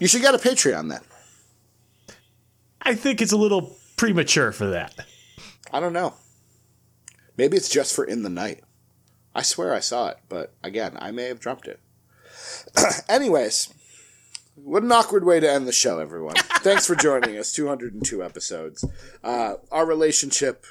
You 0.01 0.09
should 0.09 0.23
get 0.23 0.35
a 0.35 0.39
Patreon 0.39 0.89
then. 0.89 1.03
I 2.83 2.95
think 2.95 3.21
it's 3.21 3.33
a 3.33 3.37
little 3.37 3.77
premature 3.97 4.51
for 4.51 4.67
that. 4.71 4.95
I 5.73 5.79
don't 5.79 5.93
know. 5.93 6.15
Maybe 7.37 7.57
it's 7.57 7.69
just 7.69 7.95
for 7.95 8.05
in 8.05 8.23
the 8.23 8.31
night. 8.31 8.65
I 9.35 9.43
swear 9.43 9.73
I 9.75 9.81
saw 9.81 10.09
it, 10.09 10.19
but 10.29 10.55
again, 10.65 10.97
I 10.99 11.11
may 11.11 11.25
have 11.25 11.39
dreamt 11.39 11.67
it. 11.67 11.81
Anyways, 13.09 13.73
what 14.55 14.83
an 14.83 14.91
awkward 14.91 15.25
way 15.25 15.39
to 15.39 15.51
end 15.51 15.69
the 15.69 15.73
show, 15.73 15.99
everyone. 15.99 16.35
Thanks 16.63 16.87
for 16.87 16.97
joining 16.97 17.37
us. 17.39 17.53
202 17.53 18.23
episodes. 18.25 18.85
Uh, 19.23 19.55
our 19.71 19.87
relationship, 19.87 20.67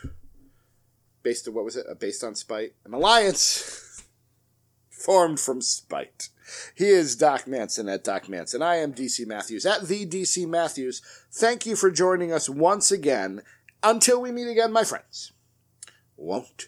based 1.23 1.47
on 1.47 1.53
what 1.53 1.65
was 1.65 1.75
it? 1.75 1.85
Uh, 1.89 1.93
based 1.93 2.23
on 2.23 2.35
spite? 2.35 2.73
An 2.83 2.93
alliance 2.93 4.03
formed 4.89 5.39
from 5.39 5.61
spite. 5.61 6.29
He 6.75 6.87
is 6.87 7.15
Doc 7.15 7.47
Manson 7.47 7.89
at 7.89 8.03
Doc 8.03 8.29
Manson. 8.29 8.61
I 8.61 8.77
am 8.77 8.93
DC 8.93 9.25
Matthews 9.25 9.65
at 9.65 9.87
the 9.87 10.05
DC 10.05 10.47
Matthews. 10.47 11.01
Thank 11.31 11.65
you 11.65 11.75
for 11.75 11.91
joining 11.91 12.31
us 12.31 12.49
once 12.49 12.91
again. 12.91 13.41
Until 13.81 14.21
we 14.21 14.31
meet 14.31 14.49
again, 14.49 14.73
my 14.73 14.83
friends. 14.83 15.31
Won't 16.17 16.67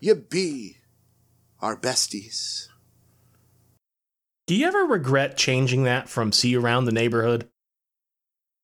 you 0.00 0.14
be 0.14 0.78
our 1.60 1.76
besties? 1.76 2.68
Do 4.46 4.54
you 4.54 4.66
ever 4.66 4.84
regret 4.84 5.36
changing 5.36 5.84
that 5.84 6.08
from 6.08 6.32
see 6.32 6.56
around 6.56 6.84
the 6.84 6.92
neighborhood? 6.92 7.48